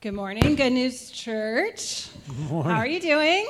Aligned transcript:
Good 0.00 0.14
morning, 0.14 0.54
Good 0.54 0.74
News 0.74 1.10
Church. 1.10 2.08
How 2.48 2.76
are 2.76 2.86
you 2.86 3.00
doing? 3.00 3.48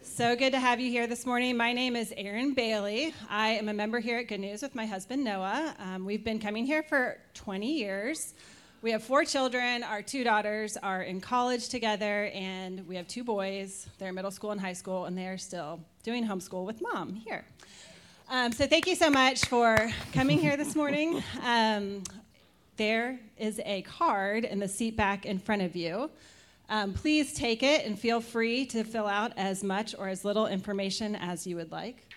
So 0.00 0.36
good 0.36 0.52
to 0.52 0.60
have 0.60 0.78
you 0.78 0.92
here 0.92 1.08
this 1.08 1.26
morning. 1.26 1.56
My 1.56 1.72
name 1.72 1.96
is 1.96 2.14
Erin 2.16 2.54
Bailey. 2.54 3.12
I 3.28 3.48
am 3.48 3.68
a 3.68 3.74
member 3.74 3.98
here 3.98 4.18
at 4.18 4.28
Good 4.28 4.38
News 4.38 4.62
with 4.62 4.76
my 4.76 4.86
husband 4.86 5.24
Noah. 5.24 5.74
Um, 5.80 6.04
we've 6.04 6.22
been 6.22 6.38
coming 6.38 6.64
here 6.64 6.84
for 6.84 7.18
20 7.34 7.66
years. 7.66 8.34
We 8.80 8.92
have 8.92 9.02
four 9.02 9.24
children. 9.24 9.82
Our 9.82 10.02
two 10.02 10.22
daughters 10.22 10.76
are 10.76 11.02
in 11.02 11.20
college 11.20 11.68
together, 11.68 12.30
and 12.32 12.86
we 12.86 12.94
have 12.94 13.08
two 13.08 13.24
boys. 13.24 13.88
They're 13.98 14.10
in 14.10 14.14
middle 14.14 14.30
school 14.30 14.52
and 14.52 14.60
high 14.60 14.72
school, 14.72 15.06
and 15.06 15.18
they 15.18 15.26
are 15.26 15.36
still 15.36 15.80
doing 16.04 16.24
homeschool 16.24 16.64
with 16.64 16.80
mom 16.80 17.12
here. 17.12 17.44
Um, 18.30 18.52
so 18.52 18.68
thank 18.68 18.86
you 18.86 18.94
so 18.94 19.10
much 19.10 19.46
for 19.46 19.90
coming 20.12 20.38
here 20.38 20.56
this 20.56 20.76
morning. 20.76 21.24
Um, 21.42 22.04
there 22.76 23.18
is 23.38 23.60
a 23.64 23.82
card 23.82 24.44
in 24.44 24.58
the 24.58 24.68
seat 24.68 24.96
back 24.96 25.26
in 25.26 25.38
front 25.38 25.62
of 25.62 25.76
you. 25.76 26.10
Um, 26.68 26.94
please 26.94 27.34
take 27.34 27.62
it 27.62 27.84
and 27.84 27.98
feel 27.98 28.20
free 28.20 28.64
to 28.66 28.84
fill 28.84 29.06
out 29.06 29.32
as 29.36 29.62
much 29.62 29.94
or 29.98 30.08
as 30.08 30.24
little 30.24 30.46
information 30.46 31.14
as 31.14 31.46
you 31.46 31.56
would 31.56 31.70
like. 31.70 32.08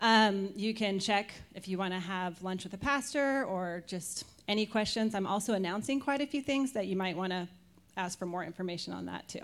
Um, 0.00 0.50
you 0.54 0.74
can 0.74 0.98
check 0.98 1.32
if 1.54 1.66
you 1.66 1.78
want 1.78 1.94
to 1.94 2.00
have 2.00 2.42
lunch 2.42 2.64
with 2.64 2.74
a 2.74 2.78
pastor 2.78 3.44
or 3.44 3.82
just 3.86 4.24
any 4.48 4.66
questions. 4.66 5.14
I'm 5.14 5.26
also 5.26 5.54
announcing 5.54 6.00
quite 6.00 6.20
a 6.20 6.26
few 6.26 6.42
things 6.42 6.72
that 6.72 6.86
you 6.86 6.96
might 6.96 7.16
want 7.16 7.32
to 7.32 7.48
ask 7.96 8.18
for 8.18 8.26
more 8.26 8.44
information 8.44 8.92
on 8.92 9.06
that 9.06 9.26
too. 9.28 9.40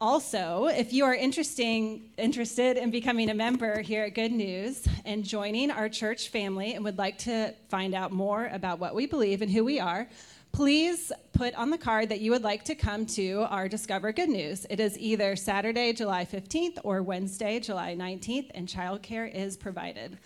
Also, 0.00 0.66
if 0.66 0.92
you 0.92 1.04
are 1.04 1.14
interesting, 1.14 2.08
interested 2.18 2.76
in 2.76 2.88
becoming 2.88 3.30
a 3.30 3.34
member 3.34 3.80
here 3.80 4.04
at 4.04 4.14
Good 4.14 4.30
News 4.30 4.86
and 5.04 5.24
joining 5.24 5.72
our 5.72 5.88
church 5.88 6.28
family 6.28 6.74
and 6.74 6.84
would 6.84 6.98
like 6.98 7.18
to 7.18 7.52
find 7.68 7.96
out 7.96 8.12
more 8.12 8.48
about 8.52 8.78
what 8.78 8.94
we 8.94 9.06
believe 9.06 9.42
and 9.42 9.50
who 9.50 9.64
we 9.64 9.80
are, 9.80 10.06
please 10.52 11.10
put 11.32 11.52
on 11.56 11.70
the 11.70 11.78
card 11.78 12.10
that 12.10 12.20
you 12.20 12.30
would 12.30 12.44
like 12.44 12.62
to 12.66 12.76
come 12.76 13.06
to 13.06 13.44
our 13.50 13.66
Discover 13.66 14.12
Good 14.12 14.28
News. 14.28 14.66
It 14.70 14.78
is 14.78 14.96
either 14.96 15.34
Saturday, 15.34 15.92
July 15.92 16.24
15th 16.24 16.78
or 16.84 17.02
Wednesday, 17.02 17.58
July 17.58 17.96
19th, 17.96 18.52
and 18.54 18.68
childcare 18.68 19.28
is 19.34 19.56
provided. 19.56 20.16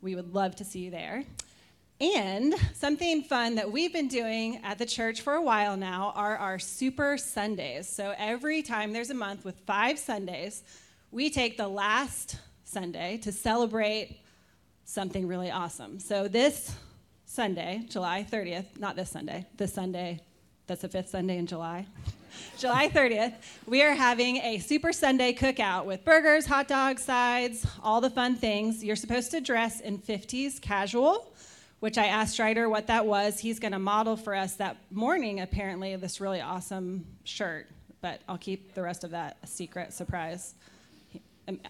We 0.00 0.14
would 0.14 0.32
love 0.32 0.54
to 0.56 0.64
see 0.64 0.78
you 0.78 0.92
there. 0.92 1.24
And 2.00 2.54
something 2.74 3.22
fun 3.24 3.56
that 3.56 3.72
we've 3.72 3.92
been 3.92 4.06
doing 4.06 4.60
at 4.62 4.78
the 4.78 4.86
church 4.86 5.22
for 5.22 5.32
a 5.32 5.42
while 5.42 5.76
now 5.76 6.12
are 6.14 6.36
our 6.36 6.60
Super 6.60 7.18
Sundays. 7.18 7.88
So 7.88 8.14
every 8.16 8.62
time 8.62 8.92
there's 8.92 9.10
a 9.10 9.14
month 9.14 9.44
with 9.44 9.58
five 9.66 9.98
Sundays, 9.98 10.62
we 11.10 11.28
take 11.28 11.56
the 11.56 11.66
last 11.66 12.36
Sunday 12.62 13.16
to 13.22 13.32
celebrate 13.32 14.20
something 14.84 15.26
really 15.26 15.50
awesome. 15.50 15.98
So 15.98 16.28
this 16.28 16.72
Sunday, 17.26 17.82
July 17.88 18.24
30th, 18.30 18.78
not 18.78 18.94
this 18.94 19.10
Sunday, 19.10 19.44
this 19.56 19.72
Sunday, 19.72 20.20
that's 20.68 20.82
the 20.82 20.88
fifth 20.88 21.08
Sunday 21.08 21.38
in 21.38 21.48
July. 21.48 21.84
July 22.58 22.88
30th, 22.88 23.34
we 23.66 23.82
are 23.82 23.94
having 23.94 24.36
a 24.36 24.58
Super 24.58 24.92
Sunday 24.92 25.32
cookout 25.32 25.84
with 25.84 26.04
burgers, 26.04 26.46
hot 26.46 26.68
dogs, 26.68 27.02
sides, 27.02 27.66
all 27.82 28.00
the 28.00 28.10
fun 28.10 28.36
things. 28.36 28.84
You're 28.84 28.94
supposed 28.94 29.32
to 29.32 29.40
dress 29.40 29.80
in 29.80 29.98
50s 29.98 30.60
casual 30.60 31.32
which 31.80 31.98
I 31.98 32.06
asked 32.06 32.34
Strider 32.34 32.68
what 32.68 32.88
that 32.88 33.06
was. 33.06 33.38
He's 33.38 33.58
going 33.58 33.72
to 33.72 33.78
model 33.78 34.16
for 34.16 34.34
us 34.34 34.54
that 34.54 34.76
morning, 34.90 35.40
apparently, 35.40 35.94
this 35.96 36.20
really 36.20 36.40
awesome 36.40 37.06
shirt, 37.24 37.68
but 38.00 38.20
I'll 38.28 38.38
keep 38.38 38.74
the 38.74 38.82
rest 38.82 39.04
of 39.04 39.10
that 39.12 39.36
a 39.42 39.46
secret 39.46 39.92
surprise. 39.92 40.54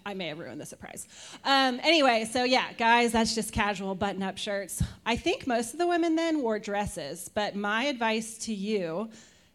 I 0.05 0.15
may 0.15 0.29
have 0.29 0.41
ruined 0.41 0.61
the 0.61 0.67
surprise. 0.67 1.07
Um, 1.45 1.79
anyway, 1.85 2.29
so 2.31 2.43
yeah, 2.43 2.73
guys, 2.73 3.13
that's 3.13 3.35
just 3.35 3.53
casual 3.53 3.95
button 3.95 4.25
up 4.25 4.37
shirts. 4.37 4.83
I 5.07 5.17
think 5.17 5.47
most 5.47 5.73
of 5.73 5.79
the 5.79 5.87
women 5.87 6.17
then 6.17 6.43
wore 6.43 6.59
dresses, 6.59 7.31
but 7.33 7.55
my 7.55 7.85
advice 7.85 8.39
to 8.39 8.55
you 8.55 9.09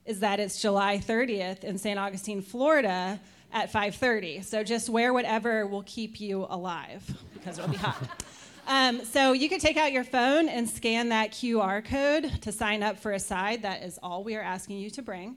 is 0.05 0.21
that 0.21 0.39
it's 0.39 0.61
July 0.61 0.97
30th 0.97 1.63
in 1.63 1.77
St. 1.77 1.99
Augustine, 1.99 2.41
Florida 2.41 3.19
at 3.53 3.71
5:30. 3.71 4.43
So 4.43 4.63
just 4.63 4.89
wear 4.89 5.13
whatever 5.13 5.67
will 5.67 5.83
keep 5.83 6.19
you 6.19 6.47
alive 6.49 7.03
because 7.33 7.57
it'll 7.57 7.69
be 7.69 7.77
hot. 7.77 8.23
Um, 8.65 9.03
so 9.03 9.33
you 9.33 9.49
can 9.49 9.59
take 9.59 9.75
out 9.75 9.91
your 9.91 10.05
phone 10.05 10.47
and 10.47 10.69
scan 10.69 11.09
that 11.09 11.31
QR 11.31 11.83
code 11.83 12.41
to 12.41 12.51
sign 12.51 12.81
up 12.81 12.97
for 12.97 13.11
a 13.11 13.19
side. 13.19 13.61
That 13.63 13.83
is 13.83 13.99
all 14.01 14.23
we 14.23 14.35
are 14.35 14.41
asking 14.41 14.77
you 14.77 14.89
to 14.91 15.01
bring. 15.01 15.35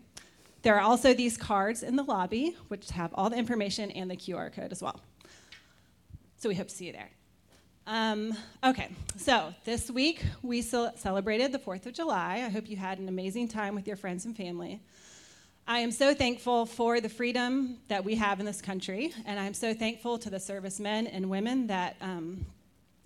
There 0.62 0.76
are 0.76 0.80
also 0.80 1.12
these 1.12 1.36
cards 1.36 1.82
in 1.82 1.96
the 1.96 2.02
lobby, 2.04 2.56
which 2.68 2.90
have 2.90 3.12
all 3.14 3.30
the 3.30 3.36
information 3.36 3.90
and 3.90 4.10
the 4.10 4.16
QR 4.16 4.52
code 4.52 4.72
as 4.72 4.82
well. 4.82 5.00
So 6.38 6.48
we 6.48 6.54
hope 6.54 6.68
to 6.68 6.74
see 6.74 6.86
you 6.86 6.92
there. 6.92 7.10
Um, 7.88 8.36
okay, 8.64 8.88
so 9.16 9.54
this 9.64 9.90
week 9.90 10.24
we 10.42 10.62
celebrated 10.62 11.52
the 11.52 11.58
4th 11.58 11.86
of 11.86 11.94
July. 11.94 12.42
I 12.44 12.48
hope 12.48 12.68
you 12.68 12.76
had 12.76 12.98
an 12.98 13.08
amazing 13.08 13.48
time 13.48 13.74
with 13.74 13.86
your 13.86 13.96
friends 13.96 14.24
and 14.24 14.36
family. 14.36 14.80
I 15.68 15.80
am 15.80 15.90
so 15.90 16.14
thankful 16.14 16.66
for 16.66 17.00
the 17.00 17.08
freedom 17.08 17.78
that 17.88 18.04
we 18.04 18.14
have 18.16 18.38
in 18.38 18.46
this 18.46 18.60
country, 18.60 19.12
and 19.24 19.38
I'm 19.38 19.54
so 19.54 19.74
thankful 19.74 20.18
to 20.18 20.30
the 20.30 20.38
servicemen 20.38 21.08
and 21.08 21.28
women 21.28 21.66
that 21.68 21.96
um, 22.00 22.46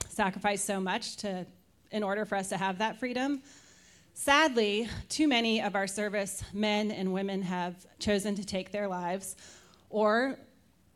sacrificed 0.08 0.64
so 0.64 0.80
much 0.80 1.16
to, 1.18 1.46
in 1.90 2.02
order 2.02 2.24
for 2.24 2.36
us 2.36 2.48
to 2.48 2.56
have 2.56 2.78
that 2.78 2.98
freedom. 2.98 3.42
Sadly, 4.14 4.88
too 5.08 5.28
many 5.28 5.62
of 5.62 5.74
our 5.74 5.86
service 5.86 6.42
men 6.52 6.90
and 6.90 7.12
women 7.12 7.42
have 7.42 7.74
chosen 7.98 8.34
to 8.34 8.44
take 8.44 8.70
their 8.70 8.88
lives 8.88 9.36
or 9.88 10.38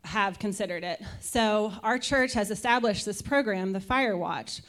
have 0.03 0.37
considered 0.37 0.83
it. 0.83 1.01
So, 1.21 1.73
our 1.81 1.97
church 1.97 2.33
has 2.33 2.51
established 2.51 3.05
this 3.05 3.21
program, 3.21 3.73
the 3.73 3.79
Fire 3.79 4.15
Watch. 4.15 4.61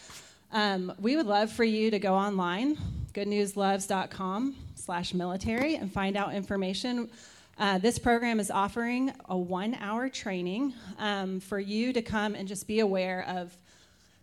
Um, 0.53 0.93
we 0.99 1.17
would 1.17 1.27
love 1.27 1.53
for 1.53 1.65
you 1.65 1.91
to 1.91 1.99
go 1.99 2.15
online, 2.15 2.79
goodnewsloves.com 3.13 4.57
slash 4.75 5.13
military, 5.13 5.75
and 5.75 5.93
find 5.93 6.17
out 6.17 6.35
information. 6.35 7.11
Uh, 7.59 7.79
this 7.79 7.99
program 7.99 8.39
is 8.39 8.51
offering 8.51 9.13
a 9.29 9.37
one 9.37 9.75
hour 9.81 10.09
training 10.09 10.73
um, 10.99 11.41
for 11.41 11.59
you 11.59 11.93
to 11.93 12.03
come 12.03 12.35
and 12.35 12.47
just 12.47 12.67
be 12.67 12.81
aware 12.81 13.25
of 13.29 13.57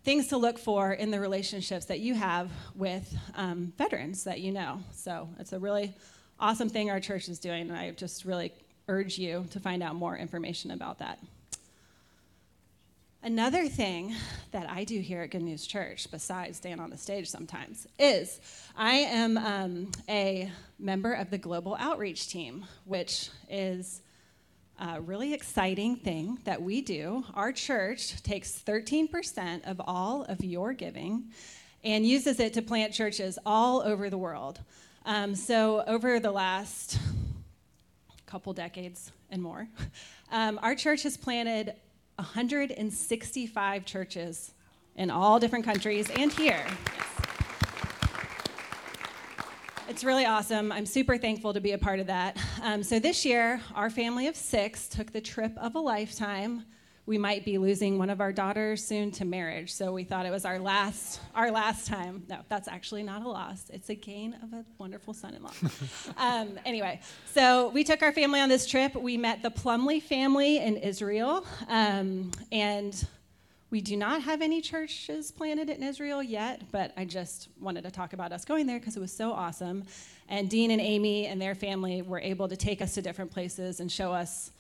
things 0.04 0.28
to 0.28 0.38
look 0.38 0.60
for 0.60 0.92
in 0.92 1.12
the 1.12 1.20
relationships 1.20 1.86
that 1.86 2.00
you 2.00 2.14
have 2.14 2.52
with 2.76 3.16
um, 3.36 3.74
veterans 3.78 4.26
that 4.26 4.42
you 4.42 4.52
know. 4.52 4.82
So 4.92 5.30
it's 5.40 5.54
a 5.54 5.60
really 5.60 5.94
awesome 6.40 6.70
thing 6.70 6.90
our 6.90 7.00
church 7.00 7.30
is 7.30 7.40
doing, 7.40 7.70
and 7.70 7.78
I 7.78 7.92
just 7.92 8.26
really 8.26 8.52
urge 8.88 9.18
you 9.18 9.46
to 9.52 9.60
find 9.60 9.82
out 9.82 9.96
more 9.96 10.18
information 10.18 10.72
about 10.72 11.00
that. 11.00 11.20
Another 13.26 13.70
thing 13.70 14.14
that 14.52 14.70
I 14.70 14.84
do 14.84 15.00
here 15.00 15.22
at 15.22 15.32
Good 15.32 15.44
News 15.44 15.66
Church, 15.66 16.12
besides 16.12 16.58
stand 16.58 16.82
on 16.82 16.90
the 16.90 16.98
stage 16.98 17.30
sometimes, 17.30 17.88
is 17.98 18.42
I 18.76 18.96
am 18.96 19.38
um, 19.38 19.92
a 20.10 20.52
member 20.78 21.14
of 21.14 21.30
the 21.30 21.38
Global 21.38 21.78
Outreach 21.80 22.28
Team, 22.28 22.66
which 22.84 23.30
is 23.50 24.02
a 24.80 25.02
really 25.02 25.34
exciting 25.34 25.96
thing 25.96 26.40
that 26.46 26.62
we 26.62 26.82
do. 26.82 27.24
Our 27.34 27.52
church 27.52 28.22
takes 28.24 28.62
13% 28.66 29.70
of 29.70 29.82
all 29.86 30.24
of 30.24 30.44
your 30.44 30.74
giving 30.74 31.26
and 31.84 32.06
uses 32.06 32.40
it 32.40 32.54
to 32.54 32.62
plant 32.62 32.94
churches 32.94 33.38
all 33.46 33.82
over 33.82 34.10
the 34.10 34.18
world. 34.18 34.60
Um, 35.06 35.36
so, 35.36 35.84
over 35.86 36.20
the 36.20 36.32
last 36.32 36.98
couple 38.26 38.54
decades 38.54 39.12
and 39.30 39.42
more, 39.42 39.68
um, 40.32 40.60
our 40.64 40.76
church 40.76 41.04
has 41.04 41.18
planted 41.18 41.76
165 42.16 43.86
churches 43.86 44.52
in 44.96 45.10
all 45.10 45.40
different 45.40 45.66
countries 45.66 46.10
and 46.12 46.32
here. 46.32 46.66
Yes. 46.98 47.13
It's 49.90 50.04
really 50.04 50.26
awesome. 50.26 50.72
I'm 50.72 50.86
super 50.86 51.18
thankful 51.18 51.54
to 51.54 51.60
be 51.60 51.74
a 51.74 51.78
part 51.78 52.00
of 52.00 52.08
that. 52.08 52.38
Um, 52.62 52.84
so 52.84 53.00
this 53.00 53.26
year, 53.26 53.60
our 53.76 53.90
family 53.90 54.28
of 54.28 54.36
six 54.36 54.88
took 54.88 55.12
the 55.12 55.20
trip 55.20 55.52
of 55.58 55.76
a 55.76 55.80
lifetime. 55.80 56.64
We 57.06 57.18
might 57.18 57.44
be 57.44 57.58
losing 57.58 57.98
one 57.98 58.10
of 58.10 58.22
our 58.22 58.32
daughters 58.32 58.84
soon 58.84 59.12
to 59.12 59.26
marriage, 59.26 59.74
so 59.74 59.92
we 59.92 60.06
thought 60.06 60.26
it 60.26 60.32
was 60.32 60.46
our 60.46 60.58
last 60.58 61.20
our 61.36 61.52
last 61.52 61.86
time. 61.86 62.24
No, 62.30 62.40
that's 62.48 62.70
actually 62.70 63.04
not 63.04 63.24
a 63.24 63.28
loss. 63.28 63.70
It's 63.74 63.90
a 63.90 63.96
gain 63.96 64.38
of 64.42 64.54
a 64.54 64.64
wonderful 64.78 65.14
son-in-law. 65.14 65.52
um, 66.18 66.58
anyway, 66.66 67.02
so 67.26 67.70
we 67.70 67.84
took 67.84 68.02
our 68.02 68.14
family 68.14 68.40
on 68.40 68.48
this 68.48 68.66
trip. 68.66 68.96
We 68.96 69.18
met 69.18 69.44
the 69.44 69.52
Plumley 69.52 70.00
family 70.00 70.60
in 70.60 70.78
Israel, 70.78 71.46
um, 71.68 72.32
and 72.54 73.06
we 73.74 73.82
do 73.82 73.98
not 73.98 74.22
have 74.22 74.44
any 74.44 74.62
churches 74.62 75.32
planted 75.32 75.68
in 75.68 75.82
Israel 75.82 76.22
yet, 76.22 76.62
but 76.72 76.94
I 76.96 77.06
just 77.06 77.50
wanted 77.60 77.82
to 77.86 77.90
talk 77.90 78.14
about 78.14 78.32
us 78.32 78.46
going 78.46 78.68
there 78.68 78.78
because 78.78 78.96
it 78.96 79.00
was 79.00 79.12
so 79.12 79.32
awesome. 79.32 79.84
And 80.30 80.48
Dean 80.48 80.70
and 80.70 80.80
Amy 80.80 81.26
and 81.26 81.42
their 81.42 81.56
family 81.56 82.04
were 82.04 82.20
able 82.20 82.48
to 82.48 82.56
take 82.56 82.84
us 82.84 82.94
to 82.94 83.02
different 83.02 83.32
places 83.32 83.80
and 83.80 83.92
show 83.92 84.14
us 84.14 84.52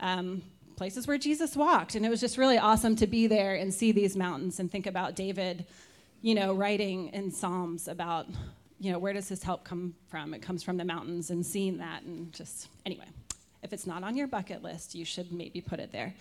um, 0.00 0.42
places 0.74 1.06
where 1.06 1.16
Jesus 1.16 1.54
walked. 1.54 1.94
And 1.94 2.04
it 2.04 2.08
was 2.08 2.20
just 2.20 2.38
really 2.38 2.58
awesome 2.58 2.96
to 2.96 3.06
be 3.06 3.28
there 3.28 3.54
and 3.54 3.72
see 3.72 3.92
these 3.92 4.16
mountains 4.16 4.58
and 4.58 4.68
think 4.68 4.88
about 4.88 5.14
David, 5.14 5.64
you 6.20 6.34
know, 6.34 6.52
writing 6.52 7.10
in 7.10 7.30
Psalms 7.30 7.86
about, 7.86 8.26
you 8.80 8.90
know, 8.90 8.98
where 8.98 9.12
does 9.12 9.28
his 9.28 9.44
help 9.44 9.62
come 9.62 9.94
from? 10.08 10.34
It 10.34 10.42
comes 10.42 10.64
from 10.64 10.76
the 10.76 10.84
mountains 10.84 11.30
and 11.30 11.46
seeing 11.46 11.78
that 11.78 12.02
and 12.02 12.32
just, 12.32 12.66
anyway, 12.84 13.06
if 13.62 13.72
it's 13.72 13.86
not 13.86 14.02
on 14.02 14.16
your 14.16 14.26
bucket 14.26 14.64
list, 14.64 14.96
you 14.96 15.04
should 15.04 15.30
maybe 15.30 15.60
put 15.60 15.78
it 15.78 15.92
there. 15.92 16.12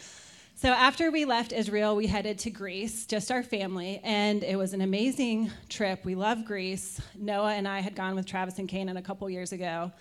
So 0.57 0.69
after 0.69 1.11
we 1.11 1.25
left 1.25 1.51
Israel, 1.51 1.97
we 1.97 2.07
headed 2.07 2.39
to 2.39 2.49
Greece, 2.49 3.05
just 3.05 3.29
our 3.29 3.43
family, 3.43 3.99
and 4.05 4.41
it 4.41 4.55
was 4.55 4.71
an 4.71 4.79
amazing 4.79 5.51
trip. 5.67 6.05
We 6.05 6.15
love 6.15 6.45
Greece. 6.45 7.01
Noah 7.13 7.55
and 7.55 7.67
I 7.67 7.81
had 7.81 7.93
gone 7.93 8.15
with 8.15 8.25
Travis 8.25 8.57
and 8.57 8.69
Kanan 8.69 8.97
a 8.97 9.01
couple 9.01 9.29
years 9.29 9.51
ago 9.51 9.91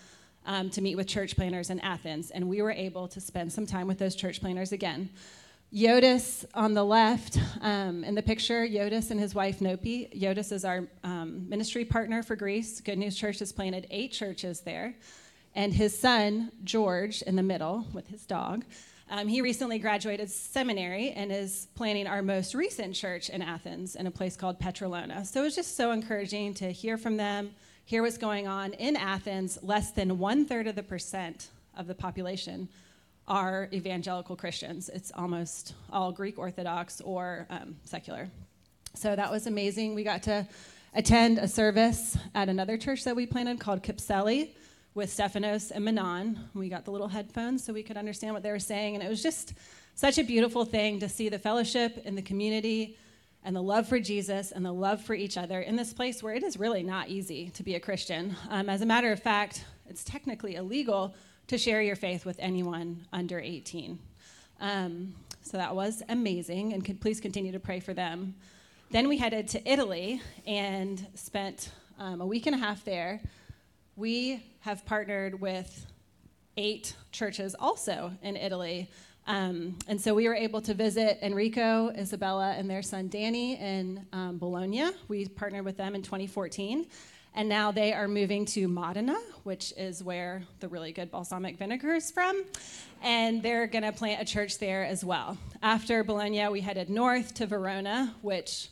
um, 0.47 0.71
to 0.71 0.81
meet 0.81 0.95
with 0.95 1.09
church 1.09 1.35
planners 1.35 1.71
in 1.71 1.81
Athens, 1.81 2.31
and 2.31 2.49
we 2.49 2.63
were 2.63 2.71
able 2.71 3.09
to 3.09 3.21
spend 3.21 3.53
some 3.53 3.67
time 3.67 3.89
with 3.89 3.99
those 3.99 4.15
church 4.15 4.41
planners 4.41 4.71
again. 4.71 5.11
Yodis 5.75 6.45
on 6.55 6.73
the 6.73 6.85
left 6.85 7.37
um, 7.61 8.05
in 8.05 8.15
the 8.15 8.23
picture, 8.23 8.65
Yodis 8.65 9.11
and 9.11 9.19
his 9.19 9.35
wife 9.35 9.59
Nopi. 9.59 10.17
Yodis 10.17 10.53
is 10.53 10.65
our 10.65 10.85
um, 11.03 11.49
ministry 11.49 11.85
partner 11.85 12.23
for 12.23 12.37
Greece. 12.37 12.81
Good 12.81 12.99
News 12.99 13.17
Church 13.17 13.41
has 13.41 13.53
planted 13.53 13.89
eight 13.91 14.13
churches 14.13 14.61
there. 14.61 14.95
And 15.57 15.73
his 15.73 15.99
son, 15.99 16.53
George, 16.63 17.23
in 17.23 17.35
the 17.35 17.43
middle 17.43 17.89
with 17.93 18.07
his 18.07 18.25
dog, 18.25 18.65
um, 19.11 19.29
he 19.29 19.43
recently 19.43 19.79
graduated 19.79 20.31
seminary 20.31 21.11
and 21.11 21.31
is 21.31 21.69
planning 21.75 22.07
our 22.07 22.23
most 22.23 22.55
recent 22.55 22.95
church 22.95 23.29
in 23.29 23.43
Athens 23.43 23.97
in 23.97 24.07
a 24.07 24.11
place 24.11 24.37
called 24.37 24.59
Petrolona. 24.59 25.27
So 25.27 25.41
it 25.41 25.45
was 25.45 25.55
just 25.55 25.77
so 25.77 25.93
encouraging 25.93 26.55
to 26.55 26.73
hear 26.73 26.97
from 26.97 27.17
them, 27.17 27.51
hear 27.85 28.03
what's 28.03 28.19
going 28.19 28.47
on. 28.47 28.73
In 28.75 28.97
Athens, 28.97 29.59
less 29.63 29.91
than 29.91 30.19
one 30.19 30.47
third 30.47 30.67
of 30.67 30.75
the 30.75 30.83
percent 30.83 31.49
of 31.77 31.87
the 31.87 31.95
population 31.95 32.69
are 33.29 33.69
evangelical 33.73 34.37
Christians. 34.37 34.89
It's 34.89 35.13
almost 35.15 35.75
all 35.93 36.13
Greek 36.13 36.39
Orthodox 36.39 37.01
or 37.01 37.47
um, 37.51 37.77
secular. 37.85 38.29
So 38.95 39.15
that 39.15 39.31
was 39.31 39.47
amazing. 39.47 39.95
We 39.95 40.05
got 40.05 40.23
to 40.25 40.47
attend 40.95 41.39
a 41.39 41.49
service 41.49 42.17
at 42.35 42.49
another 42.49 42.79
church 42.79 43.05
that 43.05 43.17
we 43.17 43.27
planted 43.27 43.61
called 43.61 43.83
Kypseli 43.83 44.51
with 44.95 45.13
Stephanos 45.13 45.71
and 45.71 45.85
Manon. 45.85 46.39
We 46.55 46.69
got 46.69 46.85
the 46.85 46.91
little 46.93 47.09
headphones 47.09 47.65
so 47.65 47.73
we 47.73 47.83
could 47.83 47.97
understand 47.97 48.33
what 48.33 48.43
they 48.43 48.51
were 48.51 48.59
saying. 48.59 48.95
And 48.95 49.03
it 49.03 49.09
was 49.09 49.23
just 49.23 49.55
such 49.95 50.19
a 50.19 50.23
beautiful 50.23 50.65
thing 50.65 51.01
to 51.01 51.09
see 51.09 51.29
the 51.29 51.39
fellowship 51.39 52.03
in 52.05 52.15
the 52.15 52.23
community 52.23 52.97
and 53.45 53.55
the 53.55 53.63
love 53.63 53.89
for 53.89 53.99
Jesus 53.99 54.53
and 54.53 54.65
the 54.65 54.73
love 54.73 55.03
for 55.03 55.15
each 55.15 55.37
other 55.37 55.61
in 55.61 55.77
this 55.77 55.93
place 55.93 56.23
where 56.23 56.35
it 56.35 56.43
is 56.43 56.59
really 56.59 56.83
not 56.83 57.09
easy 57.09 57.51
to 57.51 57.63
be 57.63 57.75
a 57.75 57.81
Christian. 57.81 58.37
Um, 58.49 58.69
as 58.69 58.83
a 58.83 58.87
matter 58.87 59.13
of 59.13 59.21
fact, 59.21 59.65
it's 59.89 60.05
technically 60.05 60.55
illegal 60.55 61.15
to 61.49 61.59
share 61.59 61.83
your 61.83 61.97
faith 61.97 62.25
with 62.25 62.37
anyone 62.39 63.05
under 63.13 63.39
18. 63.39 63.99
Um, 64.61 65.15
so 65.43 65.59
that 65.59 65.75
was 65.75 66.03
amazing, 66.09 66.73
and 66.73 66.83
could 66.83 67.01
please 67.03 67.21
continue 67.21 67.53
to 67.53 67.61
pray 67.61 67.81
for 67.81 67.93
them. 67.93 68.35
Then 68.91 69.09
we 69.09 69.19
headed 69.19 69.49
to 69.49 69.71
Italy 69.71 70.23
and 70.47 71.07
spent 71.15 71.71
um, 71.99 72.23
a 72.23 72.27
week 72.27 72.47
and 72.47 72.55
a 72.55 72.59
half 72.59 72.83
there 72.85 73.21
we 73.97 74.43
have 74.61 74.85
partnered 74.85 75.41
with 75.41 75.87
eight 76.57 76.95
churches 77.13 77.55
also 77.59 78.13
in 78.23 78.37
Italy. 78.37 78.91
Um, 79.27 79.79
and 79.89 80.01
so 80.01 80.15
we 80.15 80.29
were 80.29 80.35
able 80.35 80.61
to 80.63 80.75
visit 80.75 81.19
Enrico, 81.23 81.89
Isabella, 81.91 82.55
and 82.57 82.69
their 82.69 82.83
son 82.83 83.09
Danny 83.09 83.57
in 83.59 84.05
um, 84.13 84.39
Bologna. 84.39 84.91
We 85.09 85.29
partnered 85.29 85.65
with 85.65 85.77
them 85.77 85.95
in 85.95 86.03
2014. 86.03 86.87
And 87.37 87.49
now 87.49 87.73
they 87.73 87.93
are 87.93 88.07
moving 88.07 88.45
to 88.47 88.69
Modena, 88.69 89.17
which 89.43 89.73
is 89.77 90.05
where 90.05 90.45
the 90.61 90.69
really 90.69 90.93
good 90.93 91.11
balsamic 91.11 91.59
vinegar 91.59 91.95
is 91.95 92.11
from. 92.13 92.45
And 93.03 93.43
they're 93.43 93.67
going 93.67 93.83
to 93.83 93.91
plant 93.91 94.23
a 94.23 94.25
church 94.25 94.59
there 94.59 94.85
as 94.85 95.05
well. 95.05 95.37
After 95.61 96.05
Bologna, 96.05 96.47
we 96.49 96.61
headed 96.61 96.91
north 96.91 97.35
to 97.35 97.47
Verona, 97.47 98.15
which 98.23 98.69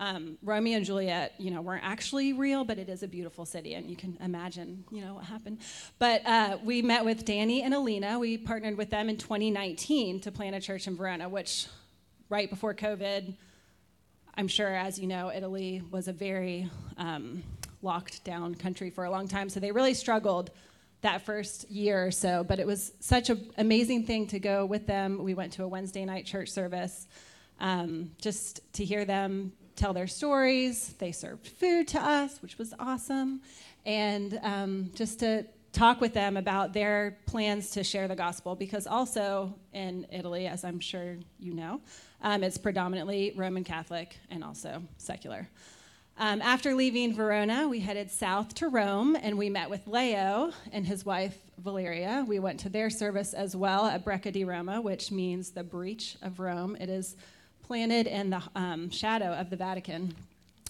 um, 0.00 0.38
Romeo 0.42 0.78
and 0.78 0.86
Juliet, 0.86 1.34
you 1.36 1.50
know, 1.50 1.60
weren't 1.60 1.84
actually 1.84 2.32
real, 2.32 2.64
but 2.64 2.78
it 2.78 2.88
is 2.88 3.02
a 3.02 3.08
beautiful 3.08 3.44
city, 3.44 3.74
and 3.74 3.88
you 3.88 3.96
can 3.96 4.16
imagine, 4.22 4.82
you 4.90 5.04
know, 5.04 5.14
what 5.14 5.24
happened. 5.24 5.58
But 5.98 6.26
uh, 6.26 6.56
we 6.64 6.80
met 6.80 7.04
with 7.04 7.26
Danny 7.26 7.62
and 7.62 7.74
Alina. 7.74 8.18
We 8.18 8.38
partnered 8.38 8.78
with 8.78 8.88
them 8.88 9.10
in 9.10 9.18
2019 9.18 10.20
to 10.20 10.32
plant 10.32 10.56
a 10.56 10.60
church 10.60 10.86
in 10.86 10.96
Verona, 10.96 11.28
which, 11.28 11.66
right 12.30 12.48
before 12.48 12.74
COVID, 12.74 13.34
I'm 14.36 14.48
sure, 14.48 14.74
as 14.74 14.98
you 14.98 15.06
know, 15.06 15.30
Italy 15.30 15.82
was 15.90 16.08
a 16.08 16.14
very 16.14 16.70
um, 16.96 17.42
locked 17.82 18.24
down 18.24 18.54
country 18.54 18.88
for 18.88 19.04
a 19.04 19.10
long 19.10 19.28
time, 19.28 19.50
so 19.50 19.60
they 19.60 19.70
really 19.70 19.92
struggled 19.92 20.50
that 21.02 21.26
first 21.26 21.70
year 21.70 22.06
or 22.06 22.10
so. 22.10 22.42
But 22.42 22.58
it 22.58 22.66
was 22.66 22.92
such 23.00 23.28
an 23.28 23.52
amazing 23.58 24.06
thing 24.06 24.28
to 24.28 24.38
go 24.38 24.64
with 24.64 24.86
them. 24.86 25.22
We 25.22 25.34
went 25.34 25.52
to 25.54 25.64
a 25.64 25.68
Wednesday 25.68 26.06
night 26.06 26.24
church 26.24 26.48
service. 26.48 27.06
Um, 27.62 28.12
just 28.18 28.62
to 28.72 28.86
hear 28.86 29.04
them 29.04 29.52
tell 29.80 29.94
their 29.94 30.06
stories. 30.06 30.94
They 30.98 31.10
served 31.10 31.46
food 31.46 31.88
to 31.88 32.00
us, 32.00 32.42
which 32.42 32.58
was 32.58 32.74
awesome. 32.78 33.40
And 33.86 34.38
um, 34.42 34.90
just 34.94 35.20
to 35.20 35.46
talk 35.72 36.02
with 36.02 36.12
them 36.12 36.36
about 36.36 36.74
their 36.74 37.16
plans 37.24 37.70
to 37.70 37.82
share 37.82 38.06
the 38.06 38.14
gospel, 38.14 38.54
because 38.54 38.86
also 38.86 39.54
in 39.72 40.06
Italy, 40.12 40.46
as 40.46 40.64
I'm 40.64 40.80
sure 40.80 41.16
you 41.38 41.54
know, 41.54 41.80
um, 42.20 42.42
it's 42.42 42.58
predominantly 42.58 43.32
Roman 43.36 43.64
Catholic 43.64 44.18
and 44.30 44.44
also 44.44 44.82
secular. 44.98 45.48
Um, 46.18 46.42
after 46.42 46.74
leaving 46.74 47.14
Verona, 47.14 47.66
we 47.66 47.80
headed 47.80 48.10
south 48.10 48.54
to 48.56 48.68
Rome 48.68 49.16
and 49.16 49.38
we 49.38 49.48
met 49.48 49.70
with 49.70 49.86
Leo 49.86 50.52
and 50.72 50.84
his 50.84 51.06
wife 51.06 51.38
Valeria. 51.56 52.26
We 52.28 52.38
went 52.38 52.60
to 52.60 52.68
their 52.68 52.90
service 52.90 53.32
as 53.32 53.56
well 53.56 53.86
at 53.86 54.04
Breccia 54.04 54.32
di 54.32 54.44
Roma, 54.44 54.82
which 54.82 55.10
means 55.10 55.52
the 55.52 55.64
breach 55.64 56.18
of 56.20 56.38
Rome. 56.38 56.76
It 56.76 56.90
is 56.90 57.16
planted 57.70 58.08
in 58.08 58.30
the 58.30 58.42
um, 58.56 58.90
shadow 58.90 59.26
of 59.26 59.48
the 59.48 59.54
Vatican. 59.54 60.12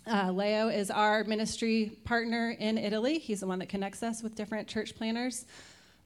Uh, 0.06 0.30
Leo 0.30 0.68
is 0.68 0.90
our 0.90 1.24
ministry 1.24 1.92
partner 2.04 2.54
in 2.58 2.76
Italy. 2.76 3.18
He's 3.18 3.40
the 3.40 3.46
one 3.46 3.58
that 3.60 3.70
connects 3.70 4.02
us 4.02 4.22
with 4.22 4.34
different 4.34 4.68
church 4.68 4.94
planners. 4.94 5.46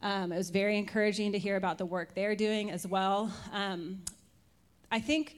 Um, 0.02 0.30
it 0.30 0.36
was 0.36 0.50
very 0.50 0.78
encouraging 0.78 1.32
to 1.32 1.38
hear 1.40 1.56
about 1.56 1.78
the 1.78 1.84
work 1.84 2.14
they're 2.14 2.36
doing 2.36 2.70
as 2.70 2.86
well. 2.86 3.32
Um, 3.52 4.02
I 4.92 5.00
think 5.00 5.34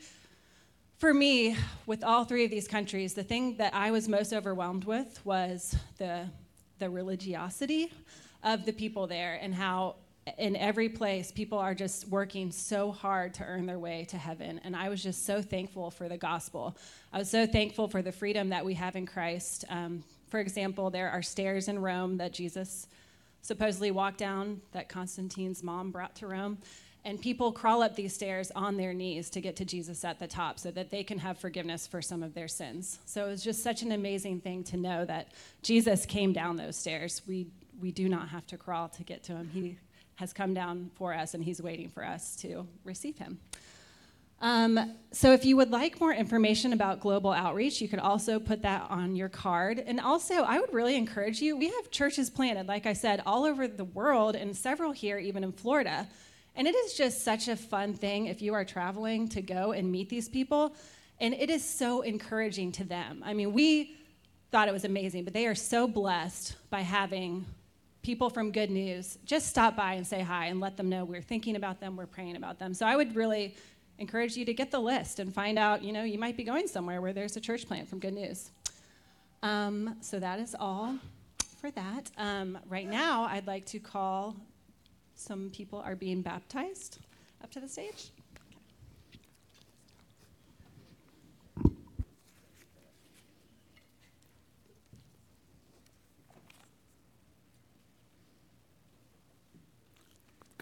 for 0.99 1.15
me, 1.15 1.57
with 1.87 2.05
all 2.05 2.27
three 2.27 2.45
of 2.45 2.51
these 2.51 2.69
countries, 2.69 3.15
the 3.15 3.25
thing 3.25 3.57
that 3.57 3.75
I 3.75 3.93
was 3.93 4.11
most 4.11 4.35
overwhelmed 4.35 4.85
with 4.85 5.25
was 5.25 5.75
the, 5.97 6.27
the 6.81 6.91
religiosity 6.91 7.91
of 8.45 8.67
the 8.67 8.75
people 8.75 9.07
there 9.07 9.39
and 9.41 9.55
how 9.55 9.95
in 10.39 10.57
every 10.57 10.89
place, 10.89 11.31
people 11.31 11.59
are 11.59 11.75
just 11.75 12.09
working 12.09 12.51
so 12.51 12.91
hard 12.91 13.35
to 13.35 13.45
earn 13.45 13.67
their 13.67 13.79
way 13.79 14.05
to 14.11 14.17
heaven. 14.17 14.61
And 14.65 14.75
I 14.75 14.89
was 14.89 15.03
just 15.03 15.25
so 15.25 15.41
thankful 15.41 15.91
for 15.91 16.09
the 16.09 16.17
gospel. 16.17 16.77
I 17.13 17.19
was 17.19 17.31
so 17.31 17.47
thankful 17.47 17.89
for 17.89 18.03
the 18.03 18.13
freedom 18.13 18.49
that 18.49 18.65
we 18.65 18.75
have 18.75 18.97
in 18.97 19.07
Christ. 19.07 19.65
Um, 19.69 20.03
for 20.29 20.41
example, 20.41 20.91
there 20.91 21.11
are 21.11 21.23
stairs 21.23 21.69
in 21.69 21.79
Rome 21.79 22.17
that 22.17 22.33
Jesus 22.33 22.89
supposedly 23.43 23.93
walked 23.93 24.19
down, 24.19 24.61
that 24.73 24.89
Constantine's 24.89 25.63
mom 25.63 25.93
brought 25.93 26.17
to 26.17 26.27
Rome. 26.27 26.59
And 27.05 27.21
people 27.21 27.53
crawl 27.53 27.83
up 27.83 27.95
these 27.95 28.13
stairs 28.13 28.51
on 28.57 28.77
their 28.77 28.93
knees 28.93 29.31
to 29.31 29.41
get 29.41 29.55
to 29.57 29.65
Jesus 29.65 30.05
at 30.05 30.19
the 30.19 30.27
top 30.27 30.59
so 30.59 30.73
that 30.73 30.91
they 30.91 31.05
can 31.05 31.19
have 31.19 31.39
forgiveness 31.39 31.87
for 31.87 32.03
some 32.03 32.25
of 32.25 32.35
their 32.35 32.49
sins. 32.49 32.99
So 33.07 33.27
it 33.27 33.31
was 33.31 33.45
just 33.45 33.63
such 33.63 33.83
an 33.83 33.93
amazing 33.93 34.41
thing 34.41 34.65
to 34.65 34.77
know 34.77 35.05
that 35.05 35.29
Jesus 35.63 36.05
came 36.05 36.33
down 36.33 36.57
those 36.57 36.75
stairs. 36.75 37.23
We, 37.29 37.47
we 37.81 37.93
do 37.93 38.09
not 38.09 38.31
have 38.31 38.45
to 38.49 38.57
crawl 38.57 38.89
to 38.89 39.05
get 39.05 39.23
to 39.25 39.37
him. 39.37 39.51
He 39.55 39.79
has 40.17 40.33
come 40.33 40.53
down 40.53 40.91
for 40.95 41.15
us, 41.15 41.35
and 41.35 41.45
he's 41.45 41.63
waiting 41.63 41.89
for 41.89 42.05
us 42.05 42.37
to 42.37 42.67
receive 42.85 43.17
him. 43.17 43.39
Um, 44.41 44.95
so, 45.13 45.33
if 45.33 45.47
you 45.47 45.57
would 45.57 45.71
like 45.71 45.99
more 45.99 46.13
information 46.13 46.75
about 46.75 47.01
global 47.01 47.33
outreach, 47.33 47.81
you 47.81 47.89
could 47.89 47.99
also 47.99 48.39
put 48.39 48.63
that 48.63 48.87
on 48.91 49.17
your 49.17 49.31
card. 49.31 49.79
And 49.79 49.99
also, 49.99 50.35
I 50.35 50.61
would 50.61 50.75
really 50.75 50.97
encourage 50.97 51.41
you. 51.41 51.57
We 51.57 51.71
have 51.71 51.91
churches 51.91 52.29
planted, 52.29 52.67
like 52.67 52.85
I 52.85 52.93
said, 52.93 53.23
all 53.25 53.45
over 53.45 53.67
the 53.67 53.85
world, 53.85 54.37
and 54.37 54.55
several 54.55 54.93
here, 54.93 55.19
even 55.19 55.43
in 55.43 55.53
Florida. 55.53 56.07
And 56.55 56.67
it 56.67 56.75
is 56.75 56.95
just 56.95 57.23
such 57.23 57.49
a 57.49 57.57
fun 57.57 57.95
thing 57.95 58.27
if 58.27 58.43
you 58.43 58.55
are 58.55 58.65
traveling 58.65 59.29
to 59.31 59.43
go 59.43 59.73
and 59.73 59.91
meet 59.91 60.09
these 60.09 60.29
people. 60.29 60.75
And 61.19 61.33
it 61.35 61.49
is 61.49 61.65
so 61.65 62.03
encouraging 62.03 62.73
to 62.73 62.85
them. 62.85 63.23
I 63.25 63.33
mean, 63.33 63.53
we 63.53 63.97
thought 64.51 64.69
it 64.69 64.73
was 64.73 64.85
amazing, 64.85 65.25
but 65.25 65.33
they 65.33 65.47
are 65.47 65.55
so 65.55 65.87
blessed 65.87 66.57
by 66.71 66.81
having 66.81 67.47
people 68.07 68.31
from 68.31 68.53
Good 68.53 68.71
News, 68.71 69.19
just 69.25 69.49
stop 69.49 69.75
by 69.75 69.95
and 69.95 70.07
say 70.07 70.21
hi 70.21 70.47
and 70.47 70.61
let 70.61 70.77
them 70.77 70.89
know 70.89 71.05
we're 71.05 71.21
thinking 71.21 71.57
about 71.57 71.81
them, 71.81 71.97
we're 71.97 72.07
praying 72.07 72.37
about 72.37 72.57
them. 72.57 72.73
So 72.73 72.87
I 72.87 72.95
would 72.95 73.17
really 73.17 73.57
encourage 73.99 74.37
you 74.37 74.45
to 74.45 74.55
get 74.55 74.71
the 74.71 74.79
list 74.79 75.19
and 75.19 75.35
find 75.35 75.59
out, 75.59 75.83
you 75.83 75.93
know, 75.93 76.05
you 76.05 76.17
might 76.17 76.37
be 76.37 76.45
going 76.45 76.69
somewhere 76.69 77.01
where 77.01 77.13
there's 77.13 77.37
a 77.37 77.41
church 77.41 77.67
plant 77.67 77.89
from 77.89 77.99
Good 77.99 78.15
News. 78.15 78.51
Um, 79.43 79.97
so 80.03 80.21
that 80.21 80.39
is 80.39 80.55
all 80.55 80.95
for 81.61 81.73
that. 81.73 82.09
Um, 82.17 82.57
right 82.69 82.89
now, 82.89 83.25
I'd 83.25 83.49
like 83.49 83.67
to 83.67 83.81
call 83.81 84.37
some 85.17 85.51
people 85.51 85.81
are 85.81 85.97
being 85.97 86.23
baptized 86.23 86.99
up 87.43 87.51
to 87.51 87.61
the 87.61 87.69
stage. 87.69 88.11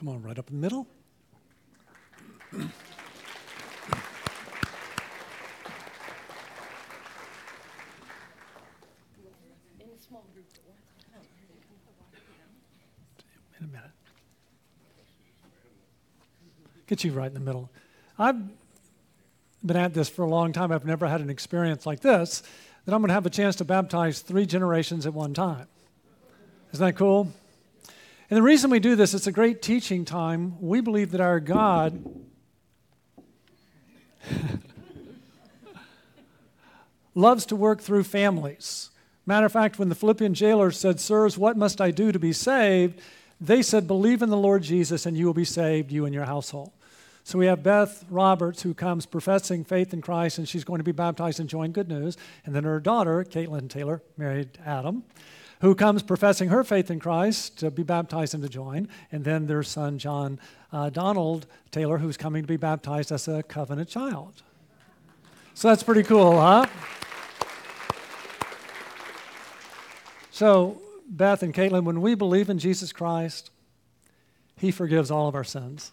Come 0.05 0.17
on, 0.17 0.23
right 0.23 0.39
up 0.39 0.51
in 0.51 0.57
the 0.57 0.61
middle. 0.61 0.87
In 2.53 2.71
a 13.63 13.67
minute. 13.67 13.83
Get 16.87 17.03
you 17.03 17.13
right 17.13 17.29
in 17.29 17.33
the 17.33 17.41
middle. 17.41 17.71
I've 18.19 18.37
been 19.65 19.79
at 19.79 19.95
this 19.95 20.11
for 20.11 20.21
a 20.21 20.29
long 20.29 20.53
time. 20.53 20.71
I've 20.71 20.85
never 20.85 21.09
had 21.09 21.23
an 21.23 21.31
experience 21.31 21.87
like 21.87 22.01
this 22.01 22.43
that 22.85 22.93
I'm 22.93 23.01
going 23.01 23.09
to 23.09 23.15
have 23.15 23.25
a 23.25 23.31
chance 23.31 23.57
to 23.57 23.65
baptize 23.65 24.21
three 24.21 24.45
generations 24.45 25.07
at 25.07 25.15
one 25.15 25.33
time. 25.33 25.67
Isn't 26.75 26.85
that 26.85 26.97
cool? 26.97 27.33
And 28.31 28.37
the 28.37 28.43
reason 28.43 28.71
we 28.71 28.81
do 28.81 28.97
this, 28.97 29.13
it's 29.15 29.27
a 29.27 29.33
great 29.33 29.61
teaching 29.61 30.05
time. 30.05 30.61
We 30.61 30.81
believe 30.81 31.11
that 31.11 31.21
our 31.21 31.41
God 31.41 32.05
loves 37.15 37.47
to 37.47 37.57
work 37.57 37.81
through 37.81 38.05
families. 38.05 38.91
Matter 39.27 39.47
of 39.47 39.53
fact, 39.53 39.79
when 39.79 39.89
the 39.89 39.95
Philippian 39.95 40.35
jailer 40.35 40.71
said, 40.71 41.01
Sirs, 41.01 41.39
what 41.39 41.57
must 41.57 41.81
I 41.81 41.91
do 41.91 42.13
to 42.13 42.19
be 42.19 42.33
saved? 42.33 43.01
They 43.41 43.63
said, 43.63 43.87
Believe 43.87 44.23
in 44.23 44.31
the 44.31 44.37
Lord 44.37 44.63
Jesus 44.63 45.07
and 45.07 45.17
you 45.17 45.27
will 45.27 45.35
be 45.35 45.45
saved, 45.45 45.93
you 45.93 46.05
and 46.05 46.15
your 46.15 46.25
household. 46.25 46.73
So 47.27 47.39
we 47.39 47.47
have 47.47 47.63
Beth 47.63 48.05
Roberts, 48.11 48.61
who 48.63 48.75
comes 48.75 49.07
professing 49.07 49.65
faith 49.65 49.95
in 49.95 50.03
Christ, 50.03 50.37
and 50.37 50.47
she's 50.47 50.63
going 50.63 50.79
to 50.79 50.85
be 50.85 50.93
baptized 50.93 51.41
and 51.41 51.49
join 51.49 51.73
Good 51.73 51.89
News. 51.89 52.19
And 52.45 52.55
then 52.55 52.65
her 52.65 52.79
daughter, 52.79 53.25
Caitlin 53.25 53.71
Taylor, 53.71 54.03
married 54.19 54.59
Adam, 54.65 55.05
who 55.61 55.75
comes 55.75 56.03
professing 56.03 56.49
her 56.49 56.65
faith 56.65 56.91
in 56.91 57.01
Christ 57.01 57.59
to 57.59 57.71
be 57.71 57.83
baptized 57.83 58.35
and 58.35 58.43
to 58.43 58.49
join. 58.49 58.89
And 59.13 59.25
then 59.25 59.47
their 59.47 59.63
son, 59.63 59.99
John 59.99 60.39
uh, 60.73 60.91
Donald 60.91 61.47
Taylor, 61.71 61.99
who's 61.99 62.17
coming 62.17 62.43
to 62.43 62.47
be 62.49 62.57
baptized 62.57 63.13
as 63.13 63.29
a 63.29 63.43
covenant 63.43 63.89
child. 63.89 64.43
So 65.55 65.69
that's 65.69 65.83
pretty 65.83 66.03
cool, 66.03 66.41
huh? 66.41 66.67
So, 70.31 70.83
Beth 71.09 71.45
and 71.45 71.55
Caitlin, 71.55 71.85
when 71.85 72.01
we 72.01 72.17
believe 72.17 72.51
in 72.51 72.59
Jesus 72.59 72.93
Christ, 72.93 73.51
He 74.57 74.73
forgives 74.73 75.11
all 75.11 75.29
of 75.29 75.37
our 75.37 75.45
sins. 75.45 75.93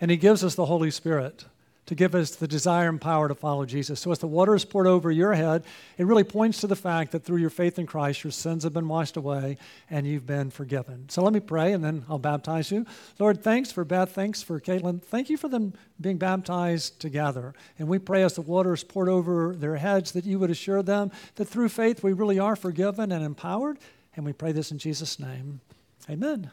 And 0.00 0.12
He 0.12 0.16
gives 0.16 0.44
us 0.44 0.54
the 0.54 0.66
Holy 0.66 0.92
Spirit 0.92 1.46
to 1.86 1.94
give 1.94 2.14
us 2.14 2.36
the 2.36 2.48
desire 2.48 2.88
and 2.88 3.00
power 3.00 3.28
to 3.28 3.34
follow 3.34 3.66
Jesus. 3.66 4.00
So, 4.00 4.10
as 4.10 4.18
the 4.18 4.26
water 4.26 4.54
is 4.54 4.64
poured 4.64 4.86
over 4.86 5.10
your 5.10 5.34
head, 5.34 5.64
it 5.98 6.06
really 6.06 6.24
points 6.24 6.60
to 6.60 6.66
the 6.66 6.76
fact 6.76 7.12
that 7.12 7.24
through 7.24 7.38
your 7.38 7.50
faith 7.50 7.78
in 7.78 7.86
Christ, 7.86 8.24
your 8.24 8.30
sins 8.30 8.64
have 8.64 8.72
been 8.72 8.88
washed 8.88 9.16
away 9.16 9.58
and 9.90 10.06
you've 10.06 10.26
been 10.26 10.50
forgiven. 10.50 11.08
So, 11.08 11.22
let 11.22 11.32
me 11.32 11.40
pray 11.40 11.72
and 11.72 11.84
then 11.84 12.04
I'll 12.08 12.18
baptize 12.18 12.70
you. 12.70 12.86
Lord, 13.18 13.42
thanks 13.42 13.70
for 13.70 13.84
Beth. 13.84 14.12
Thanks 14.12 14.42
for 14.42 14.60
Caitlin. 14.60 15.02
Thank 15.02 15.28
you 15.28 15.36
for 15.36 15.48
them 15.48 15.74
being 16.00 16.16
baptized 16.16 17.00
together. 17.00 17.54
And 17.78 17.88
we 17.88 17.98
pray 17.98 18.22
as 18.22 18.34
the 18.34 18.42
water 18.42 18.72
is 18.72 18.82
poured 18.82 19.08
over 19.08 19.54
their 19.54 19.76
heads 19.76 20.12
that 20.12 20.24
you 20.24 20.38
would 20.38 20.50
assure 20.50 20.82
them 20.82 21.10
that 21.34 21.46
through 21.46 21.68
faith 21.68 22.02
we 22.02 22.12
really 22.12 22.38
are 22.38 22.56
forgiven 22.56 23.12
and 23.12 23.24
empowered. 23.24 23.78
And 24.16 24.24
we 24.24 24.32
pray 24.32 24.52
this 24.52 24.70
in 24.70 24.78
Jesus' 24.78 25.18
name. 25.18 25.60
Amen. 26.08 26.50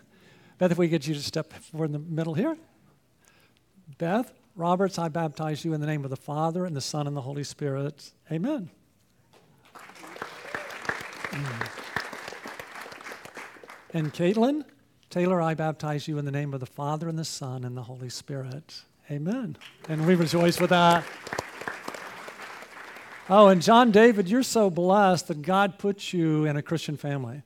Beth, 0.58 0.72
if 0.72 0.78
we 0.78 0.88
get 0.88 1.08
you 1.08 1.14
to 1.14 1.22
step 1.22 1.54
forward 1.54 1.86
in 1.86 1.92
the 1.94 2.00
middle 2.00 2.34
here. 2.34 2.58
Beth, 3.98 4.32
Roberts, 4.56 5.00
I 5.00 5.08
baptize 5.08 5.64
you 5.64 5.74
in 5.74 5.82
the 5.82 5.88
name 5.88 6.04
of 6.04 6.10
the 6.10 6.18
Father 6.18 6.66
and 6.66 6.76
the 6.76 6.82
Son 6.82 7.08
and 7.08 7.16
the 7.16 7.22
Holy 7.22 7.44
Spirit. 7.44 8.12
Amen. 8.32 8.70
Mm. 11.30 11.68
And 13.94 14.14
Caitlin, 14.14 14.66
Taylor, 15.10 15.42
I 15.42 15.54
baptize 15.54 16.08
you 16.08 16.18
in 16.18 16.26
the 16.26 16.32
name 16.32 16.54
of 16.54 16.60
the 16.60 16.66
Father 16.66 17.08
and 17.08 17.18
the 17.18 17.26
Son 17.26 17.64
and 17.64 17.76
the 17.76 17.84
Holy 17.84 18.10
Spirit. 18.10 18.82
Amen. 19.10 19.58
And 19.90 20.06
we 20.06 20.16
rejoice 20.16 20.60
with 20.60 20.70
that. 20.70 21.04
Oh, 23.30 23.48
and 23.48 23.62
John 23.62 23.92
David, 23.92 24.28
you're 24.28 24.44
so 24.44 24.70
blessed 24.70 25.30
that 25.30 25.42
God 25.42 25.80
put 25.80 26.12
you 26.12 26.46
in 26.46 26.58
a 26.58 26.62
Christian 26.62 26.98
family 26.98 27.44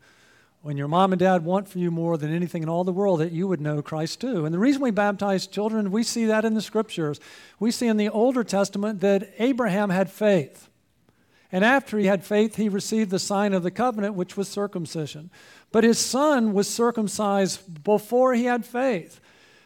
when 0.66 0.78
your 0.78 0.88
mom 0.88 1.14
and 1.14 1.20
dad 1.20 1.46
want 1.46 1.68
for 1.68 1.78
you 1.78 1.92
more 1.92 2.18
than 2.18 2.34
anything 2.34 2.64
in 2.64 2.70
all 2.70 2.84
the 2.84 2.92
world 2.92 3.20
that 3.20 3.32
you 3.32 3.48
would 3.48 3.62
know 3.62 3.84
Christ 3.84 4.20
too. 4.20 4.46
And 4.46 4.52
the 4.52 4.58
reason 4.58 4.82
we 4.82 4.90
baptize 4.90 5.46
children, 5.46 5.92
we 5.92 6.02
see 6.02 6.26
that 6.26 6.44
in 6.44 6.56
the 6.56 6.62
scriptures. 6.62 7.20
We 7.60 7.70
see 7.70 7.86
in 7.86 7.98
the 7.98 8.10
Older 8.10 8.44
Testament 8.44 9.00
that 9.02 9.32
Abraham 9.38 9.92
had 9.92 10.10
faith. 10.10 10.68
And 11.52 11.64
after 11.64 12.00
he 12.00 12.08
had 12.08 12.26
faith, 12.26 12.56
he 12.56 12.68
received 12.68 13.12
the 13.12 13.20
sign 13.20 13.54
of 13.54 13.62
the 13.62 13.70
covenant, 13.70 14.16
which 14.16 14.36
was 14.36 14.48
circumcision. 14.48 15.30
But 15.72 15.84
his 15.84 16.00
son 16.00 16.52
was 16.52 16.68
circumcised 16.68 17.84
before 17.84 18.34
he 18.34 18.46
had 18.46 18.66
faith 18.66 19.20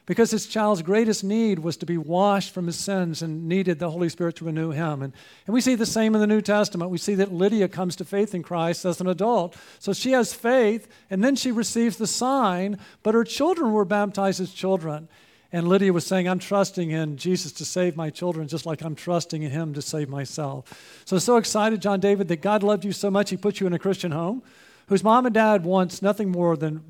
because 0.09 0.31
his 0.31 0.47
child's 0.47 0.81
greatest 0.81 1.23
need 1.23 1.59
was 1.59 1.77
to 1.77 1.85
be 1.85 1.95
washed 1.95 2.51
from 2.51 2.65
his 2.65 2.79
sins 2.79 3.21
and 3.21 3.47
needed 3.47 3.77
the 3.77 3.91
Holy 3.91 4.09
Spirit 4.09 4.35
to 4.37 4.43
renew 4.43 4.71
him. 4.71 5.03
And, 5.03 5.13
and 5.45 5.53
we 5.53 5.61
see 5.61 5.75
the 5.75 5.85
same 5.85 6.15
in 6.15 6.19
the 6.19 6.25
New 6.25 6.41
Testament. 6.41 6.89
We 6.89 6.97
see 6.97 7.13
that 7.13 7.31
Lydia 7.31 7.67
comes 7.67 7.95
to 7.97 8.03
faith 8.03 8.33
in 8.33 8.41
Christ 8.41 8.85
as 8.85 8.99
an 8.99 9.05
adult. 9.05 9.55
So 9.77 9.93
she 9.93 10.13
has 10.13 10.33
faith, 10.33 10.87
and 11.11 11.23
then 11.23 11.35
she 11.35 11.51
receives 11.51 11.97
the 11.97 12.07
sign, 12.07 12.79
but 13.03 13.13
her 13.13 13.23
children 13.23 13.71
were 13.71 13.85
baptized 13.85 14.41
as 14.41 14.51
children. 14.51 15.07
And 15.51 15.67
Lydia 15.67 15.93
was 15.93 16.07
saying, 16.07 16.27
I'm 16.27 16.39
trusting 16.39 16.89
in 16.89 17.15
Jesus 17.17 17.51
to 17.51 17.63
save 17.63 17.95
my 17.95 18.09
children 18.09 18.47
just 18.47 18.65
like 18.65 18.81
I'm 18.81 18.95
trusting 18.95 19.43
in 19.43 19.51
him 19.51 19.75
to 19.75 19.81
save 19.83 20.09
myself. 20.09 21.03
So, 21.05 21.19
so 21.19 21.37
excited, 21.37 21.83
John 21.83 21.99
David, 21.99 22.29
that 22.29 22.41
God 22.41 22.63
loved 22.63 22.83
you 22.83 22.93
so 22.93 23.11
much, 23.11 23.29
he 23.29 23.37
put 23.37 23.59
you 23.59 23.67
in 23.67 23.73
a 23.73 23.79
Christian 23.79 24.11
home 24.11 24.41
whose 24.87 25.03
mom 25.03 25.27
and 25.27 25.35
dad 25.35 25.65
wants 25.65 26.01
nothing 26.01 26.31
more 26.31 26.57
than 26.57 26.81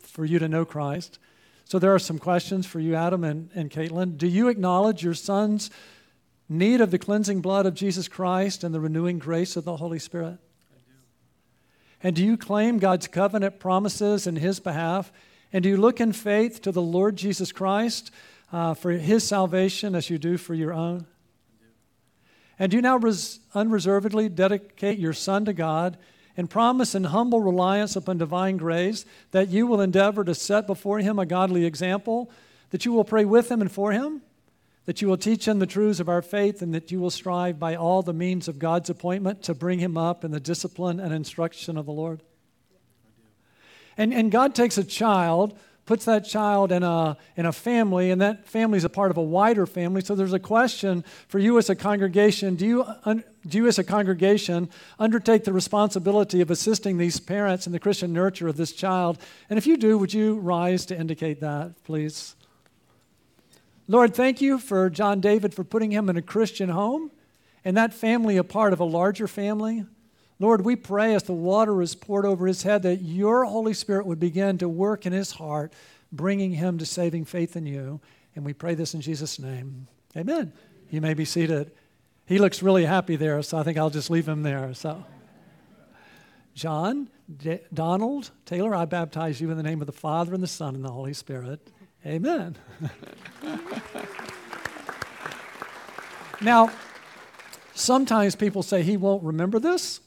for 0.00 0.24
you 0.24 0.38
to 0.38 0.48
know 0.48 0.64
Christ. 0.64 1.18
So 1.64 1.78
there 1.78 1.94
are 1.94 1.98
some 1.98 2.18
questions 2.18 2.66
for 2.66 2.80
you, 2.80 2.94
Adam 2.94 3.24
and, 3.24 3.50
and 3.54 3.70
Caitlin. 3.70 4.18
Do 4.18 4.26
you 4.26 4.48
acknowledge 4.48 5.02
your 5.02 5.14
son's 5.14 5.70
need 6.48 6.80
of 6.80 6.90
the 6.90 6.98
cleansing 6.98 7.40
blood 7.40 7.66
of 7.66 7.74
Jesus 7.74 8.08
Christ 8.08 8.62
and 8.62 8.74
the 8.74 8.80
renewing 8.80 9.18
grace 9.18 9.56
of 9.56 9.64
the 9.64 9.76
Holy 9.76 9.98
Spirit? 9.98 10.38
I 10.70 10.76
do. 10.76 10.92
And 12.02 12.16
do 12.16 12.24
you 12.24 12.36
claim 12.36 12.78
God's 12.78 13.08
covenant 13.08 13.58
promises 13.58 14.26
in 14.26 14.36
his 14.36 14.60
behalf? 14.60 15.12
And 15.52 15.62
do 15.62 15.68
you 15.68 15.76
look 15.76 16.00
in 16.00 16.12
faith 16.12 16.60
to 16.62 16.72
the 16.72 16.82
Lord 16.82 17.16
Jesus 17.16 17.52
Christ 17.52 18.10
uh, 18.52 18.74
for 18.74 18.90
his 18.90 19.24
salvation 19.26 19.94
as 19.94 20.10
you 20.10 20.18
do 20.18 20.36
for 20.36 20.54
your 20.54 20.72
own? 20.72 20.98
Do. 20.98 21.66
And 22.58 22.70
do 22.70 22.76
you 22.76 22.82
now 22.82 22.96
res- 22.96 23.40
unreservedly 23.54 24.28
dedicate 24.28 24.98
your 24.98 25.12
son 25.12 25.44
to 25.46 25.52
God 25.52 25.96
and 26.36 26.48
promise 26.48 26.94
in 26.94 27.04
humble 27.04 27.40
reliance 27.40 27.96
upon 27.96 28.18
divine 28.18 28.56
grace 28.56 29.04
that 29.32 29.48
you 29.48 29.66
will 29.66 29.80
endeavor 29.80 30.24
to 30.24 30.34
set 30.34 30.66
before 30.66 30.98
him 30.98 31.18
a 31.18 31.26
godly 31.26 31.64
example, 31.64 32.30
that 32.70 32.84
you 32.84 32.92
will 32.92 33.04
pray 33.04 33.24
with 33.24 33.50
him 33.50 33.60
and 33.60 33.70
for 33.70 33.92
him, 33.92 34.22
that 34.84 35.00
you 35.00 35.08
will 35.08 35.16
teach 35.16 35.46
him 35.46 35.58
the 35.58 35.66
truths 35.66 36.00
of 36.00 36.08
our 36.08 36.22
faith, 36.22 36.62
and 36.62 36.74
that 36.74 36.90
you 36.90 37.00
will 37.00 37.10
strive 37.10 37.58
by 37.58 37.74
all 37.74 38.02
the 38.02 38.12
means 38.12 38.48
of 38.48 38.58
God's 38.58 38.90
appointment 38.90 39.42
to 39.42 39.54
bring 39.54 39.78
him 39.78 39.96
up 39.96 40.24
in 40.24 40.30
the 40.30 40.40
discipline 40.40 40.98
and 40.98 41.12
instruction 41.12 41.76
of 41.76 41.86
the 41.86 41.92
Lord. 41.92 42.22
And, 43.96 44.12
and 44.12 44.32
God 44.32 44.54
takes 44.54 44.78
a 44.78 44.84
child 44.84 45.56
puts 45.84 46.04
that 46.04 46.24
child 46.24 46.70
in 46.70 46.82
a, 46.82 47.16
in 47.36 47.44
a 47.44 47.52
family, 47.52 48.10
and 48.10 48.20
that 48.20 48.46
family 48.46 48.78
is 48.78 48.84
a 48.84 48.88
part 48.88 49.10
of 49.10 49.16
a 49.16 49.22
wider 49.22 49.66
family. 49.66 50.00
So 50.00 50.14
there's 50.14 50.32
a 50.32 50.38
question 50.38 51.04
for 51.28 51.38
you 51.38 51.58
as 51.58 51.68
a 51.68 51.74
congregation 51.74 52.54
do 52.54 52.66
you, 52.66 52.86
do 53.46 53.58
you, 53.58 53.66
as 53.66 53.78
a 53.78 53.84
congregation, 53.84 54.70
undertake 54.98 55.44
the 55.44 55.52
responsibility 55.52 56.40
of 56.40 56.50
assisting 56.50 56.98
these 56.98 57.18
parents 57.18 57.66
in 57.66 57.72
the 57.72 57.80
Christian 57.80 58.12
nurture 58.12 58.48
of 58.48 58.56
this 58.56 58.72
child? 58.72 59.18
And 59.50 59.58
if 59.58 59.66
you 59.66 59.76
do, 59.76 59.98
would 59.98 60.14
you 60.14 60.38
rise 60.38 60.86
to 60.86 60.98
indicate 60.98 61.40
that, 61.40 61.82
please? 61.84 62.36
Lord, 63.88 64.14
thank 64.14 64.40
you 64.40 64.58
for 64.58 64.88
John 64.88 65.20
David 65.20 65.52
for 65.52 65.64
putting 65.64 65.90
him 65.90 66.08
in 66.08 66.16
a 66.16 66.22
Christian 66.22 66.68
home 66.68 67.10
and 67.64 67.76
that 67.76 67.92
family 67.92 68.36
a 68.36 68.44
part 68.44 68.72
of 68.72 68.80
a 68.80 68.84
larger 68.84 69.26
family. 69.26 69.84
Lord, 70.42 70.64
we 70.64 70.74
pray 70.74 71.14
as 71.14 71.22
the 71.22 71.32
water 71.32 71.80
is 71.82 71.94
poured 71.94 72.26
over 72.26 72.48
his 72.48 72.64
head 72.64 72.82
that 72.82 72.96
your 72.96 73.44
Holy 73.44 73.72
Spirit 73.72 74.06
would 74.06 74.18
begin 74.18 74.58
to 74.58 74.68
work 74.68 75.06
in 75.06 75.12
his 75.12 75.30
heart, 75.30 75.72
bringing 76.10 76.50
him 76.50 76.78
to 76.78 76.84
saving 76.84 77.26
faith 77.26 77.54
in 77.54 77.64
you. 77.64 78.00
And 78.34 78.44
we 78.44 78.52
pray 78.52 78.74
this 78.74 78.92
in 78.92 79.00
Jesus' 79.00 79.38
name. 79.38 79.86
Amen. 80.16 80.52
You 80.90 81.00
may 81.00 81.14
be 81.14 81.24
seated. 81.24 81.70
He 82.26 82.40
looks 82.40 82.60
really 82.60 82.84
happy 82.84 83.14
there, 83.14 83.40
so 83.42 83.56
I 83.56 83.62
think 83.62 83.78
I'll 83.78 83.88
just 83.88 84.10
leave 84.10 84.28
him 84.28 84.42
there. 84.42 84.74
So, 84.74 85.04
John, 86.56 87.08
D- 87.36 87.60
Donald, 87.72 88.32
Taylor, 88.44 88.74
I 88.74 88.84
baptize 88.84 89.40
you 89.40 89.48
in 89.52 89.56
the 89.56 89.62
name 89.62 89.80
of 89.80 89.86
the 89.86 89.92
Father 89.92 90.34
and 90.34 90.42
the 90.42 90.48
Son 90.48 90.74
and 90.74 90.84
the 90.84 90.90
Holy 90.90 91.14
Spirit. 91.14 91.70
Amen. 92.04 92.56
now, 96.40 96.68
sometimes 97.74 98.34
people 98.34 98.64
say 98.64 98.82
he 98.82 98.96
won't 98.96 99.22
remember 99.22 99.60
this. 99.60 100.00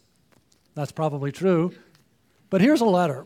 That's 0.76 0.92
probably 0.92 1.32
true. 1.32 1.74
But 2.50 2.62
here's 2.62 2.82
a 2.82 2.86
letter. 2.86 3.26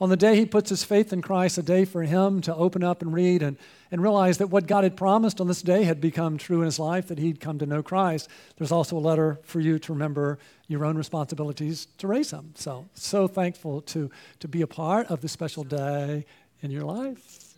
On 0.00 0.08
the 0.08 0.16
day 0.16 0.36
he 0.36 0.46
puts 0.46 0.70
his 0.70 0.84
faith 0.84 1.12
in 1.12 1.22
Christ, 1.22 1.58
a 1.58 1.62
day 1.62 1.84
for 1.84 2.02
him 2.02 2.40
to 2.42 2.54
open 2.54 2.84
up 2.84 3.02
and 3.02 3.12
read 3.12 3.42
and, 3.42 3.56
and 3.90 4.00
realize 4.00 4.38
that 4.38 4.46
what 4.46 4.68
God 4.68 4.84
had 4.84 4.96
promised 4.96 5.40
on 5.40 5.48
this 5.48 5.60
day 5.60 5.82
had 5.82 6.00
become 6.00 6.38
true 6.38 6.60
in 6.60 6.66
his 6.66 6.78
life, 6.78 7.08
that 7.08 7.18
he'd 7.18 7.40
come 7.40 7.58
to 7.58 7.66
know 7.66 7.82
Christ. 7.82 8.28
There's 8.56 8.70
also 8.70 8.96
a 8.96 9.00
letter 9.00 9.40
for 9.42 9.58
you 9.58 9.80
to 9.80 9.92
remember 9.92 10.38
your 10.68 10.84
own 10.84 10.96
responsibilities 10.96 11.88
to 11.98 12.06
raise 12.06 12.30
him. 12.30 12.52
So, 12.54 12.88
so 12.94 13.26
thankful 13.26 13.80
to, 13.82 14.08
to 14.38 14.46
be 14.46 14.62
a 14.62 14.68
part 14.68 15.08
of 15.08 15.20
this 15.20 15.32
special 15.32 15.64
day 15.64 16.24
in 16.62 16.70
your 16.70 16.84
life. 16.84 17.54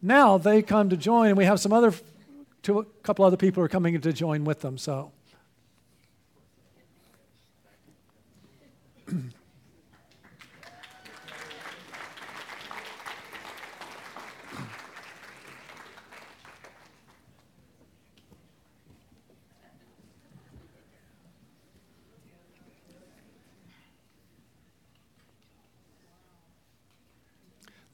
Now 0.00 0.38
they 0.38 0.62
come 0.62 0.88
to 0.88 0.96
join, 0.96 1.28
and 1.28 1.36
we 1.36 1.44
have 1.44 1.60
some 1.60 1.74
other, 1.74 1.92
two, 2.62 2.78
a 2.78 2.84
couple 3.02 3.24
other 3.26 3.36
people 3.36 3.62
are 3.62 3.68
coming 3.68 4.00
to 4.00 4.12
join 4.14 4.44
with 4.44 4.60
them. 4.60 4.78
So 4.78 5.12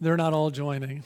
They're 0.00 0.16
not 0.16 0.32
all 0.32 0.50
joining. 0.50 1.02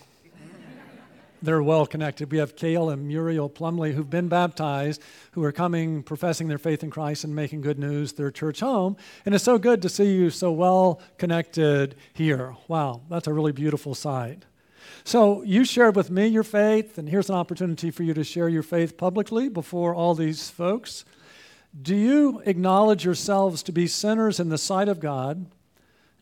They're 1.42 1.62
well 1.62 1.86
connected. 1.86 2.30
We 2.30 2.38
have 2.38 2.54
Kale 2.54 2.88
and 2.88 3.06
Muriel 3.06 3.48
Plumley 3.48 3.92
who've 3.92 4.08
been 4.08 4.28
baptized, 4.28 5.02
who 5.32 5.42
are 5.42 5.50
coming, 5.50 6.04
professing 6.04 6.46
their 6.46 6.58
faith 6.58 6.84
in 6.84 6.90
Christ 6.90 7.24
and 7.24 7.34
making 7.34 7.62
good 7.62 7.80
news 7.80 8.12
their 8.12 8.30
church 8.30 8.60
home. 8.60 8.96
And 9.26 9.34
it's 9.34 9.42
so 9.42 9.58
good 9.58 9.82
to 9.82 9.88
see 9.88 10.14
you 10.14 10.30
so 10.30 10.52
well 10.52 11.00
connected 11.18 11.96
here. 12.12 12.54
Wow, 12.68 13.02
that's 13.10 13.26
a 13.26 13.32
really 13.32 13.52
beautiful 13.52 13.96
sight. 13.96 14.44
So, 15.04 15.42
you 15.42 15.64
shared 15.64 15.96
with 15.96 16.10
me 16.10 16.28
your 16.28 16.44
faith, 16.44 16.96
and 16.96 17.08
here's 17.08 17.28
an 17.28 17.34
opportunity 17.34 17.90
for 17.90 18.04
you 18.04 18.14
to 18.14 18.22
share 18.22 18.48
your 18.48 18.62
faith 18.62 18.96
publicly 18.96 19.48
before 19.48 19.94
all 19.94 20.14
these 20.14 20.48
folks. 20.48 21.04
Do 21.80 21.96
you 21.96 22.40
acknowledge 22.44 23.04
yourselves 23.04 23.62
to 23.64 23.72
be 23.72 23.88
sinners 23.88 24.38
in 24.38 24.48
the 24.48 24.58
sight 24.58 24.88
of 24.88 25.00
God, 25.00 25.46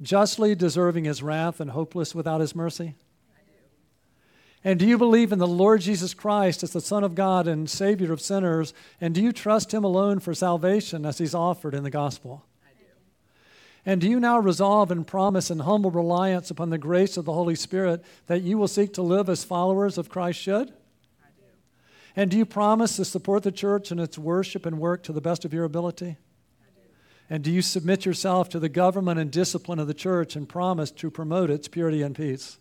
justly 0.00 0.54
deserving 0.54 1.04
his 1.04 1.22
wrath 1.22 1.60
and 1.60 1.72
hopeless 1.72 2.14
without 2.14 2.40
his 2.40 2.54
mercy? 2.54 2.94
And 4.62 4.78
do 4.78 4.86
you 4.86 4.98
believe 4.98 5.32
in 5.32 5.38
the 5.38 5.46
Lord 5.46 5.80
Jesus 5.80 6.12
Christ 6.12 6.62
as 6.62 6.72
the 6.72 6.82
Son 6.82 7.02
of 7.02 7.14
God 7.14 7.48
and 7.48 7.68
Savior 7.68 8.12
of 8.12 8.20
sinners? 8.20 8.74
And 9.00 9.14
do 9.14 9.22
you 9.22 9.32
trust 9.32 9.72
Him 9.72 9.84
alone 9.84 10.20
for 10.20 10.34
salvation 10.34 11.06
as 11.06 11.16
He's 11.16 11.34
offered 11.34 11.74
in 11.74 11.82
the 11.82 11.90
gospel? 11.90 12.44
I 12.62 12.68
do. 12.78 12.84
And 13.86 14.02
do 14.02 14.08
you 14.08 14.20
now 14.20 14.38
resolve 14.38 14.90
and 14.90 15.06
promise 15.06 15.50
in 15.50 15.60
humble 15.60 15.90
reliance 15.90 16.50
upon 16.50 16.68
the 16.68 16.76
grace 16.76 17.16
of 17.16 17.24
the 17.24 17.32
Holy 17.32 17.54
Spirit 17.54 18.04
that 18.26 18.42
you 18.42 18.58
will 18.58 18.68
seek 18.68 18.92
to 18.94 19.02
live 19.02 19.30
as 19.30 19.44
followers 19.44 19.96
of 19.96 20.10
Christ 20.10 20.38
should? 20.38 20.68
I 20.68 21.30
do. 21.38 21.44
And 22.14 22.30
do 22.30 22.36
you 22.36 22.44
promise 22.44 22.96
to 22.96 23.06
support 23.06 23.44
the 23.44 23.52
church 23.52 23.90
in 23.90 23.98
its 23.98 24.18
worship 24.18 24.66
and 24.66 24.78
work 24.78 25.02
to 25.04 25.12
the 25.14 25.22
best 25.22 25.46
of 25.46 25.54
your 25.54 25.64
ability? 25.64 26.18
I 26.60 26.70
do. 26.74 26.86
And 27.30 27.42
do 27.42 27.50
you 27.50 27.62
submit 27.62 28.04
yourself 28.04 28.50
to 28.50 28.58
the 28.58 28.68
government 28.68 29.18
and 29.18 29.30
discipline 29.30 29.78
of 29.78 29.86
the 29.86 29.94
church 29.94 30.36
and 30.36 30.46
promise 30.46 30.90
to 30.90 31.10
promote 31.10 31.48
its 31.48 31.66
purity 31.66 32.02
and 32.02 32.14
peace? 32.14 32.58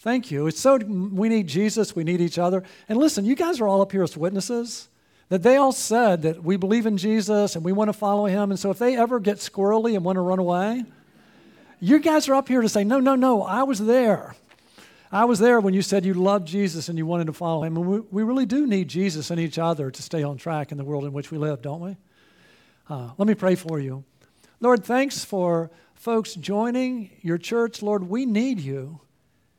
Thank 0.00 0.30
you. 0.30 0.46
It's 0.46 0.60
so 0.60 0.76
we 0.76 1.28
need 1.28 1.48
Jesus, 1.48 1.96
we 1.96 2.04
need 2.04 2.20
each 2.20 2.38
other. 2.38 2.62
And 2.88 2.98
listen, 2.98 3.24
you 3.24 3.34
guys 3.34 3.60
are 3.60 3.66
all 3.66 3.82
up 3.82 3.92
here 3.92 4.02
as 4.02 4.16
witnesses 4.16 4.88
that 5.28 5.42
they 5.42 5.56
all 5.56 5.72
said 5.72 6.22
that 6.22 6.42
we 6.42 6.56
believe 6.56 6.86
in 6.86 6.96
Jesus 6.96 7.56
and 7.56 7.64
we 7.64 7.72
want 7.72 7.88
to 7.88 7.92
follow 7.92 8.26
him. 8.26 8.50
And 8.50 8.58
so 8.58 8.70
if 8.70 8.78
they 8.78 8.96
ever 8.96 9.20
get 9.20 9.38
squirrely 9.38 9.94
and 9.94 10.04
want 10.04 10.16
to 10.16 10.20
run 10.20 10.38
away, 10.38 10.84
you 11.80 11.98
guys 11.98 12.28
are 12.28 12.34
up 12.34 12.48
here 12.48 12.62
to 12.62 12.68
say, 12.68 12.84
no, 12.84 12.98
no, 12.98 13.14
no, 13.14 13.42
I 13.42 13.64
was 13.64 13.78
there. 13.78 14.34
I 15.10 15.24
was 15.24 15.38
there 15.38 15.60
when 15.60 15.74
you 15.74 15.82
said 15.82 16.04
you 16.04 16.14
loved 16.14 16.46
Jesus 16.46 16.88
and 16.88 16.98
you 16.98 17.06
wanted 17.06 17.26
to 17.26 17.32
follow 17.32 17.64
him. 17.64 17.76
And 17.76 17.86
we, 17.86 18.00
we 18.10 18.22
really 18.22 18.46
do 18.46 18.66
need 18.66 18.88
Jesus 18.88 19.30
and 19.30 19.40
each 19.40 19.58
other 19.58 19.90
to 19.90 20.02
stay 20.02 20.22
on 20.22 20.36
track 20.36 20.70
in 20.70 20.78
the 20.78 20.84
world 20.84 21.04
in 21.04 21.12
which 21.12 21.30
we 21.30 21.38
live, 21.38 21.62
don't 21.62 21.80
we? 21.80 21.96
Uh, 22.88 23.10
let 23.18 23.26
me 23.26 23.34
pray 23.34 23.54
for 23.54 23.80
you. 23.80 24.04
Lord, 24.60 24.84
thanks 24.84 25.24
for 25.24 25.70
folks 25.94 26.34
joining 26.34 27.10
your 27.22 27.38
church. 27.38 27.82
Lord, 27.82 28.04
we 28.08 28.26
need 28.26 28.60
you. 28.60 29.00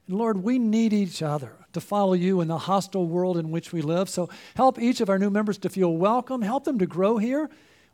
Lord, 0.10 0.44
we 0.44 0.58
need 0.58 0.92
each 0.92 1.22
other 1.22 1.54
to 1.74 1.80
follow 1.80 2.13
you 2.13 2.42
in 2.42 2.48
the 2.48 2.58
hostile 2.58 3.06
world 3.06 3.38
in 3.38 3.51
which 3.51 3.72
we 3.72 3.84
live. 3.84 4.10
So 4.10 4.28
help 4.56 4.80
each 4.80 5.01
of 5.01 5.10
our 5.10 5.20
new 5.20 5.30
members 5.30 5.60
to 5.60 5.70
feel 5.70 5.96
welcome, 5.96 6.42
help 6.42 6.63
them 6.63 6.80
to 6.80 6.88
grow 6.88 7.18
here. 7.18 7.50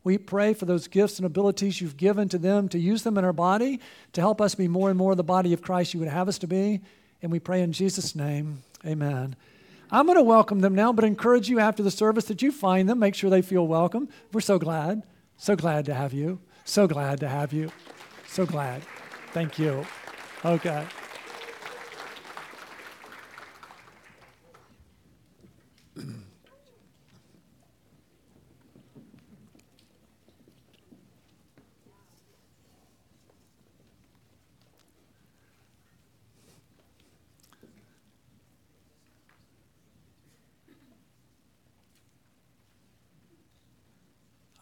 We 0.06 0.18
pray 0.18 0.54
for 0.54 0.66
those 0.66 0.88
gifts 0.88 1.18
and 1.18 1.26
abilities 1.26 1.82
you've 1.82 1.98
given 1.98 2.30
to 2.30 2.38
them 2.38 2.70
to 2.70 2.80
use 2.80 3.04
them 3.04 3.18
in 3.18 3.26
our 3.26 3.34
body 3.34 3.82
to 4.14 4.22
help 4.22 4.40
us 4.40 4.56
be 4.56 4.70
more 4.70 4.90
and 4.90 4.98
more 4.98 5.14
the 5.14 5.24
body 5.24 5.52
of 5.52 5.62
Christ 5.62 5.94
you 5.94 6.00
would 6.00 6.10
have 6.10 6.30
us 6.30 6.38
to 6.40 6.48
be. 6.48 6.80
And 7.22 7.32
we 7.32 7.40
pray 7.40 7.62
in 7.62 7.74
Jesus' 7.74 8.16
name, 8.16 8.60
amen. 8.86 9.36
I'm 9.92 10.06
going 10.06 10.18
to 10.18 10.24
welcome 10.24 10.62
them 10.62 10.76
now, 10.76 10.94
but 10.94 11.04
encourage 11.04 11.50
you 11.50 11.60
after 11.60 11.84
the 11.84 11.92
service 11.92 12.26
that 12.26 12.42
you 12.42 12.52
find 12.52 12.88
them, 12.88 13.00
make 13.00 13.16
sure 13.16 13.30
they 13.30 13.42
feel 13.42 13.68
welcome. 13.68 14.08
We're 14.32 14.42
so 14.42 14.58
glad, 14.58 15.04
so 15.38 15.56
glad 15.56 15.86
to 15.86 15.94
have 15.94 16.14
you, 16.14 16.40
so 16.64 16.88
glad 16.88 17.20
to 17.20 17.28
have 17.28 17.52
you, 17.52 17.72
so 18.28 18.46
glad. 18.46 18.84
Thank 19.34 19.60
you. 19.60 19.86
Okay. 20.46 20.86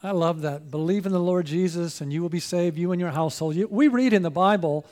I 0.03 0.11
love 0.11 0.41
that. 0.41 0.69
Believe 0.69 1.05
in 1.05 1.13
the 1.13 1.19
Lord 1.19 1.45
Jesus 1.45 2.01
and 2.01 2.11
you 2.11 2.21
will 2.21 2.29
be 2.29 2.41
saved, 2.41 2.77
you 2.77 2.91
and 2.91 2.99
your 2.99 3.11
household. 3.11 3.55
We 3.71 3.87
read 3.87 4.11
in 4.11 4.21
the 4.21 4.29
Bible, 4.29 4.85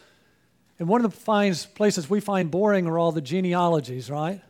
and 0.80 0.88
one 0.88 1.04
of 1.04 1.12
the 1.12 1.68
places 1.76 2.10
we 2.10 2.22
find 2.22 2.50
boring 2.50 2.88
are 2.88 2.98
all 2.98 3.12
the 3.12 3.22
genealogies, 3.22 4.10
right? 4.10 4.42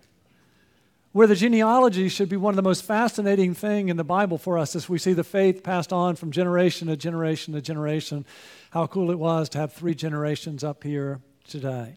Where 1.14 1.26
the 1.26 1.36
genealogy 1.36 2.08
should 2.10 2.30
be 2.30 2.38
one 2.38 2.52
of 2.52 2.56
the 2.58 2.62
most 2.62 2.86
fascinating 2.86 3.56
thing 3.56 3.90
in 3.90 3.98
the 3.98 4.04
Bible 4.04 4.38
for 4.38 4.60
us 4.60 4.76
as 4.76 4.88
we 4.88 5.00
see 5.00 5.14
the 5.14 5.24
faith 5.24 5.64
passed 5.64 5.92
on 5.92 6.16
from 6.16 6.32
generation 6.32 6.88
to 6.90 6.96
generation 6.96 7.56
to 7.56 7.62
generation. 7.62 8.24
How 8.70 8.86
cool 8.86 9.10
it 9.10 9.20
was 9.20 9.50
to 9.50 9.58
have 9.58 9.74
three 9.74 9.96
generations 9.96 10.64
up 10.64 10.84
here 10.84 11.22
today. 11.50 11.96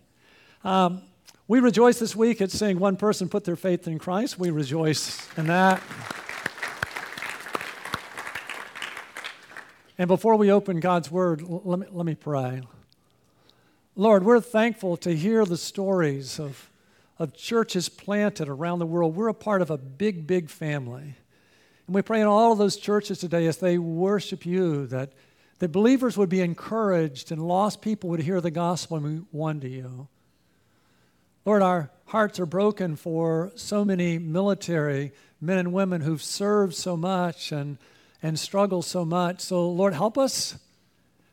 Um, 0.65 1.03
we 1.47 1.61
rejoice 1.61 1.99
this 1.99 2.17
week 2.17 2.41
at 2.41 2.51
seeing 2.51 2.79
one 2.79 2.97
person 2.97 3.29
put 3.29 3.45
their 3.45 3.57
faith 3.57 3.87
in 3.87 3.99
Christ. 3.99 4.39
We 4.39 4.51
rejoice 4.51 5.29
in 5.37 5.49
that. 5.49 5.83
And 9.97 10.09
before 10.09 10.37
we 10.37 10.51
open 10.51 10.81
God's 10.81 11.11
Word, 11.11 11.43
let 11.43 11.79
me, 11.79 11.87
let 11.91 12.05
me 12.05 12.15
pray. 12.15 12.63
Lord, 13.97 14.25
we're 14.25 14.41
thankful 14.41 14.97
to 14.99 15.15
hear 15.15 15.45
the 15.45 15.57
stories 15.57 16.41
of, 16.41 16.71
of 17.19 17.33
churches 17.33 17.89
planted 17.89 18.49
around 18.49 18.81
the 18.81 18.87
world. 18.87 19.15
We're 19.15 19.29
a 19.29 19.35
part 19.35 19.63
of 19.63 19.71
a 19.71 19.79
big, 19.79 20.27
big 20.27 20.51
family. 20.51 21.15
And 21.87 21.95
we 21.95 22.03
pray 22.03 22.21
in 22.21 22.27
all 22.27 22.51
of 22.51 22.59
those 22.59 22.77
churches 22.77 23.19
today 23.19 23.47
as 23.47 23.59
they 23.59 23.79
worship 23.79 24.45
you 24.45 24.87
that, 24.89 25.13
that 25.61 25.69
believers 25.69 26.17
would 26.17 26.29
be 26.29 26.41
encouraged 26.41 27.31
and 27.31 27.47
lost 27.47 27.83
people 27.83 28.11
would 28.11 28.21
hear 28.21 28.41
the 28.41 28.51
gospel 28.51 28.97
and 28.97 29.21
be 29.21 29.27
won 29.31 29.61
to 29.61 29.69
you. 29.69 30.09
Lord, 31.45 31.63
our 31.63 31.91
hearts 32.07 32.41
are 32.41 32.47
broken 32.47 32.97
for 32.97 33.53
so 33.55 33.85
many 33.85 34.19
military 34.19 35.13
men 35.41 35.59
and 35.59 35.73
women 35.73 36.01
who've 36.01 36.23
served 36.23 36.75
so 36.75 36.97
much 36.97 37.53
and 37.53 37.79
and 38.25 38.39
struggle 38.39 38.81
so 38.81 39.05
much. 39.05 39.41
So, 39.41 39.69
Lord, 39.69 39.93
help 39.93 40.17
us. 40.17 40.57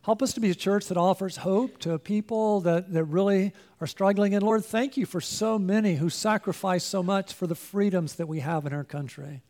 Help 0.01 0.21
us 0.21 0.33
to 0.33 0.41
be 0.41 0.49
a 0.49 0.55
church 0.55 0.87
that 0.87 0.97
offers 0.97 1.37
hope 1.37 1.77
to 1.79 1.97
people 1.97 2.59
that, 2.61 2.91
that 2.91 3.05
really 3.05 3.53
are 3.79 3.87
struggling. 3.87 4.35
And 4.35 4.43
Lord, 4.43 4.65
thank 4.65 4.97
you 4.97 5.05
for 5.05 5.21
so 5.21 5.57
many 5.57 5.95
who 5.95 6.09
sacrifice 6.09 6.83
so 6.83 7.01
much 7.01 7.33
for 7.33 7.47
the 7.47 7.55
freedoms 7.55 8.15
that 8.15 8.27
we 8.27 8.41
have 8.41 8.65
in 8.65 8.73
our 8.73 8.83
country. 8.83 9.41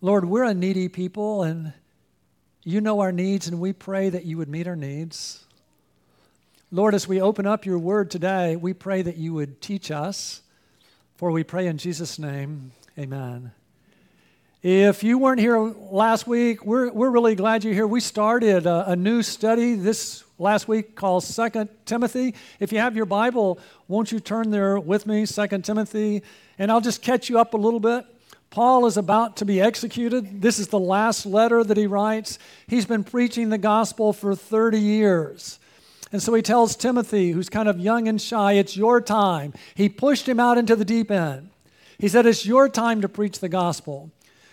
Lord, 0.00 0.26
we're 0.26 0.44
a 0.44 0.54
needy 0.54 0.88
people, 0.88 1.42
and 1.42 1.72
you 2.62 2.80
know 2.80 3.00
our 3.00 3.10
needs, 3.10 3.48
and 3.48 3.58
we 3.58 3.72
pray 3.72 4.10
that 4.10 4.24
you 4.24 4.36
would 4.36 4.48
meet 4.48 4.68
our 4.68 4.76
needs. 4.76 5.44
Lord, 6.70 6.94
as 6.94 7.08
we 7.08 7.20
open 7.20 7.46
up 7.46 7.66
your 7.66 7.78
word 7.80 8.12
today, 8.12 8.54
we 8.54 8.74
pray 8.74 9.02
that 9.02 9.16
you 9.16 9.34
would 9.34 9.60
teach 9.60 9.90
us. 9.90 10.42
For 11.16 11.32
we 11.32 11.42
pray 11.42 11.66
in 11.66 11.78
Jesus' 11.78 12.16
name, 12.16 12.70
amen. 12.96 13.50
If 14.60 15.04
you 15.04 15.18
weren't 15.18 15.38
here 15.38 15.56
last 15.56 16.26
week, 16.26 16.64
we're, 16.64 16.90
we're 16.90 17.10
really 17.10 17.36
glad 17.36 17.62
you're 17.62 17.74
here. 17.74 17.86
We 17.86 18.00
started 18.00 18.66
a, 18.66 18.90
a 18.90 18.96
new 18.96 19.22
study 19.22 19.76
this 19.76 20.24
last 20.36 20.66
week 20.66 20.96
called 20.96 21.22
Second 21.22 21.68
Timothy. 21.86 22.34
If 22.58 22.72
you 22.72 22.80
have 22.80 22.96
your 22.96 23.06
Bible, 23.06 23.60
won't 23.86 24.10
you 24.10 24.18
turn 24.18 24.50
there 24.50 24.80
with 24.80 25.06
me, 25.06 25.26
Second 25.26 25.64
Timothy? 25.64 26.24
And 26.58 26.72
I'll 26.72 26.80
just 26.80 27.02
catch 27.02 27.28
you 27.28 27.38
up 27.38 27.54
a 27.54 27.56
little 27.56 27.78
bit. 27.78 28.04
Paul 28.50 28.86
is 28.86 28.96
about 28.96 29.36
to 29.36 29.44
be 29.44 29.60
executed. 29.60 30.42
This 30.42 30.58
is 30.58 30.66
the 30.66 30.80
last 30.80 31.24
letter 31.24 31.62
that 31.62 31.76
he 31.76 31.86
writes. 31.86 32.40
He's 32.66 32.84
been 32.84 33.04
preaching 33.04 33.50
the 33.50 33.58
gospel 33.58 34.12
for 34.12 34.34
30 34.34 34.80
years. 34.80 35.60
And 36.10 36.20
so 36.20 36.34
he 36.34 36.42
tells 36.42 36.74
Timothy, 36.74 37.30
who's 37.30 37.48
kind 37.48 37.68
of 37.68 37.78
young 37.78 38.08
and 38.08 38.20
shy, 38.20 38.54
it's 38.54 38.76
your 38.76 39.00
time. 39.00 39.54
He 39.76 39.88
pushed 39.88 40.28
him 40.28 40.40
out 40.40 40.58
into 40.58 40.74
the 40.74 40.84
deep 40.84 41.12
end. 41.12 41.50
He 42.00 42.08
said, 42.08 42.26
It's 42.26 42.44
your 42.44 42.68
time 42.68 43.02
to 43.02 43.08
preach 43.08 43.38
the 43.38 43.48
gospel. 43.48 44.10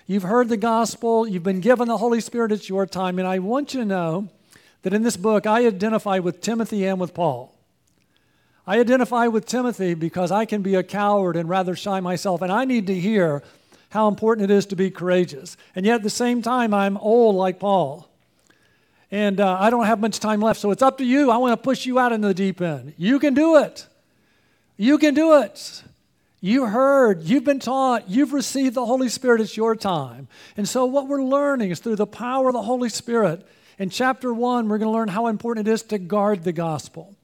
You've 0.07 0.23
heard 0.23 0.49
the 0.49 0.57
gospel, 0.57 1.27
you've 1.27 1.43
been 1.43 1.61
given 1.61 1.87
the 1.87 1.97
Holy 1.97 2.21
Spirit, 2.21 2.51
it's 2.51 2.69
your 2.69 2.85
time. 2.85 3.17
And 3.17 3.27
I 3.27 3.39
want 3.39 3.73
you 3.73 3.79
to 3.79 3.85
know 3.85 4.29
that 4.83 4.93
in 4.93 5.01
this 5.01 5.17
book, 5.17 5.47
I 5.47 5.65
identify 5.65 6.19
with 6.19 6.41
Timothy 6.41 6.85
and 6.85 6.99
with 6.99 7.15
Paul. 7.15 7.55
I 8.67 8.79
identify 8.79 9.27
with 9.27 9.47
Timothy 9.47 9.95
because 9.95 10.31
I 10.31 10.45
can 10.45 10.61
be 10.61 10.75
a 10.75 10.83
coward 10.83 11.35
and 11.35 11.49
rather 11.49 11.75
shy 11.75 11.99
myself, 12.01 12.43
and 12.43 12.51
I 12.51 12.65
need 12.65 12.85
to 12.87 12.99
hear 12.99 13.41
how 13.89 14.07
important 14.07 14.49
it 14.49 14.53
is 14.53 14.67
to 14.67 14.75
be 14.75 14.91
courageous. 14.91 15.57
And 15.75 15.85
yet 15.85 15.95
at 15.95 16.03
the 16.03 16.09
same 16.11 16.43
time, 16.43 16.73
I'm 16.73 16.97
old 16.97 17.35
like 17.35 17.59
Paul. 17.59 18.07
And 19.09 19.39
uh, 19.39 19.57
I 19.59 19.69
don't 19.71 19.85
have 19.85 19.99
much 19.99 20.19
time 20.19 20.39
left, 20.39 20.59
so 20.59 20.69
it's 20.69 20.81
up 20.81 20.99
to 20.99 21.05
you. 21.05 21.31
I 21.31 21.37
want 21.37 21.53
to 21.53 21.63
push 21.63 21.85
you 21.85 21.97
out 21.97 22.11
into 22.11 22.27
the 22.27 22.33
deep 22.33 22.61
end. 22.61 22.93
You 22.97 23.17
can 23.17 23.33
do 23.33 23.57
it. 23.57 23.87
You 24.77 24.97
can 24.97 25.13
do 25.13 25.41
it. 25.41 25.83
You 26.45 26.67
heard, 26.67 27.23
you've 27.23 27.43
been 27.43 27.57
taught, 27.57 28.07
you've 28.07 28.31
received 28.31 28.75
the 28.75 28.85
Holy 28.85 29.09
Spirit, 29.09 29.41
it's 29.41 29.57
your 29.57 29.75
time. 29.75 30.27
And 30.55 30.69
so, 30.69 30.85
what 30.85 31.07
we're 31.07 31.23
learning 31.23 31.71
is 31.71 31.79
through 31.79 31.95
the 31.95 32.05
power 32.05 32.49
of 32.49 32.53
the 32.53 32.61
Holy 32.61 32.89
Spirit. 32.89 33.43
In 33.79 33.89
chapter 33.89 34.31
one, 34.31 34.69
we're 34.69 34.77
going 34.77 34.91
to 34.91 34.95
learn 34.95 35.07
how 35.07 35.25
important 35.25 35.67
it 35.67 35.71
is 35.71 35.81
to 35.81 35.97
guard 35.97 36.43
the 36.43 36.51
gospel. 36.51 37.15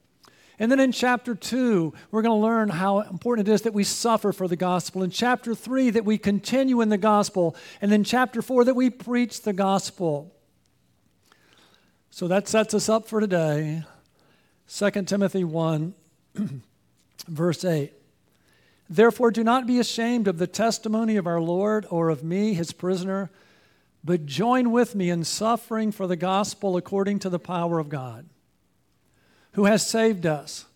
And 0.58 0.72
then 0.72 0.80
in 0.80 0.90
chapter 0.90 1.36
2, 1.36 1.94
we're 2.10 2.22
going 2.22 2.36
to 2.36 2.44
learn 2.44 2.68
how 2.68 2.98
important 2.98 3.46
it 3.46 3.52
is 3.52 3.62
that 3.62 3.72
we 3.72 3.84
suffer 3.84 4.32
for 4.32 4.48
the 4.48 4.56
gospel. 4.56 5.04
In 5.04 5.10
chapter 5.10 5.54
3, 5.54 5.90
that 5.90 6.04
we 6.04 6.18
continue 6.18 6.80
in 6.80 6.88
the 6.88 6.98
gospel. 6.98 7.54
And 7.80 7.92
then 7.92 8.02
chapter 8.02 8.42
4, 8.42 8.64
that 8.64 8.74
we 8.74 8.90
preach 8.90 9.42
the 9.42 9.52
gospel. 9.52 10.34
So 12.10 12.26
that 12.26 12.48
sets 12.48 12.74
us 12.74 12.88
up 12.88 13.06
for 13.06 13.20
today. 13.20 13.84
2 14.68 14.90
Timothy 15.04 15.44
1, 15.44 15.94
verse 17.28 17.64
8. 17.64 17.92
Therefore, 18.92 19.30
do 19.30 19.42
not 19.42 19.66
be 19.66 19.78
ashamed 19.78 20.28
of 20.28 20.36
the 20.36 20.46
testimony 20.46 21.16
of 21.16 21.26
our 21.26 21.40
Lord 21.40 21.86
or 21.88 22.10
of 22.10 22.22
me, 22.22 22.52
his 22.52 22.72
prisoner, 22.72 23.30
but 24.04 24.26
join 24.26 24.70
with 24.70 24.94
me 24.94 25.08
in 25.08 25.24
suffering 25.24 25.92
for 25.92 26.06
the 26.06 26.14
gospel 26.14 26.76
according 26.76 27.20
to 27.20 27.30
the 27.30 27.38
power 27.38 27.78
of 27.78 27.88
God, 27.88 28.26
who 29.52 29.64
has 29.64 29.86
saved 29.86 30.26
us 30.26 30.66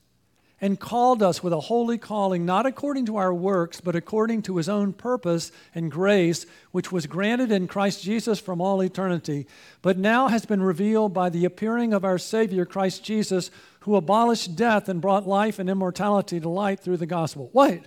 and 0.63 0.81
called 0.81 1.23
us 1.23 1.43
with 1.43 1.53
a 1.53 1.61
holy 1.61 1.99
calling, 1.99 2.47
not 2.47 2.65
according 2.65 3.05
to 3.05 3.19
our 3.19 3.35
works, 3.35 3.83
but 3.83 3.95
according 3.95 4.41
to 4.41 4.57
his 4.57 4.71
own 4.71 4.95
purpose 4.95 5.53
and 5.75 5.91
grace, 5.91 6.47
which 6.71 6.91
was 6.91 7.07
granted 7.07 7.53
in 7.53 7.69
Christ 7.69 8.03
Jesus 8.03 8.41
from 8.41 8.63
all 8.63 8.83
eternity, 8.83 9.47
but 9.83 9.99
now 9.99 10.29
has 10.29 10.47
been 10.47 10.63
revealed 10.63 11.13
by 11.13 11.29
the 11.29 11.45
appearing 11.45 11.93
of 11.93 12.03
our 12.03 12.17
Savior, 12.17 12.65
Christ 12.65 13.05
Jesus, 13.05 13.51
who 13.81 13.95
abolished 13.95 14.57
death 14.57 14.89
and 14.89 15.03
brought 15.03 15.29
life 15.29 15.59
and 15.59 15.69
immortality 15.69 16.41
to 16.41 16.49
light 16.49 16.81
through 16.81 16.97
the 16.97 17.05
gospel. 17.05 17.51
Wait, 17.53 17.85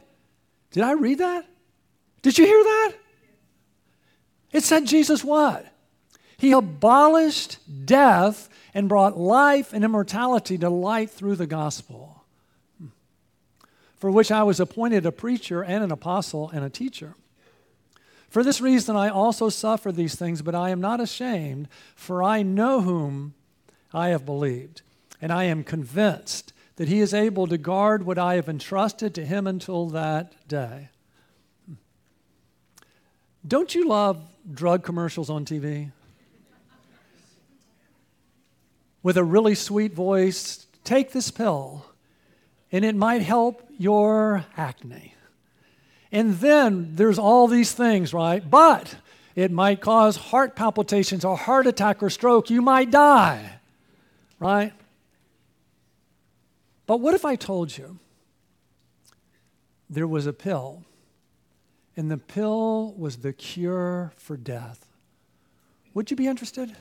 did 0.72 0.84
I 0.84 0.92
read 0.94 1.20
that? 1.20 1.46
Did 2.22 2.38
you 2.38 2.46
hear 2.46 2.64
that? 2.64 2.94
It 4.52 4.64
said 4.64 4.86
Jesus 4.86 5.24
what? 5.24 5.66
He 6.38 6.52
abolished 6.52 7.58
death 7.86 8.50
and 8.74 8.90
brought 8.90 9.18
life 9.18 9.74
and 9.74 9.84
immortality 9.84 10.58
to 10.58 10.70
light 10.70 11.10
through 11.10 11.36
the 11.36 11.48
gospel 11.48 12.20
for 14.00 14.10
which 14.10 14.32
I 14.32 14.44
was 14.44 14.60
appointed 14.60 15.06
a 15.06 15.12
preacher 15.12 15.62
and 15.62 15.84
an 15.84 15.92
apostle 15.92 16.50
and 16.50 16.64
a 16.64 16.70
teacher. 16.70 17.16
For 18.30 18.44
this 18.44 18.62
reason 18.62 18.96
I 18.96 19.10
also 19.10 19.50
suffer 19.50 19.92
these 19.92 20.16
things, 20.16 20.42
but 20.42 20.56
I 20.56 20.70
am 20.70 20.80
not 20.80 21.02
ashamed, 21.02 21.68
for 21.96 22.24
I 22.24 22.42
know 22.42 22.82
whom 22.82 23.34
I 23.94 24.10
have 24.10 24.26
believed, 24.26 24.82
and 25.22 25.34
I 25.34 25.46
am 25.46 25.64
convinced 25.64 26.54
that 26.80 26.88
he 26.88 27.02
is 27.02 27.14
able 27.14 27.46
to 27.46 27.58
guard 27.58 28.06
what 28.06 28.18
I 28.18 28.36
have 28.36 28.48
entrusted 28.48 29.14
to 29.16 29.26
him 29.26 29.48
until 29.48 29.88
that 29.88 30.48
day. 30.48 30.88
Don't 33.46 33.76
you 33.76 33.86
love 33.86 34.18
drug 34.50 34.82
commercials 34.82 35.30
on 35.30 35.44
TV? 35.44 35.92
With 39.04 39.18
a 39.18 39.26
really 39.26 39.56
sweet 39.56 39.94
voice, 39.94 40.68
take 40.86 41.12
this 41.12 41.32
pill 41.32 41.86
and 42.72 42.86
it 42.86 42.96
might 42.96 43.24
help 43.24 43.68
your 43.78 44.46
acne. 44.56 45.16
And 46.14 46.36
then 46.36 46.96
there's 46.96 47.20
all 47.20 47.50
these 47.50 47.74
things, 47.74 48.14
right? 48.14 48.50
But 48.50 48.96
it 49.36 49.52
might 49.52 49.82
cause 49.82 50.16
heart 50.16 50.56
palpitations 50.56 51.26
or 51.26 51.36
heart 51.36 51.68
attack 51.68 52.02
or 52.02 52.10
stroke. 52.10 52.50
You 52.50 52.62
might 52.62 52.90
die, 52.90 53.60
right? 54.40 54.72
But 56.90 57.02
what 57.02 57.14
if 57.14 57.24
I 57.24 57.36
told 57.36 57.78
you 57.78 58.00
there 59.92 60.08
was 60.08 60.26
a 60.26 60.34
pill, 60.34 60.86
and 61.96 62.10
the 62.10 62.18
pill 62.18 62.96
was 62.98 63.18
the 63.18 63.32
cure 63.32 64.12
for 64.18 64.36
death? 64.36 64.88
Would 65.94 66.10
you 66.10 66.18
be 66.18 66.26
interested? 66.26 66.76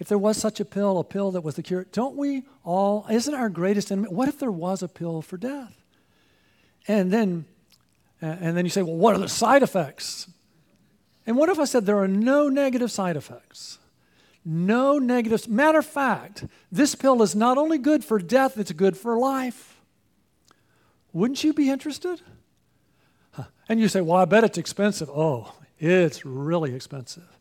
If 0.00 0.08
there 0.08 0.18
was 0.18 0.38
such 0.38 0.58
a 0.58 0.64
pill, 0.64 0.98
a 0.98 1.04
pill 1.04 1.30
that 1.30 1.42
was 1.42 1.54
the 1.54 1.62
cure, 1.62 1.86
don't 1.92 2.16
we 2.16 2.46
all, 2.64 3.06
isn't 3.08 3.32
our 3.32 3.48
greatest 3.48 3.92
enemy? 3.92 4.08
What 4.08 4.28
if 4.28 4.40
there 4.40 4.50
was 4.50 4.82
a 4.82 4.88
pill 4.88 5.22
for 5.22 5.36
death? 5.36 5.84
And 6.88 7.12
then, 7.12 7.44
and 8.20 8.56
then 8.56 8.64
you 8.64 8.70
say, 8.70 8.82
well, 8.82 8.96
what 8.96 9.14
are 9.14 9.20
the 9.20 9.28
side 9.28 9.62
effects? 9.62 10.28
And 11.28 11.36
what 11.36 11.48
if 11.48 11.60
I 11.60 11.64
said 11.64 11.86
there 11.86 11.98
are 11.98 12.08
no 12.08 12.48
negative 12.48 12.90
side 12.90 13.16
effects? 13.16 13.78
No 14.44 14.98
negatives. 14.98 15.48
Matter 15.48 15.80
of 15.80 15.86
fact, 15.86 16.44
this 16.72 16.94
pill 16.94 17.22
is 17.22 17.34
not 17.34 17.58
only 17.58 17.78
good 17.78 18.04
for 18.04 18.18
death, 18.18 18.58
it's 18.58 18.72
good 18.72 18.96
for 18.96 19.18
life. 19.18 19.80
Wouldn't 21.12 21.42
you 21.44 21.52
be 21.52 21.70
interested? 21.70 22.22
And 23.68 23.78
you 23.78 23.88
say, 23.88 24.00
well, 24.00 24.16
I 24.16 24.24
bet 24.24 24.44
it's 24.44 24.58
expensive. 24.58 25.10
Oh, 25.10 25.54
it's 25.78 26.24
really 26.24 26.74
expensive. 26.74 27.38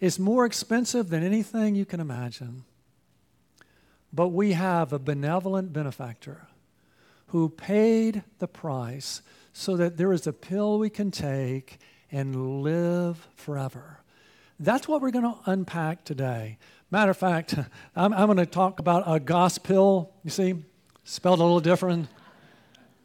It's 0.00 0.18
more 0.18 0.44
expensive 0.44 1.08
than 1.08 1.22
anything 1.22 1.74
you 1.74 1.86
can 1.86 2.00
imagine. 2.00 2.64
But 4.12 4.28
we 4.28 4.52
have 4.52 4.92
a 4.92 4.98
benevolent 4.98 5.72
benefactor 5.72 6.48
who 7.28 7.48
paid 7.48 8.22
the 8.38 8.46
price 8.46 9.22
so 9.52 9.76
that 9.76 9.96
there 9.96 10.12
is 10.12 10.26
a 10.26 10.32
pill 10.32 10.78
we 10.78 10.90
can 10.90 11.10
take 11.10 11.78
and 12.12 12.62
live 12.62 13.26
forever. 13.34 14.00
That's 14.60 14.86
what 14.86 15.02
we're 15.02 15.10
going 15.10 15.24
to 15.24 15.36
unpack 15.46 16.04
today. 16.04 16.58
Matter 16.90 17.10
of 17.10 17.16
fact, 17.16 17.56
I'm, 17.96 18.12
I'm 18.12 18.26
going 18.26 18.38
to 18.38 18.46
talk 18.46 18.78
about 18.78 19.04
a 19.06 19.18
gospel. 19.18 20.14
You 20.22 20.30
see, 20.30 20.54
spelled 21.04 21.40
a 21.40 21.42
little 21.42 21.60
different. 21.60 22.08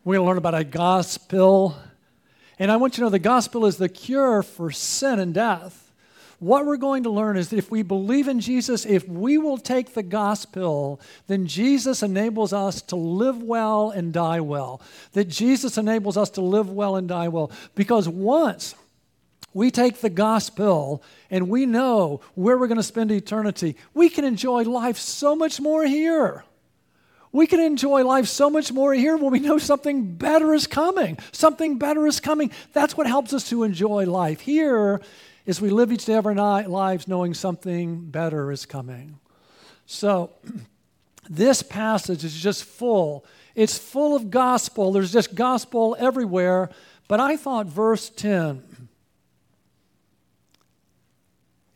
We're 0.04 0.16
going 0.16 0.26
to 0.26 0.28
learn 0.28 0.38
about 0.38 0.56
a 0.56 0.64
gospel. 0.64 1.76
And 2.60 2.72
I 2.72 2.78
want 2.78 2.94
you 2.94 2.98
to 2.98 3.02
know 3.06 3.10
the 3.10 3.20
gospel 3.20 3.66
is 3.66 3.78
the 3.78 3.90
cure 3.90 4.44
for 4.44 4.72
sin 4.72 5.20
and 5.20 5.34
death. 5.34 5.92
What 6.40 6.66
we're 6.66 6.78
going 6.78 7.04
to 7.04 7.10
learn 7.10 7.36
is 7.36 7.50
that 7.50 7.58
if 7.58 7.70
we 7.70 7.82
believe 7.82 8.30
in 8.30 8.40
Jesus, 8.40 8.86
if 8.86 9.08
we 9.10 9.38
will 9.38 9.58
take 9.58 9.94
the 9.94 10.04
gospel, 10.04 11.02
then 11.28 11.48
Jesus 11.48 12.02
enables 12.02 12.54
us 12.54 12.82
to 12.84 12.96
live 12.96 13.44
well 13.44 13.90
and 13.90 14.14
die 14.14 14.40
well. 14.40 14.82
That 15.14 15.26
Jesus 15.26 15.78
enables 15.78 16.16
us 16.16 16.30
to 16.32 16.42
live 16.42 16.70
well 16.70 16.96
and 16.96 17.10
die 17.10 17.28
well. 17.28 17.52
Because 17.76 18.08
once 18.08 18.74
we 19.54 19.72
take 19.72 19.98
the 19.98 20.10
gospel 20.10 21.04
and 21.30 21.50
we 21.50 21.66
know 21.66 22.22
where 22.36 22.58
we're 22.58 22.68
going 22.68 22.78
to 22.78 22.84
spend 22.84 23.12
eternity, 23.12 23.76
we 23.94 24.10
can 24.10 24.26
enjoy 24.26 24.64
life 24.64 24.98
so 24.98 25.36
much 25.36 25.60
more 25.60 25.86
here. 25.86 26.44
We 27.32 27.46
can 27.46 27.60
enjoy 27.60 28.04
life 28.04 28.28
so 28.28 28.50
much 28.50 28.72
more 28.72 28.94
here 28.94 29.16
when 29.16 29.32
we 29.32 29.40
know 29.40 29.60
something 29.60 30.16
better 30.16 30.54
is 30.54 30.66
coming. 30.66 31.20
Something 31.32 31.78
better 31.78 32.08
is 32.08 32.20
coming. 32.20 32.52
That's 32.74 32.98
what 32.98 33.06
helps 33.06 33.34
us 33.34 33.48
to 33.50 33.64
enjoy 33.64 34.06
life. 34.06 34.40
Here, 34.42 35.00
is 35.50 35.60
we 35.60 35.72
live 35.72 35.92
each 35.92 36.06
day 36.06 36.14
of 36.14 36.28
our 36.28 36.36
lives 36.36 37.08
knowing 37.08 37.34
something 37.34 38.06
better 38.06 38.52
is 38.52 38.68
coming. 38.68 39.20
So, 39.88 40.30
this 41.30 41.64
passage 41.64 42.24
is 42.24 42.40
just 42.40 42.64
full. 42.64 43.26
It's 43.56 43.76
full 43.76 44.16
of 44.16 44.30
gospel. 44.30 44.92
There's 44.92 45.12
just 45.12 45.34
gospel 45.34 45.96
everywhere. 45.98 46.70
But 47.08 47.20
I 47.20 47.36
thought 47.36 47.66
verse 47.66 48.10
10 48.10 48.64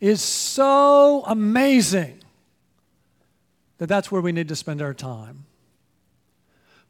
is 0.04 0.20
so 0.20 1.24
amazing 1.26 2.20
that 3.78 3.86
that's 3.86 4.10
where 4.10 4.20
we 4.20 4.32
need 4.32 4.48
to 4.48 4.56
spend 4.56 4.82
our 4.82 4.94
time. 4.94 5.44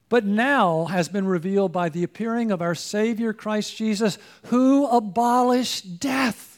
But 0.08 0.24
now 0.24 0.84
has 0.86 1.08
been 1.08 1.26
revealed 1.26 1.72
by 1.72 1.88
the 1.88 2.04
appearing 2.04 2.50
of 2.50 2.60
our 2.60 2.74
Savior 2.74 3.32
Christ 3.32 3.76
Jesus, 3.76 4.18
who 4.44 4.86
abolished 4.86 5.98
death 5.98 6.54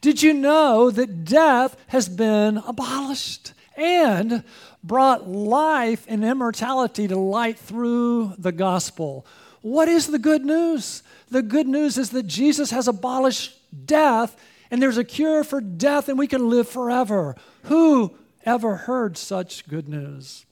did 0.00 0.22
you 0.22 0.34
know 0.34 0.90
that 0.90 1.24
death 1.24 1.76
has 1.88 2.08
been 2.08 2.58
abolished 2.58 3.52
and 3.76 4.44
brought 4.82 5.28
life 5.28 6.04
and 6.08 6.24
immortality 6.24 7.08
to 7.08 7.16
light 7.16 7.58
through 7.58 8.34
the 8.38 8.52
gospel? 8.52 9.26
What 9.62 9.88
is 9.88 10.06
the 10.06 10.18
good 10.18 10.44
news? 10.44 11.02
The 11.30 11.42
good 11.42 11.66
news 11.66 11.98
is 11.98 12.10
that 12.10 12.26
Jesus 12.26 12.70
has 12.70 12.86
abolished 12.88 13.58
death 13.86 14.36
and 14.70 14.82
there's 14.82 14.98
a 14.98 15.04
cure 15.04 15.44
for 15.44 15.60
death 15.60 16.08
and 16.08 16.18
we 16.18 16.26
can 16.26 16.48
live 16.48 16.68
forever. 16.68 17.36
Who 17.64 18.16
ever 18.44 18.76
heard 18.76 19.16
such 19.16 19.68
good 19.68 19.88
news? 19.88 20.46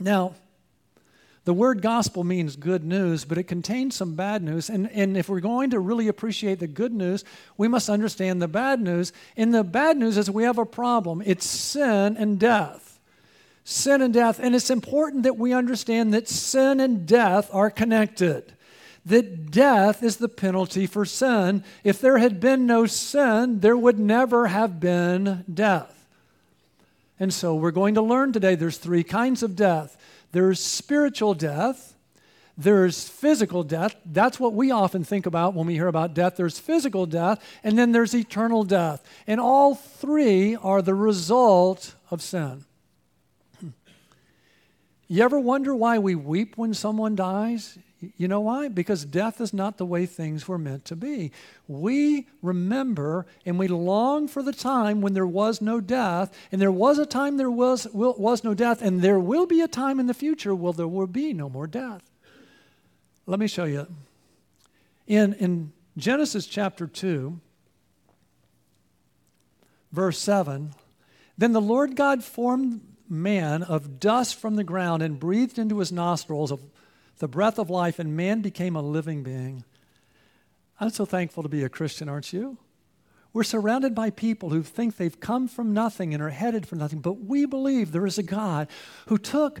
Now, 0.00 0.34
the 1.44 1.52
word 1.52 1.82
gospel 1.82 2.24
means 2.24 2.56
good 2.56 2.84
news, 2.84 3.26
but 3.26 3.36
it 3.36 3.44
contains 3.44 3.94
some 3.94 4.14
bad 4.14 4.42
news. 4.42 4.70
And, 4.70 4.90
and 4.90 5.16
if 5.16 5.28
we're 5.28 5.40
going 5.40 5.70
to 5.70 5.78
really 5.78 6.08
appreciate 6.08 6.58
the 6.58 6.66
good 6.66 6.92
news, 6.92 7.22
we 7.58 7.68
must 7.68 7.90
understand 7.90 8.40
the 8.40 8.48
bad 8.48 8.80
news. 8.80 9.12
And 9.36 9.54
the 9.54 9.62
bad 9.62 9.98
news 9.98 10.16
is 10.16 10.30
we 10.30 10.44
have 10.44 10.58
a 10.58 10.64
problem 10.64 11.22
it's 11.24 11.46
sin 11.46 12.16
and 12.16 12.38
death. 12.38 12.98
Sin 13.64 14.00
and 14.00 14.12
death. 14.12 14.40
And 14.40 14.54
it's 14.54 14.70
important 14.70 15.24
that 15.24 15.36
we 15.36 15.52
understand 15.52 16.14
that 16.14 16.28
sin 16.28 16.80
and 16.80 17.06
death 17.06 17.50
are 17.52 17.70
connected. 17.70 18.53
That 19.06 19.50
death 19.50 20.02
is 20.02 20.16
the 20.16 20.28
penalty 20.28 20.86
for 20.86 21.04
sin. 21.04 21.62
If 21.82 22.00
there 22.00 22.18
had 22.18 22.40
been 22.40 22.66
no 22.66 22.86
sin, 22.86 23.60
there 23.60 23.76
would 23.76 23.98
never 23.98 24.46
have 24.46 24.80
been 24.80 25.44
death. 25.52 26.06
And 27.20 27.32
so 27.32 27.54
we're 27.54 27.70
going 27.70 27.94
to 27.94 28.02
learn 28.02 28.32
today 28.32 28.54
there's 28.54 28.78
three 28.78 29.04
kinds 29.04 29.42
of 29.42 29.56
death 29.56 29.96
there's 30.32 30.58
spiritual 30.58 31.34
death, 31.34 31.94
there's 32.58 33.08
physical 33.08 33.62
death. 33.62 33.94
That's 34.04 34.40
what 34.40 34.52
we 34.52 34.72
often 34.72 35.04
think 35.04 35.26
about 35.26 35.54
when 35.54 35.68
we 35.68 35.74
hear 35.74 35.86
about 35.86 36.12
death. 36.12 36.34
There's 36.36 36.58
physical 36.58 37.06
death, 37.06 37.40
and 37.62 37.78
then 37.78 37.92
there's 37.92 38.14
eternal 38.14 38.64
death. 38.64 39.08
And 39.28 39.40
all 39.40 39.76
three 39.76 40.56
are 40.56 40.82
the 40.82 40.94
result 40.94 41.94
of 42.10 42.20
sin. 42.20 42.64
You 45.06 45.22
ever 45.22 45.38
wonder 45.38 45.74
why 45.74 45.98
we 45.98 46.14
weep 46.14 46.56
when 46.56 46.72
someone 46.72 47.14
dies? 47.14 47.78
You 48.00 48.28
know 48.28 48.40
why? 48.40 48.68
Because 48.68 49.04
death 49.04 49.40
is 49.40 49.54
not 49.54 49.78
the 49.78 49.86
way 49.86 50.04
things 50.04 50.46
were 50.46 50.58
meant 50.58 50.84
to 50.86 50.96
be. 50.96 51.32
We 51.68 52.26
remember 52.42 53.26
and 53.46 53.58
we 53.58 53.68
long 53.68 54.28
for 54.28 54.42
the 54.42 54.52
time 54.52 55.00
when 55.00 55.14
there 55.14 55.26
was 55.26 55.60
no 55.60 55.80
death, 55.80 56.36
and 56.52 56.60
there 56.60 56.72
was 56.72 56.98
a 56.98 57.06
time 57.06 57.36
there 57.36 57.50
was, 57.50 57.86
was 57.92 58.44
no 58.44 58.52
death, 58.52 58.82
and 58.82 59.00
there 59.00 59.18
will 59.18 59.46
be 59.46 59.60
a 59.60 59.68
time 59.68 60.00
in 60.00 60.06
the 60.06 60.14
future 60.14 60.54
where 60.54 60.72
there 60.72 60.88
will 60.88 61.06
be 61.06 61.32
no 61.32 61.48
more 61.48 61.66
death. 61.66 62.02
Let 63.26 63.40
me 63.40 63.46
show 63.46 63.64
you. 63.64 63.86
In, 65.06 65.34
in 65.34 65.72
Genesis 65.96 66.46
chapter 66.46 66.86
2, 66.86 67.40
verse 69.92 70.18
7, 70.18 70.74
then 71.38 71.52
the 71.52 71.60
Lord 71.60 71.96
God 71.96 72.22
formed 72.22 72.80
man 73.08 73.62
of 73.62 74.00
dust 74.00 74.34
from 74.34 74.56
the 74.56 74.64
ground 74.64 75.02
and 75.02 75.20
breathed 75.20 75.58
into 75.58 75.78
his 75.78 75.92
nostrils 75.92 76.50
of 76.50 76.60
the 77.18 77.28
breath 77.28 77.58
of 77.58 77.70
life, 77.70 77.98
and 77.98 78.16
man 78.16 78.40
became 78.40 78.76
a 78.76 78.82
living 78.82 79.22
being. 79.22 79.64
I'm 80.80 80.90
so 80.90 81.04
thankful 81.04 81.42
to 81.42 81.48
be 81.48 81.62
a 81.62 81.68
Christian, 81.68 82.08
aren't 82.08 82.32
you? 82.32 82.58
We're 83.32 83.42
surrounded 83.42 83.94
by 83.94 84.10
people 84.10 84.50
who 84.50 84.62
think 84.62 84.96
they've 84.96 85.18
come 85.18 85.48
from 85.48 85.74
nothing 85.74 86.14
and 86.14 86.22
are 86.22 86.30
headed 86.30 86.66
for 86.66 86.76
nothing, 86.76 87.00
but 87.00 87.24
we 87.24 87.46
believe 87.46 87.90
there 87.90 88.06
is 88.06 88.18
a 88.18 88.22
God 88.22 88.68
who 89.06 89.18
took 89.18 89.60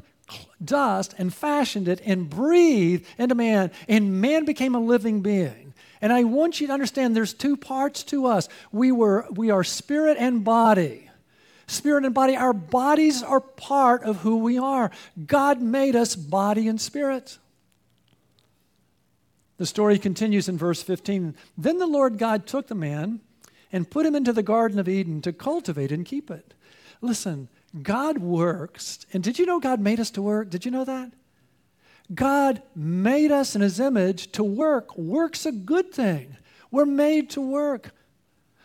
dust 0.64 1.14
and 1.18 1.34
fashioned 1.34 1.88
it 1.88 2.00
and 2.04 2.30
breathed 2.30 3.06
into 3.18 3.34
man, 3.34 3.70
and 3.88 4.20
man 4.20 4.44
became 4.44 4.74
a 4.74 4.80
living 4.80 5.22
being. 5.22 5.74
And 6.00 6.12
I 6.12 6.24
want 6.24 6.60
you 6.60 6.66
to 6.68 6.72
understand 6.72 7.16
there's 7.16 7.34
two 7.34 7.56
parts 7.56 8.02
to 8.04 8.26
us. 8.26 8.48
We, 8.70 8.92
were, 8.92 9.26
we 9.30 9.50
are 9.50 9.64
spirit 9.64 10.18
and 10.20 10.44
body. 10.44 11.10
Spirit 11.66 12.04
and 12.04 12.14
body, 12.14 12.36
our 12.36 12.52
bodies 12.52 13.22
are 13.22 13.40
part 13.40 14.02
of 14.02 14.18
who 14.18 14.36
we 14.36 14.58
are. 14.58 14.90
God 15.26 15.62
made 15.62 15.96
us 15.96 16.14
body 16.14 16.68
and 16.68 16.80
spirit. 16.80 17.38
The 19.56 19.66
story 19.66 19.98
continues 19.98 20.48
in 20.48 20.58
verse 20.58 20.82
15. 20.82 21.34
Then 21.56 21.78
the 21.78 21.86
Lord 21.86 22.18
God 22.18 22.46
took 22.46 22.66
the 22.66 22.74
man 22.74 23.20
and 23.72 23.90
put 23.90 24.06
him 24.06 24.14
into 24.14 24.32
the 24.32 24.42
Garden 24.42 24.78
of 24.78 24.88
Eden 24.88 25.20
to 25.22 25.32
cultivate 25.32 25.92
and 25.92 26.04
keep 26.04 26.30
it. 26.30 26.54
Listen, 27.00 27.48
God 27.82 28.18
works. 28.18 29.06
And 29.12 29.22
did 29.22 29.38
you 29.38 29.46
know 29.46 29.60
God 29.60 29.80
made 29.80 30.00
us 30.00 30.10
to 30.12 30.22
work? 30.22 30.50
Did 30.50 30.64
you 30.64 30.70
know 30.70 30.84
that? 30.84 31.12
God 32.12 32.62
made 32.74 33.32
us 33.32 33.54
in 33.54 33.62
his 33.62 33.80
image 33.80 34.32
to 34.32 34.44
work. 34.44 34.96
Work's 34.96 35.46
a 35.46 35.52
good 35.52 35.92
thing. 35.92 36.36
We're 36.70 36.84
made 36.84 37.30
to 37.30 37.40
work. 37.40 37.92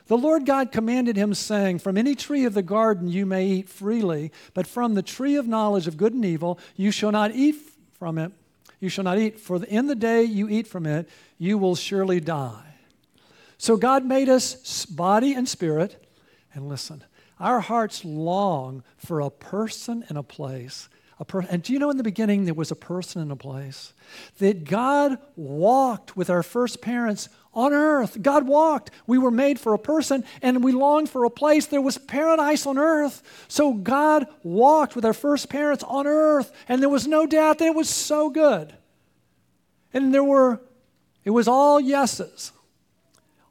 The 0.07 0.17
Lord 0.17 0.45
God 0.45 0.71
commanded 0.71 1.15
him, 1.15 1.35
saying, 1.35 1.79
From 1.79 1.95
any 1.95 2.15
tree 2.15 2.45
of 2.45 2.55
the 2.55 2.63
garden 2.63 3.07
you 3.07 3.27
may 3.27 3.45
eat 3.45 3.69
freely, 3.69 4.31
but 4.55 4.65
from 4.65 4.95
the 4.95 5.03
tree 5.03 5.35
of 5.35 5.47
knowledge 5.47 5.87
of 5.87 5.97
good 5.97 6.13
and 6.13 6.25
evil 6.25 6.59
you 6.75 6.89
shall 6.89 7.11
not 7.11 7.31
eat 7.31 7.55
from 7.93 8.17
it 8.17 8.31
you 8.79 8.89
shall 8.89 9.03
not 9.03 9.17
eat, 9.17 9.39
for 9.39 9.63
in 9.65 9.87
the 9.87 9.95
day 9.95 10.23
you 10.23 10.47
eat 10.49 10.67
from 10.67 10.85
it, 10.85 11.09
you 11.37 11.57
will 11.57 11.75
surely 11.75 12.19
die. 12.19 12.75
So 13.57 13.75
God 13.75 14.05
made 14.05 14.29
us 14.29 14.85
body 14.85 15.33
and 15.33 15.47
spirit. 15.47 16.07
And 16.53 16.67
listen, 16.69 17.03
our 17.39 17.59
hearts 17.59 18.05
long 18.05 18.83
for 18.97 19.19
a 19.19 19.29
person 19.29 20.05
and 20.07 20.17
a 20.17 20.23
place. 20.23 20.89
A 21.19 21.25
per- 21.25 21.41
and 21.41 21.61
do 21.61 21.73
you 21.73 21.79
know 21.79 21.89
in 21.89 21.97
the 21.97 22.03
beginning 22.03 22.45
there 22.45 22.53
was 22.53 22.71
a 22.71 22.75
person 22.75 23.21
and 23.21 23.31
a 23.31 23.35
place? 23.35 23.93
That 24.37 24.63
God 24.63 25.17
walked 25.35 26.15
with 26.15 26.29
our 26.29 26.43
first 26.43 26.81
parents 26.81 27.27
on 27.59 27.73
earth. 27.73 28.21
God 28.21 28.47
walked. 28.47 28.91
We 29.05 29.17
were 29.17 29.31
made 29.31 29.59
for 29.59 29.73
a 29.73 29.79
person 29.79 30.23
and 30.41 30.63
we 30.63 30.71
longed 30.71 31.09
for 31.09 31.25
a 31.25 31.29
place. 31.29 31.65
There 31.65 31.81
was 31.81 31.97
paradise 31.97 32.65
on 32.65 32.77
earth. 32.77 33.21
So 33.49 33.73
God 33.73 34.27
walked 34.43 34.95
with 34.95 35.03
our 35.03 35.13
first 35.13 35.49
parents 35.49 35.83
on 35.83 36.07
earth 36.07 36.51
and 36.69 36.81
there 36.81 36.89
was 36.89 37.05
no 37.05 37.25
doubt 37.25 37.57
that 37.59 37.65
it 37.65 37.75
was 37.75 37.89
so 37.89 38.29
good. 38.29 38.73
And 39.93 40.13
there 40.13 40.23
were, 40.23 40.61
it 41.25 41.31
was 41.31 41.47
all 41.47 41.81
yeses. 41.81 42.53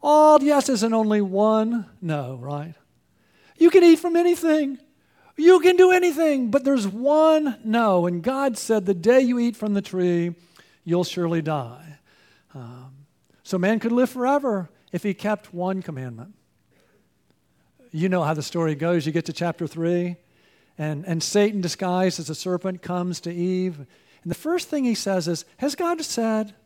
All 0.03 0.43
yeses 0.43 0.83
and 0.83 0.95
only 0.95 1.21
one 1.21 1.85
no, 2.01 2.37
right? 2.41 2.75
You 3.59 3.69
can 3.69 3.85
eat 3.85 3.99
from 3.99 4.17
anything. 4.17 4.79
You 5.37 5.61
can 5.61 5.77
do 5.77 5.91
anything, 5.91 6.51
but 6.51 6.65
there's 6.65 6.89
one 6.89 7.59
no. 7.63 8.07
And 8.07 8.23
God 8.23 8.57
said, 8.57 8.87
The 8.87 8.95
day 8.95 9.21
you 9.21 9.39
eat 9.39 9.57
from 9.57 9.75
the 9.75 9.83
tree, 9.83 10.35
you'll 10.85 11.05
surely 11.05 11.43
die. 11.43 11.88
So 13.49 13.57
man 13.57 13.79
could 13.79 13.93
live 13.93 14.11
forever 14.11 14.69
if 14.93 15.03
he 15.03 15.15
kept 15.15 15.55
one 15.55 15.81
commandment. 15.81 16.35
You 17.93 18.11
know 18.11 18.23
how 18.23 18.35
the 18.35 18.43
story 18.43 18.75
goes. 18.75 19.07
You 19.07 19.13
get 19.13 19.25
to 19.25 19.33
chapter 19.33 19.67
3, 19.67 20.17
and, 20.77 21.07
and 21.07 21.23
Satan, 21.23 21.63
disguised 21.63 22.21
as 22.21 22.29
a 22.29 22.35
serpent, 22.35 22.83
comes 22.83 23.21
to 23.21 23.33
Eve. 23.33 23.79
And 23.79 24.31
the 24.31 24.35
first 24.35 24.69
thing 24.69 24.85
he 24.85 24.95
says 24.95 25.29
is, 25.29 25.47
Has 25.57 25.75
God 25.75 26.03
said? 26.03 26.57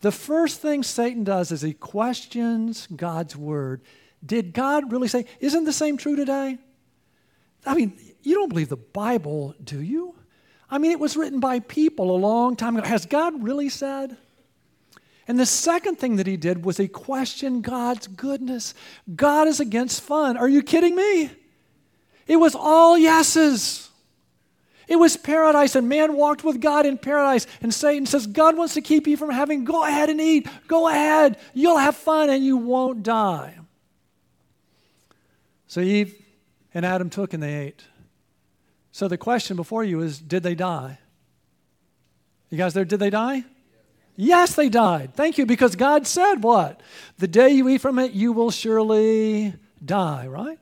The 0.00 0.10
first 0.10 0.60
thing 0.60 0.82
Satan 0.82 1.22
does 1.22 1.52
is 1.52 1.62
he 1.62 1.74
questions 1.74 2.88
God's 2.88 3.36
word. 3.36 3.80
Did 4.26 4.52
God 4.52 4.90
really 4.90 5.06
say? 5.06 5.26
Isn't 5.38 5.62
the 5.62 5.72
same 5.72 5.96
true 5.96 6.16
today? 6.16 6.58
I 7.64 7.74
mean, 7.76 7.96
you 8.24 8.34
don't 8.34 8.48
believe 8.48 8.68
the 8.68 8.76
Bible, 8.76 9.54
do 9.62 9.80
you? 9.80 10.16
I 10.68 10.78
mean, 10.78 10.90
it 10.90 10.98
was 10.98 11.16
written 11.16 11.38
by 11.38 11.60
people 11.60 12.10
a 12.10 12.18
long 12.18 12.56
time 12.56 12.76
ago. 12.76 12.88
Has 12.88 13.06
God 13.06 13.44
really 13.44 13.68
said? 13.68 14.16
And 15.28 15.38
the 15.38 15.46
second 15.46 15.96
thing 15.96 16.16
that 16.16 16.26
he 16.26 16.36
did 16.36 16.64
was 16.64 16.76
he 16.76 16.88
questioned 16.88 17.62
God's 17.62 18.06
goodness. 18.06 18.74
God 19.14 19.46
is 19.46 19.60
against 19.60 20.00
fun. 20.00 20.36
Are 20.36 20.48
you 20.48 20.62
kidding 20.62 20.96
me? 20.96 21.30
It 22.26 22.36
was 22.36 22.54
all 22.54 22.98
yeses. 22.98 23.88
It 24.88 24.96
was 24.96 25.16
paradise, 25.16 25.76
and 25.76 25.88
man 25.88 26.16
walked 26.16 26.42
with 26.42 26.60
God 26.60 26.84
in 26.84 26.98
paradise. 26.98 27.46
And 27.62 27.72
Satan 27.72 28.06
says, 28.06 28.26
God 28.26 28.56
wants 28.56 28.74
to 28.74 28.80
keep 28.80 29.06
you 29.06 29.16
from 29.16 29.30
having, 29.30 29.62
go 29.62 29.84
ahead 29.84 30.10
and 30.10 30.20
eat. 30.20 30.48
Go 30.66 30.88
ahead. 30.88 31.38
You'll 31.54 31.78
have 31.78 31.94
fun 31.94 32.28
and 32.28 32.44
you 32.44 32.56
won't 32.56 33.04
die. 33.04 33.56
So 35.68 35.80
Eve 35.80 36.20
and 36.74 36.84
Adam 36.84 37.08
took 37.08 37.32
and 37.32 37.40
they 37.40 37.54
ate. 37.54 37.84
So 38.90 39.06
the 39.06 39.16
question 39.16 39.56
before 39.56 39.84
you 39.84 40.00
is, 40.00 40.18
did 40.18 40.42
they 40.42 40.56
die? 40.56 40.98
You 42.48 42.58
guys 42.58 42.74
there, 42.74 42.84
did 42.84 42.98
they 42.98 43.10
die? 43.10 43.44
Yes, 44.16 44.54
they 44.54 44.68
died. 44.68 45.14
Thank 45.14 45.38
you, 45.38 45.46
because 45.46 45.76
God 45.76 46.06
said 46.06 46.42
what? 46.42 46.80
The 47.18 47.28
day 47.28 47.50
you 47.50 47.68
eat 47.68 47.80
from 47.80 47.98
it, 47.98 48.12
you 48.12 48.32
will 48.32 48.50
surely 48.50 49.54
die, 49.84 50.26
right? 50.26 50.58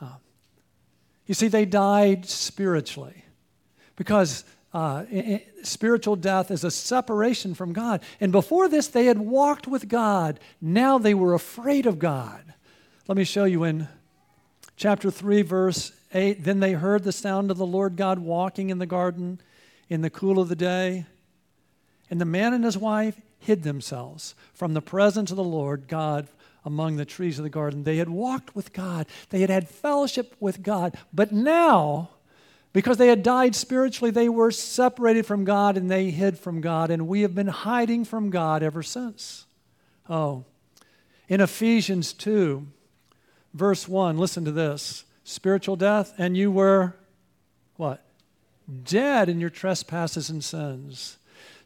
Uh, 0.00 0.16
you 1.26 1.34
see, 1.34 1.48
they 1.48 1.64
died 1.64 2.26
spiritually 2.26 3.24
because 3.96 4.44
uh, 4.72 5.04
spiritual 5.62 6.16
death 6.16 6.50
is 6.50 6.64
a 6.64 6.70
separation 6.70 7.54
from 7.54 7.72
God. 7.72 8.02
And 8.20 8.32
before 8.32 8.68
this, 8.68 8.88
they 8.88 9.06
had 9.06 9.18
walked 9.18 9.66
with 9.66 9.88
God. 9.88 10.40
Now 10.60 10.98
they 10.98 11.14
were 11.14 11.34
afraid 11.34 11.86
of 11.86 11.98
God. 11.98 12.42
Let 13.06 13.16
me 13.16 13.24
show 13.24 13.44
you 13.44 13.64
in 13.64 13.88
chapter 14.76 15.10
3, 15.10 15.42
verse 15.42 15.92
8. 16.12 16.44
Then 16.44 16.60
they 16.60 16.72
heard 16.72 17.04
the 17.04 17.12
sound 17.12 17.50
of 17.50 17.56
the 17.56 17.66
Lord 17.66 17.96
God 17.96 18.18
walking 18.18 18.70
in 18.70 18.78
the 18.78 18.86
garden 18.86 19.40
in 19.88 20.02
the 20.02 20.10
cool 20.10 20.38
of 20.38 20.48
the 20.48 20.56
day. 20.56 21.06
And 22.10 22.20
the 22.20 22.24
man 22.24 22.54
and 22.54 22.64
his 22.64 22.78
wife 22.78 23.20
hid 23.38 23.62
themselves 23.62 24.34
from 24.52 24.74
the 24.74 24.82
presence 24.82 25.30
of 25.30 25.36
the 25.36 25.44
Lord 25.44 25.88
God 25.88 26.28
among 26.64 26.96
the 26.96 27.04
trees 27.04 27.38
of 27.38 27.44
the 27.44 27.50
garden. 27.50 27.84
They 27.84 27.96
had 27.96 28.08
walked 28.08 28.54
with 28.54 28.72
God, 28.72 29.06
they 29.30 29.40
had 29.40 29.50
had 29.50 29.68
fellowship 29.68 30.36
with 30.40 30.62
God, 30.62 30.96
but 31.12 31.32
now, 31.32 32.10
because 32.72 32.98
they 32.98 33.08
had 33.08 33.22
died 33.22 33.54
spiritually, 33.54 34.10
they 34.10 34.28
were 34.28 34.50
separated 34.50 35.24
from 35.24 35.44
God 35.44 35.76
and 35.76 35.90
they 35.90 36.10
hid 36.10 36.38
from 36.38 36.60
God, 36.60 36.90
and 36.90 37.08
we 37.08 37.22
have 37.22 37.34
been 37.34 37.48
hiding 37.48 38.04
from 38.04 38.30
God 38.30 38.62
ever 38.62 38.82
since. 38.82 39.46
Oh, 40.08 40.44
in 41.28 41.40
Ephesians 41.40 42.12
2, 42.14 42.66
verse 43.54 43.86
1, 43.86 44.18
listen 44.18 44.44
to 44.44 44.52
this 44.52 45.04
spiritual 45.24 45.76
death, 45.76 46.14
and 46.18 46.36
you 46.36 46.50
were 46.50 46.94
what? 47.76 48.04
Dead 48.84 49.28
in 49.28 49.40
your 49.40 49.50
trespasses 49.50 50.28
and 50.28 50.42
sins 50.42 51.18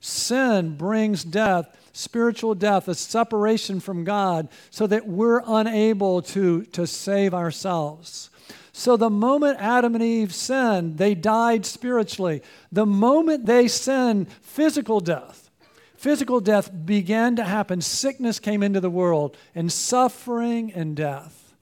Sin 0.03 0.77
brings 0.77 1.23
death, 1.23 1.79
spiritual 1.93 2.57
death, 2.57 2.89
a 2.89 2.95
separation 2.95 3.79
from 3.79 4.03
God, 4.03 4.49
so 4.69 4.89
that 4.89 5.07
we're 5.07 5.43
unable 5.47 6.23
to, 6.23 6.65
to 6.67 6.89
save 6.89 7.33
ourselves. 7.33 8.29
So 8.73 8.97
the 8.97 9.09
moment 9.09 9.61
Adam 9.61 9.95
and 9.95 10.03
Eve 10.03 10.35
sinned, 10.35 10.99
they 10.99 11.15
died 11.15 11.65
spiritually. 11.65 12.43
The 12.73 12.85
moment 12.85 13.47
they 13.47 13.69
sinned, 13.69 14.29
physical 14.43 14.99
death, 14.99 15.51
physical 15.97 16.41
death 16.41 16.69
began 16.85 17.37
to 17.37 17.45
happen. 17.45 17.81
Sickness 17.81 18.41
came 18.41 18.65
into 18.65 18.81
the 18.81 18.91
world, 18.91 19.37
and 19.55 19.73
suffering 19.73 20.73
and 20.73 20.97
death. 20.97 21.55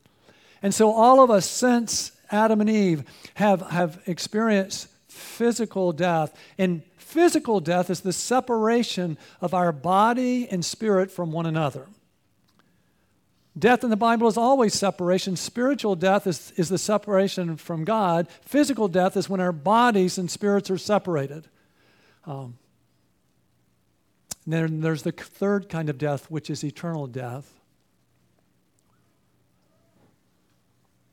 And 0.63 0.75
so 0.75 0.93
all 0.93 1.23
of 1.23 1.31
us 1.31 1.45
since 1.45 2.13
Adam 2.31 2.63
and 2.63 2.71
Eve 2.71 3.05
have, 3.35 3.61
have 3.71 4.01
experienced 4.07 4.89
physical 5.09 5.93
death. 5.93 6.35
And 6.57 6.83
Physical 7.11 7.59
death 7.59 7.91
is 7.91 8.03
the 8.03 8.13
separation 8.13 9.19
of 9.41 9.53
our 9.53 9.73
body 9.73 10.49
and 10.49 10.65
spirit 10.65 11.11
from 11.11 11.33
one 11.33 11.45
another. 11.45 11.89
Death 13.59 13.83
in 13.83 13.91
the 13.91 13.97
Bible 13.97 14.29
is 14.29 14.37
always 14.37 14.75
separation. 14.75 15.35
Spiritual 15.35 15.97
death 15.97 16.29
is, 16.29 16.53
is 16.53 16.69
the 16.69 16.79
separation 16.79 17.57
from 17.57 17.85
God. 17.85 18.29
Physical 18.43 18.87
death 18.87 19.17
is 19.17 19.29
when 19.29 19.41
our 19.41 19.51
bodies 19.51 20.19
and 20.19 20.31
spirits 20.31 20.71
are 20.71 20.79
separated. 20.79 21.49
Um, 22.27 22.59
then 24.47 24.81
there's 24.81 25.03
the 25.03 25.11
third 25.11 25.69
kind 25.69 25.91
of 25.91 25.99
death, 25.99 26.31
which 26.31 26.49
is 26.49 26.63
eternal 26.63 27.09
death, 27.09 27.53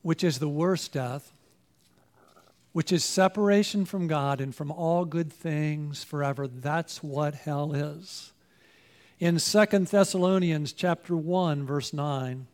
which 0.03 0.23
is 0.23 0.37
the 0.37 0.47
worst 0.47 0.93
death, 0.93 1.33
which 2.77 2.91
is 2.91 3.03
separation 3.03 3.85
from 3.85 4.05
God 4.05 4.39
and 4.39 4.53
from 4.53 4.71
all 4.71 5.03
good 5.03 5.33
things 5.33 6.03
forever. 6.03 6.47
That's 6.47 7.01
what 7.01 7.33
hell 7.33 7.73
is 7.73 8.33
in 9.19 9.39
Second 9.39 9.87
Thessalonians 9.87 10.73
chapter 10.73 11.17
1 11.17 11.65
verse 11.65 11.91
9 11.91 12.45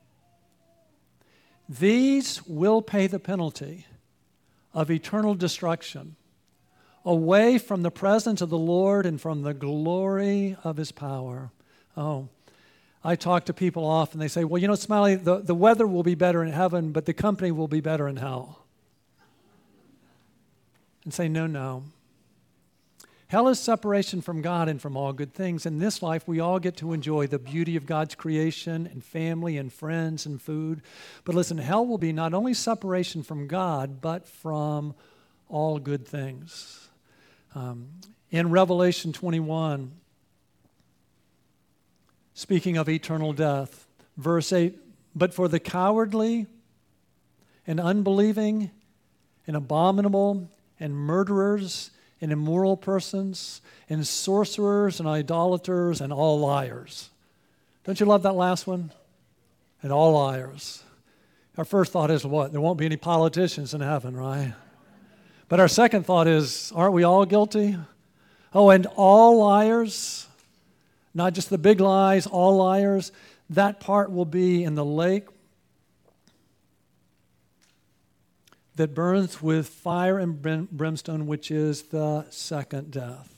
these 1.68 2.42
will 2.48 2.82
pay 2.82 3.06
the 3.06 3.20
penalty 3.20 3.86
of 4.74 4.90
eternal 4.90 5.36
destruction 5.36 6.16
away 7.04 7.58
from 7.58 7.82
the 7.82 7.92
presence 7.92 8.40
of 8.42 8.50
the 8.50 8.58
Lord 8.58 9.06
and 9.06 9.20
from 9.20 9.42
the 9.42 9.54
glory 9.54 10.56
of 10.64 10.78
his 10.78 10.94
power. 10.94 11.52
Oh, 11.98 12.30
I 13.04 13.18
talk 13.18 13.44
to 13.48 13.54
people 13.54 13.86
often. 13.86 14.22
They 14.22 14.30
say, 14.30 14.46
Well, 14.46 14.62
you 14.62 14.70
know, 14.70 14.76
Smiley, 14.76 15.16
the, 15.16 15.40
the 15.40 15.54
weather 15.54 15.86
will 15.86 16.04
be 16.04 16.16
better 16.16 16.46
in 16.46 16.54
heaven, 16.54 16.94
but 16.94 17.06
the 17.06 17.14
company 17.14 17.52
will 17.52 17.68
be 17.68 17.82
better 17.82 18.08
in 18.08 18.16
hell. 18.16 18.63
And 21.04 21.14
say, 21.14 21.28
No, 21.28 21.48
no. 21.48 21.84
Hell 23.34 23.48
is 23.48 23.60
separation 23.60 24.22
from 24.22 24.44
God 24.44 24.70
and 24.70 24.80
from 24.80 24.96
all 24.96 25.12
good 25.12 25.34
things. 25.34 25.66
In 25.66 25.80
this 25.80 26.04
life, 26.04 26.28
we 26.28 26.40
all 26.40 26.60
get 26.60 26.78
to 26.78 26.94
enjoy 26.94 27.26
the 27.26 27.40
beauty 27.40 27.76
of 27.76 27.88
God's 27.88 28.14
creation 28.14 28.86
and 28.86 29.04
family 29.04 29.58
and 29.58 29.74
friends 29.74 30.28
and 30.28 30.40
food. 30.40 30.84
But 31.26 31.34
listen, 31.34 31.58
hell 31.58 31.84
will 31.84 31.98
be 31.98 32.14
not 32.14 32.36
only 32.36 32.54
separation 32.54 33.24
from 33.24 33.48
God, 33.48 34.02
but 34.02 34.28
from 34.28 34.94
all 35.50 35.80
good 35.80 36.08
things. 36.08 36.90
Um, 37.56 37.88
in 38.30 38.52
Revelation 38.52 39.14
21, 39.14 39.94
speaking 42.36 42.78
of 42.78 42.88
eternal 42.88 43.34
death, 43.34 43.88
verse 44.16 44.54
8, 44.54 44.78
but 45.16 45.34
for 45.34 45.48
the 45.48 45.60
cowardly 45.60 46.46
and 47.66 47.80
unbelieving 47.80 48.70
and 49.48 49.56
abominable 49.56 50.52
and 50.80 50.96
murderers 50.96 51.92
and 52.22 52.32
immoral 52.32 52.78
persons 52.78 53.62
and 53.90 54.08
sorcerers 54.08 55.00
and 55.00 55.08
idolaters 55.08 56.02
and 56.02 56.14
all 56.14 56.40
liars. 56.40 57.10
Don't 57.84 58.00
you 58.00 58.06
love 58.06 58.24
that 58.24 58.36
last 58.36 58.66
one? 58.66 58.92
And 59.82 59.92
all 59.92 60.14
liars. 60.14 60.84
Our 61.58 61.66
first 61.66 61.92
thought 61.92 62.10
is 62.10 62.26
what? 62.26 62.52
There 62.52 62.62
won't 62.62 62.80
be 62.80 62.86
any 62.86 62.98
politicians 62.98 63.74
in 63.74 63.82
heaven, 63.82 64.16
right? 64.16 64.54
But 65.50 65.60
our 65.60 65.68
second 65.68 66.06
thought 66.06 66.28
is, 66.28 66.72
aren't 66.74 66.94
we 66.94 67.04
all 67.04 67.26
guilty? 67.26 67.78
Oh, 68.54 68.70
and 68.70 68.88
all 68.96 69.40
liars, 69.40 70.28
not 71.14 71.34
just 71.34 71.50
the 71.50 71.58
big 71.58 71.80
lies, 71.80 72.26
all 72.26 72.58
liars, 72.58 73.12
that 73.50 73.80
part 73.80 74.12
will 74.12 74.26
be 74.26 74.64
in 74.64 74.76
the 74.76 74.86
lake 74.86 75.28
that 78.76 78.96
burns 78.96 79.42
with 79.42 79.68
fire 79.68 80.18
and 80.18 80.42
brimstone, 80.72 81.28
which 81.28 81.52
is 81.52 81.84
the 81.84 82.26
second 82.30 82.92
death. 82.92 83.30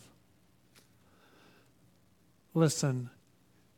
Listen, 2.53 3.09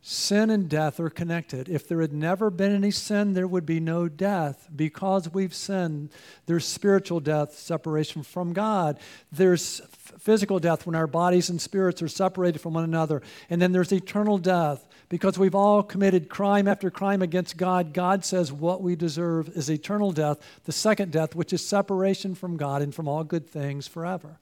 sin 0.02 0.52
and 0.52 0.70
death 0.70 1.00
are 1.00 1.10
connected. 1.10 1.67
If 1.67 1.88
there 1.88 2.00
had 2.00 2.13
never 2.13 2.50
been 2.52 2.76
any 2.76 2.91
sin, 2.91 3.34
there 3.34 3.48
would 3.48 3.65
be 3.65 3.80
no 3.80 4.08
death. 4.08 4.70
Because 4.76 5.34
we've 5.34 5.54
sinned, 5.54 6.12
there's 6.46 6.65
spiritual 6.65 7.20
death, 7.20 7.58
separation 7.58 8.22
from 8.22 8.54
God. 8.54 9.00
There's 9.32 9.82
physical 10.20 10.60
death 10.60 10.86
when 10.86 10.96
our 10.96 11.08
bodies 11.08 11.50
and 11.50 11.62
spirits 11.62 12.02
are 12.02 12.08
separated 12.08 12.60
from 12.60 12.74
one 12.74 12.84
another. 12.84 13.22
And 13.50 13.62
then 13.62 13.72
there's 13.72 13.92
eternal 13.92 14.38
death 14.38 14.86
because 15.10 15.40
we've 15.40 15.56
all 15.56 15.84
committed 15.84 16.30
crime 16.30 16.68
after 16.68 16.90
crime 16.90 17.22
against 17.22 17.58
God, 17.58 17.94
God 17.94 18.26
says 18.26 18.52
what 18.52 18.82
we 18.82 18.96
deserve 18.96 19.50
is 19.50 19.70
eternal 19.70 20.12
death, 20.12 20.38
the 20.66 20.72
second 20.72 21.12
death, 21.12 21.36
which 21.36 21.54
is 21.54 21.66
separation 21.66 22.36
from 22.36 22.58
God 22.58 22.82
and 22.82 22.94
from 22.94 23.08
all 23.08 23.24
good 23.24 23.48
things 23.48 23.88
forever. 23.88 24.40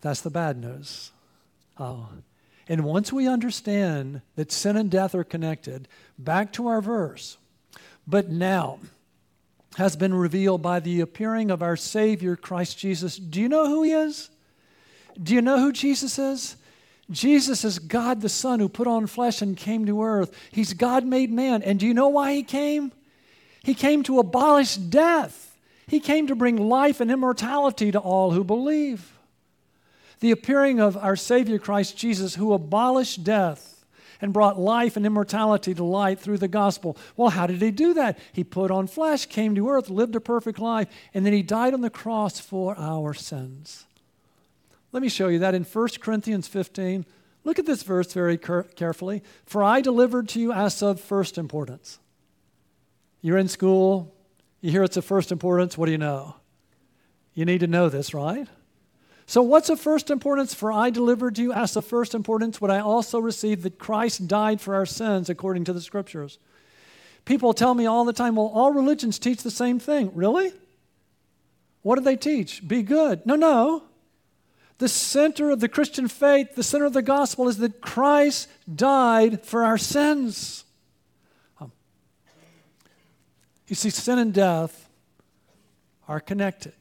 That's 0.00 0.20
the 0.20 0.30
bad 0.30 0.58
news. 0.58 1.10
Oh. 1.78 2.08
And 2.68 2.84
once 2.84 3.12
we 3.12 3.26
understand 3.26 4.20
that 4.36 4.52
sin 4.52 4.76
and 4.76 4.90
death 4.90 5.14
are 5.14 5.24
connected, 5.24 5.88
back 6.18 6.52
to 6.52 6.66
our 6.66 6.82
verse. 6.82 7.38
But 8.06 8.28
now 8.28 8.78
has 9.76 9.96
been 9.96 10.14
revealed 10.14 10.62
by 10.62 10.80
the 10.80 11.00
appearing 11.00 11.50
of 11.50 11.62
our 11.62 11.76
Savior, 11.76 12.36
Christ 12.36 12.78
Jesus. 12.78 13.16
Do 13.16 13.40
you 13.40 13.48
know 13.48 13.66
who 13.66 13.82
He 13.82 13.92
is? 13.92 14.30
Do 15.20 15.34
you 15.34 15.42
know 15.42 15.58
who 15.58 15.72
Jesus 15.72 16.18
is? 16.18 16.56
Jesus 17.10 17.64
is 17.64 17.78
God 17.78 18.20
the 18.20 18.28
Son 18.28 18.60
who 18.60 18.68
put 18.68 18.86
on 18.86 19.06
flesh 19.06 19.40
and 19.40 19.56
came 19.56 19.86
to 19.86 20.02
earth. 20.02 20.34
He's 20.50 20.74
God 20.74 21.04
made 21.04 21.30
man. 21.30 21.62
And 21.62 21.78
do 21.78 21.86
you 21.86 21.94
know 21.94 22.08
why 22.08 22.34
he 22.34 22.42
came? 22.42 22.92
He 23.62 23.74
came 23.74 24.02
to 24.04 24.18
abolish 24.18 24.76
death. 24.76 25.56
He 25.86 26.00
came 26.00 26.26
to 26.26 26.34
bring 26.34 26.56
life 26.56 27.00
and 27.00 27.10
immortality 27.10 27.90
to 27.92 27.98
all 27.98 28.32
who 28.32 28.44
believe. 28.44 29.18
The 30.20 30.32
appearing 30.32 30.80
of 30.80 30.96
our 30.96 31.16
Savior 31.16 31.58
Christ 31.58 31.96
Jesus, 31.96 32.34
who 32.34 32.52
abolished 32.52 33.24
death 33.24 33.77
and 34.20 34.32
brought 34.32 34.58
life 34.58 34.96
and 34.96 35.06
immortality 35.06 35.74
to 35.74 35.84
light 35.84 36.18
through 36.18 36.38
the 36.38 36.48
gospel. 36.48 36.96
Well, 37.16 37.30
how 37.30 37.46
did 37.46 37.62
he 37.62 37.70
do 37.70 37.94
that? 37.94 38.18
He 38.32 38.44
put 38.44 38.70
on 38.70 38.86
flesh, 38.86 39.26
came 39.26 39.54
to 39.54 39.68
earth, 39.68 39.90
lived 39.90 40.16
a 40.16 40.20
perfect 40.20 40.58
life, 40.58 40.88
and 41.14 41.24
then 41.24 41.32
he 41.32 41.42
died 41.42 41.74
on 41.74 41.80
the 41.80 41.90
cross 41.90 42.40
for 42.40 42.76
our 42.78 43.14
sins. 43.14 43.86
Let 44.90 45.02
me 45.02 45.08
show 45.08 45.28
you 45.28 45.38
that 45.40 45.54
in 45.54 45.64
1 45.64 45.88
Corinthians 46.00 46.48
15. 46.48 47.04
Look 47.44 47.58
at 47.58 47.66
this 47.66 47.82
verse 47.82 48.12
very 48.12 48.36
carefully. 48.36 49.22
For 49.46 49.62
I 49.62 49.80
delivered 49.80 50.28
to 50.30 50.40
you 50.40 50.52
as 50.52 50.82
of 50.82 51.00
first 51.00 51.38
importance. 51.38 51.98
You're 53.20 53.38
in 53.38 53.48
school, 53.48 54.14
you 54.60 54.70
hear 54.70 54.82
it's 54.82 54.96
of 54.96 55.04
first 55.04 55.30
importance, 55.32 55.78
what 55.78 55.86
do 55.86 55.92
you 55.92 55.98
know? 55.98 56.36
You 57.34 57.44
need 57.44 57.60
to 57.60 57.66
know 57.66 57.88
this, 57.88 58.14
right? 58.14 58.48
So, 59.28 59.42
what's 59.42 59.68
of 59.68 59.78
first 59.78 60.08
importance? 60.08 60.54
For 60.54 60.72
I 60.72 60.88
delivered 60.88 61.36
you 61.36 61.52
as 61.52 61.76
of 61.76 61.84
first 61.84 62.14
importance 62.14 62.62
what 62.62 62.70
I 62.70 62.80
also 62.80 63.18
received 63.18 63.62
that 63.64 63.78
Christ 63.78 64.26
died 64.26 64.58
for 64.58 64.74
our 64.74 64.86
sins 64.86 65.28
according 65.28 65.64
to 65.64 65.74
the 65.74 65.82
scriptures. 65.82 66.38
People 67.26 67.52
tell 67.52 67.74
me 67.74 67.84
all 67.84 68.06
the 68.06 68.14
time, 68.14 68.36
well, 68.36 68.46
all 68.46 68.72
religions 68.72 69.18
teach 69.18 69.42
the 69.42 69.50
same 69.50 69.78
thing. 69.78 70.12
Really? 70.14 70.50
What 71.82 71.98
do 71.98 72.04
they 72.04 72.16
teach? 72.16 72.66
Be 72.66 72.82
good. 72.82 73.26
No, 73.26 73.36
no. 73.36 73.82
The 74.78 74.88
center 74.88 75.50
of 75.50 75.60
the 75.60 75.68
Christian 75.68 76.08
faith, 76.08 76.54
the 76.54 76.62
center 76.62 76.86
of 76.86 76.94
the 76.94 77.02
gospel 77.02 77.48
is 77.48 77.58
that 77.58 77.82
Christ 77.82 78.48
died 78.74 79.44
for 79.44 79.62
our 79.62 79.76
sins. 79.76 80.64
Um, 81.60 81.70
you 83.66 83.76
see, 83.76 83.90
sin 83.90 84.18
and 84.18 84.32
death 84.32 84.88
are 86.08 86.18
connected. 86.18 86.72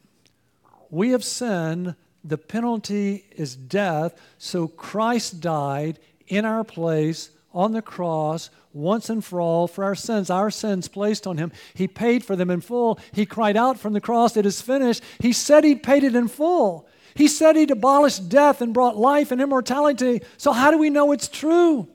We 0.89 1.10
have 1.10 1.25
sinned, 1.25 1.95
the 2.27 2.37
penalty 2.37 3.25
is 3.35 3.55
death, 3.55 4.19
so 4.37 4.67
Christ 4.67 5.39
died 5.39 5.99
in 6.27 6.45
our 6.45 6.63
place 6.63 7.29
on 7.53 7.71
the 7.71 7.81
cross 7.81 8.49
once 8.73 9.09
and 9.09 9.23
for 9.23 9.41
all 9.41 9.67
for 9.67 9.83
our 9.83 9.95
sins. 9.95 10.29
Our 10.29 10.51
sins 10.51 10.87
placed 10.87 11.25
on 11.25 11.37
him. 11.37 11.51
He 11.73 11.87
paid 11.87 12.23
for 12.23 12.35
them 12.35 12.49
in 12.49 12.61
full. 12.61 12.99
He 13.11 13.25
cried 13.25 13.57
out 13.57 13.79
from 13.79 13.93
the 13.93 14.01
cross, 14.01 14.37
It 14.37 14.45
is 14.45 14.61
finished. 14.61 15.01
He 15.19 15.33
said 15.33 15.63
he 15.63 15.75
paid 15.75 16.03
it 16.03 16.15
in 16.15 16.27
full. 16.27 16.87
He 17.15 17.27
said 17.27 17.55
he'd 17.55 17.71
abolished 17.71 18.29
death 18.29 18.61
and 18.61 18.73
brought 18.73 18.95
life 18.95 19.31
and 19.31 19.41
immortality. 19.41 20.21
So, 20.37 20.51
how 20.51 20.69
do 20.69 20.77
we 20.77 20.91
know 20.91 21.11
it's 21.11 21.27
true? 21.27 21.87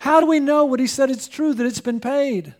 How 0.00 0.18
do 0.18 0.26
we 0.26 0.40
know 0.40 0.64
what 0.64 0.80
he 0.80 0.86
said 0.86 1.10
it's 1.10 1.28
true, 1.28 1.54
that 1.54 1.66
it's 1.66 1.80
been 1.80 2.00
paid? 2.00 2.54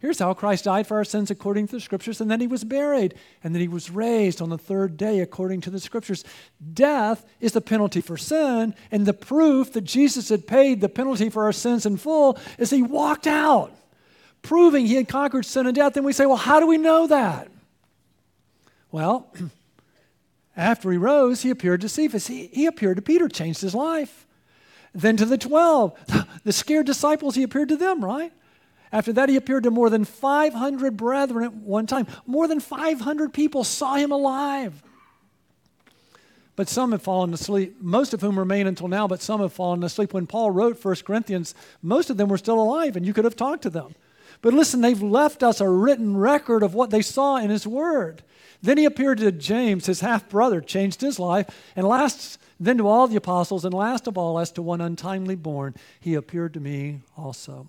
Here's 0.00 0.18
how 0.20 0.32
Christ 0.32 0.64
died 0.64 0.86
for 0.86 0.96
our 0.96 1.04
sins 1.04 1.30
according 1.30 1.66
to 1.68 1.76
the 1.76 1.80
scriptures, 1.80 2.20
and 2.20 2.30
then 2.30 2.40
he 2.40 2.46
was 2.46 2.62
buried, 2.62 3.14
and 3.42 3.54
then 3.54 3.60
he 3.60 3.68
was 3.68 3.90
raised 3.90 4.40
on 4.40 4.48
the 4.48 4.58
third 4.58 4.96
day 4.96 5.20
according 5.20 5.60
to 5.62 5.70
the 5.70 5.80
scriptures. 5.80 6.24
Death 6.72 7.26
is 7.40 7.52
the 7.52 7.60
penalty 7.60 8.00
for 8.00 8.16
sin, 8.16 8.74
and 8.92 9.06
the 9.06 9.12
proof 9.12 9.72
that 9.72 9.82
Jesus 9.82 10.28
had 10.28 10.46
paid 10.46 10.80
the 10.80 10.88
penalty 10.88 11.30
for 11.30 11.44
our 11.44 11.52
sins 11.52 11.84
in 11.84 11.96
full 11.96 12.38
is 12.58 12.70
he 12.70 12.82
walked 12.82 13.26
out, 13.26 13.72
proving 14.42 14.86
he 14.86 14.94
had 14.94 15.08
conquered 15.08 15.44
sin 15.44 15.66
and 15.66 15.74
death. 15.74 15.96
And 15.96 16.06
we 16.06 16.12
say, 16.12 16.26
well, 16.26 16.36
how 16.36 16.60
do 16.60 16.66
we 16.66 16.78
know 16.78 17.08
that? 17.08 17.48
Well, 18.92 19.32
After 20.58 20.90
he 20.90 20.98
rose, 20.98 21.42
he 21.42 21.50
appeared 21.50 21.80
to 21.82 21.88
Cephas. 21.88 22.26
He, 22.26 22.48
he 22.48 22.66
appeared 22.66 22.96
to 22.96 23.02
Peter, 23.02 23.28
changed 23.28 23.60
his 23.60 23.76
life. 23.76 24.26
Then 24.92 25.16
to 25.16 25.24
the 25.24 25.38
12, 25.38 25.96
the 26.44 26.52
scared 26.52 26.84
disciples, 26.84 27.36
he 27.36 27.44
appeared 27.44 27.68
to 27.68 27.76
them, 27.76 28.04
right? 28.04 28.32
After 28.90 29.12
that, 29.12 29.28
he 29.28 29.36
appeared 29.36 29.64
to 29.64 29.70
more 29.70 29.90
than 29.90 30.04
500 30.04 30.96
brethren 30.96 31.44
at 31.44 31.54
one 31.54 31.86
time. 31.86 32.06
More 32.26 32.48
than 32.48 32.60
500 32.60 33.32
people 33.32 33.64
saw 33.64 33.94
him 33.96 34.12
alive. 34.12 34.82
but 36.58 36.68
some 36.68 36.90
have 36.90 37.00
fallen 37.02 37.32
asleep, 37.32 37.76
most 37.80 38.12
of 38.12 38.20
whom 38.20 38.36
remain 38.36 38.66
until 38.66 38.88
now, 38.88 39.06
but 39.06 39.22
some 39.22 39.40
have 39.40 39.52
fallen 39.52 39.84
asleep. 39.84 40.12
When 40.12 40.26
Paul 40.26 40.50
wrote 40.50 40.84
1 40.84 40.96
Corinthians, 41.06 41.54
most 41.82 42.10
of 42.10 42.16
them 42.16 42.28
were 42.28 42.36
still 42.36 42.60
alive, 42.60 42.96
and 42.96 43.06
you 43.06 43.12
could 43.12 43.24
have 43.24 43.36
talked 43.36 43.62
to 43.62 43.70
them. 43.70 43.94
But 44.42 44.54
listen, 44.54 44.80
they've 44.80 45.00
left 45.00 45.44
us 45.44 45.60
a 45.60 45.68
written 45.68 46.16
record 46.16 46.64
of 46.64 46.74
what 46.74 46.90
they 46.90 47.00
saw 47.00 47.36
in 47.36 47.48
his 47.48 47.64
word. 47.64 48.24
Then 48.60 48.76
he 48.76 48.86
appeared 48.86 49.18
to 49.18 49.30
James, 49.30 49.86
his 49.86 50.00
half 50.00 50.28
brother, 50.28 50.60
changed 50.60 51.00
his 51.00 51.20
life, 51.20 51.48
and 51.76 51.86
last, 51.86 52.40
then 52.58 52.78
to 52.78 52.88
all 52.88 53.06
the 53.06 53.14
apostles, 53.14 53.64
and 53.64 53.72
last 53.72 54.08
of 54.08 54.18
all, 54.18 54.40
as 54.40 54.50
to 54.52 54.62
one 54.62 54.80
untimely 54.80 55.36
born, 55.36 55.76
he 56.00 56.14
appeared 56.14 56.54
to 56.54 56.60
me 56.60 57.02
also. 57.16 57.68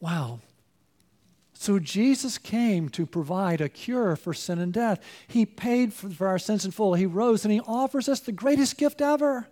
Wow. 0.00 0.40
So 1.54 1.78
Jesus 1.78 2.36
came 2.36 2.90
to 2.90 3.06
provide 3.06 3.60
a 3.60 3.68
cure 3.68 4.14
for 4.14 4.34
sin 4.34 4.58
and 4.58 4.72
death. 4.72 5.00
He 5.26 5.46
paid 5.46 5.92
for, 5.94 6.26
our 6.26 6.38
sins 6.38 6.64
in 6.64 6.70
full. 6.70 6.94
He 6.94 7.06
rose 7.06 7.44
and 7.44 7.52
he 7.52 7.60
offers 7.60 8.08
us 8.08 8.20
the 8.20 8.32
greatest 8.32 8.76
gift 8.76 9.00
ever. 9.00 9.48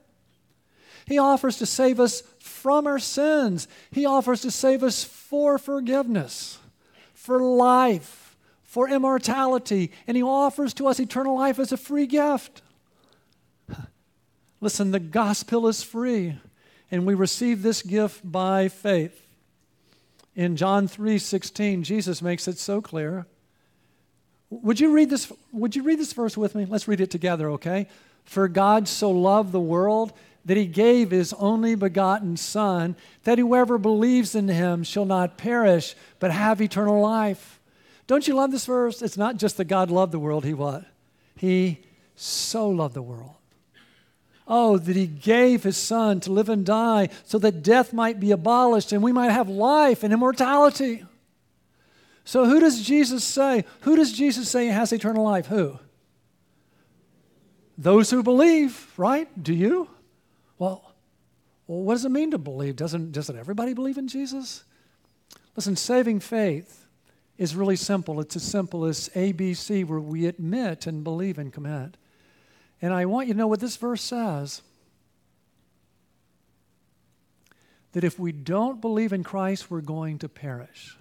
He 1.06 1.18
offers 1.18 1.56
to 1.58 1.66
save 1.66 2.00
us 2.00 2.22
from 2.38 2.86
our 2.86 2.98
sins. 2.98 3.68
He 3.90 4.06
offers 4.06 4.42
to 4.42 4.50
save 4.50 4.82
us 4.82 5.02
for 5.02 5.58
forgiveness, 5.58 6.58
for 7.14 7.40
life, 7.40 8.36
for 8.62 8.88
immortality, 8.88 9.92
and 10.06 10.16
he 10.16 10.22
offers 10.22 10.74
to 10.74 10.86
us 10.86 11.00
eternal 11.00 11.36
life 11.36 11.58
as 11.58 11.72
a 11.72 11.76
free 11.76 12.06
gift. 12.06 12.62
Listen, 14.60 14.90
the 14.90 15.00
gospel 15.00 15.68
is 15.68 15.82
free, 15.82 16.38
and 16.90 17.06
we 17.06 17.14
receive 17.14 17.62
this 17.62 17.82
gift 17.82 18.20
by 18.30 18.68
faith. 18.68 19.23
In 20.36 20.56
John 20.56 20.88
3:16, 20.88 21.82
Jesus 21.82 22.20
makes 22.20 22.48
it 22.48 22.58
so 22.58 22.80
clear. 22.80 23.26
Would 24.50 24.80
you 24.80 24.92
read 24.92 25.10
this 25.10 25.32
would 25.52 25.76
you 25.76 25.82
read 25.82 25.98
this 25.98 26.12
verse 26.12 26.36
with 26.36 26.54
me? 26.54 26.64
Let's 26.64 26.88
read 26.88 27.00
it 27.00 27.10
together, 27.10 27.50
okay? 27.50 27.88
For 28.24 28.48
God 28.48 28.88
so 28.88 29.10
loved 29.10 29.52
the 29.52 29.60
world 29.60 30.12
that 30.44 30.56
he 30.56 30.66
gave 30.66 31.10
his 31.10 31.32
only 31.34 31.74
begotten 31.74 32.36
son 32.36 32.96
that 33.22 33.38
whoever 33.38 33.78
believes 33.78 34.34
in 34.34 34.48
him 34.48 34.82
shall 34.82 35.06
not 35.06 35.38
perish 35.38 35.94
but 36.18 36.30
have 36.30 36.60
eternal 36.60 37.00
life. 37.00 37.60
Don't 38.06 38.28
you 38.28 38.34
love 38.34 38.50
this 38.50 38.66
verse? 38.66 39.00
It's 39.00 39.16
not 39.16 39.36
just 39.36 39.56
that 39.56 39.64
God 39.64 39.90
loved 39.90 40.12
the 40.12 40.18
world, 40.18 40.44
he 40.44 40.52
what? 40.52 40.84
He 41.36 41.80
so 42.14 42.68
loved 42.68 42.94
the 42.94 43.02
world 43.02 43.36
Oh, 44.46 44.76
that 44.76 44.94
he 44.96 45.06
gave 45.06 45.62
his 45.62 45.76
son 45.76 46.20
to 46.20 46.32
live 46.32 46.50
and 46.50 46.66
die 46.66 47.08
so 47.24 47.38
that 47.38 47.62
death 47.62 47.92
might 47.92 48.20
be 48.20 48.30
abolished 48.30 48.92
and 48.92 49.02
we 49.02 49.12
might 49.12 49.30
have 49.30 49.48
life 49.48 50.02
and 50.02 50.12
immortality. 50.12 51.04
So, 52.24 52.44
who 52.46 52.60
does 52.60 52.82
Jesus 52.82 53.24
say? 53.24 53.64
Who 53.82 53.96
does 53.96 54.12
Jesus 54.12 54.48
say 54.50 54.66
has 54.66 54.92
eternal 54.92 55.24
life? 55.24 55.46
Who? 55.46 55.78
Those 57.76 58.10
who 58.10 58.22
believe, 58.22 58.92
right? 58.96 59.28
Do 59.42 59.52
you? 59.52 59.88
Well, 60.58 60.92
well 61.66 61.82
what 61.82 61.94
does 61.94 62.04
it 62.04 62.10
mean 62.10 62.30
to 62.30 62.38
believe? 62.38 62.76
Doesn't, 62.76 63.12
doesn't 63.12 63.38
everybody 63.38 63.74
believe 63.74 63.98
in 63.98 64.08
Jesus? 64.08 64.64
Listen, 65.56 65.76
saving 65.76 66.20
faith 66.20 66.86
is 67.36 67.56
really 67.56 67.76
simple. 67.76 68.20
It's 68.20 68.36
as 68.36 68.42
simple 68.42 68.84
as 68.84 69.08
ABC, 69.10 69.84
where 69.84 70.00
we 70.00 70.26
admit 70.26 70.86
and 70.86 71.02
believe 71.02 71.38
and 71.38 71.52
commit. 71.52 71.96
And 72.84 72.92
I 72.92 73.06
want 73.06 73.28
you 73.28 73.32
to 73.32 73.38
know 73.38 73.46
what 73.46 73.60
this 73.60 73.78
verse 73.78 74.02
says 74.02 74.60
that 77.92 78.04
if 78.04 78.18
we 78.18 78.30
don't 78.30 78.82
believe 78.82 79.14
in 79.14 79.24
Christ, 79.24 79.70
we're 79.70 79.80
going 79.80 80.18
to 80.18 80.28
perish. 80.28 80.94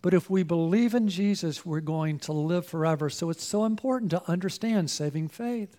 But 0.00 0.14
if 0.14 0.30
we 0.30 0.44
believe 0.44 0.94
in 0.94 1.08
Jesus, 1.08 1.66
we're 1.66 1.80
going 1.80 2.20
to 2.20 2.32
live 2.32 2.66
forever. 2.66 3.10
So 3.10 3.30
it's 3.30 3.42
so 3.42 3.64
important 3.64 4.12
to 4.12 4.22
understand 4.30 4.92
saving 4.92 5.26
faith. 5.26 5.76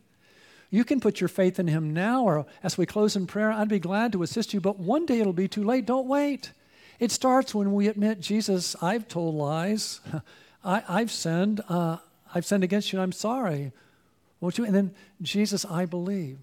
You 0.69 0.84
can 0.84 0.99
put 0.99 1.21
your 1.21 1.30
faith 1.30 1.57
in 1.57 1.67
Him 1.67 1.93
now, 1.93 2.26
or 2.26 2.45
as 2.61 2.78
we 2.78 2.86
close 2.86 3.15
in 3.15 3.26
prayer, 3.26 3.49
I'd 3.49 3.69
be 3.69 3.80
glad 3.80 4.11
to 4.11 4.24
assist 4.24 4.53
you, 4.53 4.59
but 4.59 4.78
one 4.78 5.05
day 5.05 5.21
it'll 5.21 5.32
be 5.32 5.47
too 5.47 5.63
late. 5.63 5.86
Don't 5.86 6.09
wait. 6.09 6.51
It 6.99 7.13
starts 7.13 7.55
when 7.55 7.71
we 7.71 7.88
admit, 7.88 8.19
Jesus, 8.19 8.76
I've 8.84 9.07
told 9.07 9.36
lies. 9.36 10.01
I, 10.65 10.99
have 10.99 11.11
sinned. 11.11 11.61
Uh, 11.69 11.99
I've 12.36 12.45
sinned 12.45 12.65
against 12.65 12.91
you. 12.91 12.99
I'm 12.99 13.13
sorry. 13.13 13.71
Won't 14.43 14.57
you? 14.57 14.65
And 14.65 14.75
then, 14.75 14.93
Jesus, 15.21 15.63
I 15.63 15.85
believe. 15.85 16.37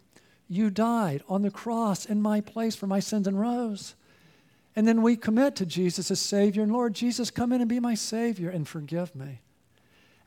You 0.48 0.70
died 0.70 1.22
on 1.28 1.42
the 1.42 1.51
cross 1.51 2.07
in 2.07 2.22
my 2.22 2.40
place 2.40 2.74
for 2.74 2.86
my 2.86 2.98
sins 2.98 3.26
and 3.26 3.38
rose. 3.38 3.94
And 4.74 4.88
then 4.88 5.03
we 5.03 5.16
commit 5.16 5.55
to 5.57 5.66
Jesus 5.66 6.11
as 6.11 6.18
Savior 6.18 6.62
and 6.62 6.72
Lord. 6.72 6.94
Jesus, 6.94 7.30
come 7.30 7.53
in 7.53 7.61
and 7.61 7.68
be 7.68 7.78
my 7.78 7.94
Savior 7.94 8.48
and 8.48 8.66
forgive 8.66 9.14
me. 9.14 9.42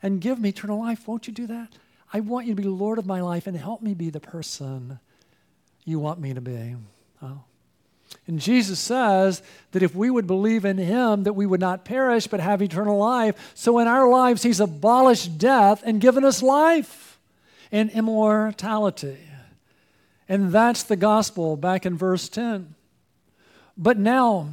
And 0.04 0.20
give 0.20 0.38
me 0.38 0.50
eternal 0.50 0.78
life. 0.78 1.08
Won't 1.08 1.26
you 1.26 1.32
do 1.32 1.48
that? 1.48 1.72
I 2.12 2.20
want 2.20 2.46
you 2.46 2.54
to 2.54 2.62
be 2.62 2.68
Lord 2.68 3.00
of 3.00 3.06
my 3.06 3.20
life 3.20 3.48
and 3.48 3.56
help 3.56 3.82
me 3.82 3.92
be 3.92 4.08
the 4.08 4.20
person 4.20 5.00
you 5.84 5.98
want 5.98 6.20
me 6.20 6.32
to 6.32 6.40
be. 6.40 6.76
Oh. 7.22 7.42
And 8.28 8.38
Jesus 8.38 8.78
says 8.78 9.42
that 9.72 9.82
if 9.82 9.96
we 9.96 10.10
would 10.10 10.28
believe 10.28 10.64
in 10.64 10.78
him, 10.78 11.24
that 11.24 11.32
we 11.32 11.44
would 11.44 11.58
not 11.58 11.84
perish 11.84 12.28
but 12.28 12.38
have 12.38 12.62
eternal 12.62 12.98
life. 12.98 13.50
So 13.54 13.80
in 13.80 13.88
our 13.88 14.08
lives, 14.08 14.44
he's 14.44 14.60
abolished 14.60 15.38
death 15.38 15.82
and 15.84 16.00
given 16.00 16.24
us 16.24 16.40
life 16.40 17.13
and 17.74 17.90
immortality. 17.90 19.18
And 20.28 20.52
that's 20.52 20.84
the 20.84 20.94
gospel 20.94 21.56
back 21.56 21.84
in 21.84 21.98
verse 21.98 22.28
10. 22.28 22.76
But 23.76 23.98
now 23.98 24.50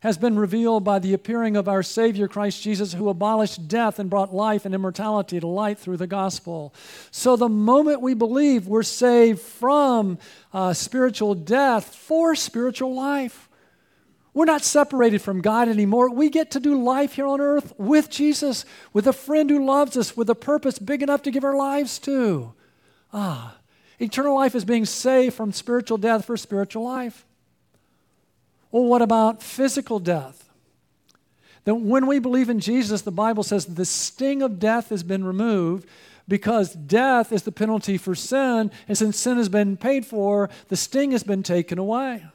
has 0.00 0.18
been 0.18 0.38
revealed 0.38 0.84
by 0.84 0.98
the 0.98 1.14
appearing 1.14 1.56
of 1.56 1.66
our 1.66 1.82
Savior 1.82 2.28
Christ 2.28 2.62
Jesus, 2.62 2.92
who 2.92 3.08
abolished 3.08 3.68
death 3.68 3.98
and 3.98 4.10
brought 4.10 4.34
life 4.34 4.66
and 4.66 4.74
immortality 4.74 5.40
to 5.40 5.46
light 5.46 5.78
through 5.78 5.96
the 5.96 6.06
gospel. 6.06 6.74
So 7.10 7.36
the 7.36 7.48
moment 7.48 8.02
we 8.02 8.12
believe, 8.12 8.68
we're 8.68 8.82
saved 8.82 9.40
from 9.40 10.18
uh, 10.52 10.74
spiritual 10.74 11.34
death 11.34 11.94
for 11.94 12.34
spiritual 12.34 12.94
life. 12.94 13.45
We're 14.36 14.44
not 14.44 14.64
separated 14.64 15.22
from 15.22 15.40
God 15.40 15.66
anymore. 15.66 16.10
We 16.10 16.28
get 16.28 16.50
to 16.50 16.60
do 16.60 16.78
life 16.78 17.14
here 17.14 17.26
on 17.26 17.40
earth 17.40 17.72
with 17.78 18.10
Jesus, 18.10 18.66
with 18.92 19.06
a 19.06 19.14
friend 19.14 19.48
who 19.48 19.64
loves 19.64 19.96
us, 19.96 20.14
with 20.14 20.28
a 20.28 20.34
purpose 20.34 20.78
big 20.78 21.02
enough 21.02 21.22
to 21.22 21.30
give 21.30 21.42
our 21.42 21.56
lives 21.56 21.98
to. 22.00 22.52
Ah, 23.14 23.56
eternal 23.98 24.34
life 24.34 24.54
is 24.54 24.66
being 24.66 24.84
saved 24.84 25.34
from 25.34 25.54
spiritual 25.54 25.96
death 25.96 26.26
for 26.26 26.36
spiritual 26.36 26.84
life. 26.84 27.24
Well, 28.70 28.84
what 28.84 29.00
about 29.00 29.42
physical 29.42 30.00
death? 30.00 30.50
That 31.64 31.76
when 31.76 32.06
we 32.06 32.18
believe 32.18 32.50
in 32.50 32.60
Jesus, 32.60 33.00
the 33.00 33.10
Bible 33.10 33.42
says 33.42 33.64
the 33.64 33.86
sting 33.86 34.42
of 34.42 34.58
death 34.58 34.90
has 34.90 35.02
been 35.02 35.24
removed 35.24 35.88
because 36.28 36.74
death 36.74 37.32
is 37.32 37.44
the 37.44 37.52
penalty 37.52 37.96
for 37.96 38.14
sin, 38.14 38.70
and 38.86 38.98
since 38.98 39.16
sin 39.16 39.38
has 39.38 39.48
been 39.48 39.78
paid 39.78 40.04
for, 40.04 40.50
the 40.68 40.76
sting 40.76 41.12
has 41.12 41.22
been 41.22 41.42
taken 41.42 41.78
away 41.78 42.26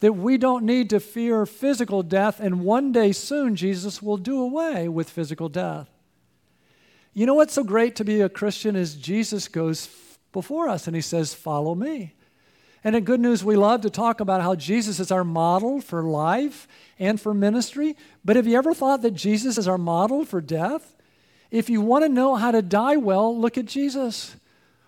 that 0.00 0.14
we 0.14 0.36
don't 0.36 0.64
need 0.64 0.90
to 0.90 1.00
fear 1.00 1.46
physical 1.46 2.02
death, 2.02 2.40
and 2.40 2.64
one 2.64 2.92
day 2.92 3.12
soon 3.12 3.56
Jesus 3.56 4.02
will 4.02 4.16
do 4.16 4.40
away 4.40 4.88
with 4.88 5.10
physical 5.10 5.48
death. 5.48 5.88
You 7.14 7.26
know 7.26 7.34
what's 7.34 7.54
so 7.54 7.64
great 7.64 7.96
to 7.96 8.04
be 8.04 8.20
a 8.20 8.28
Christian 8.28 8.74
is 8.74 8.94
Jesus 8.94 9.48
goes 9.48 9.88
before 10.32 10.68
us 10.68 10.86
and 10.86 10.96
he 10.96 11.02
says, 11.02 11.34
Follow 11.34 11.74
me. 11.74 12.14
And 12.84 12.96
in 12.96 13.04
Good 13.04 13.20
News, 13.20 13.44
we 13.44 13.54
love 13.54 13.82
to 13.82 13.90
talk 13.90 14.20
about 14.20 14.42
how 14.42 14.56
Jesus 14.56 14.98
is 14.98 15.12
our 15.12 15.22
model 15.22 15.80
for 15.80 16.02
life 16.02 16.66
and 16.98 17.20
for 17.20 17.32
ministry. 17.32 17.96
But 18.24 18.36
have 18.36 18.46
you 18.46 18.56
ever 18.56 18.74
thought 18.74 19.02
that 19.02 19.12
Jesus 19.12 19.56
is 19.56 19.68
our 19.68 19.78
model 19.78 20.24
for 20.24 20.40
death? 20.40 20.96
If 21.50 21.70
you 21.70 21.80
want 21.80 22.04
to 22.04 22.08
know 22.08 22.34
how 22.34 22.50
to 22.50 22.62
die 22.62 22.96
well, 22.96 23.38
look 23.38 23.56
at 23.56 23.66
Jesus. 23.66 24.34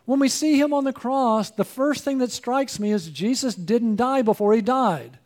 When 0.04 0.20
we 0.20 0.28
see 0.28 0.58
him 0.58 0.74
on 0.74 0.84
the 0.84 0.92
cross, 0.92 1.50
the 1.50 1.64
first 1.64 2.04
thing 2.04 2.18
that 2.18 2.30
strikes 2.30 2.78
me 2.78 2.92
is 2.92 3.08
Jesus 3.08 3.54
didn't 3.54 3.96
die 3.96 4.22
before 4.22 4.52
he 4.52 4.60
died. 4.60 5.18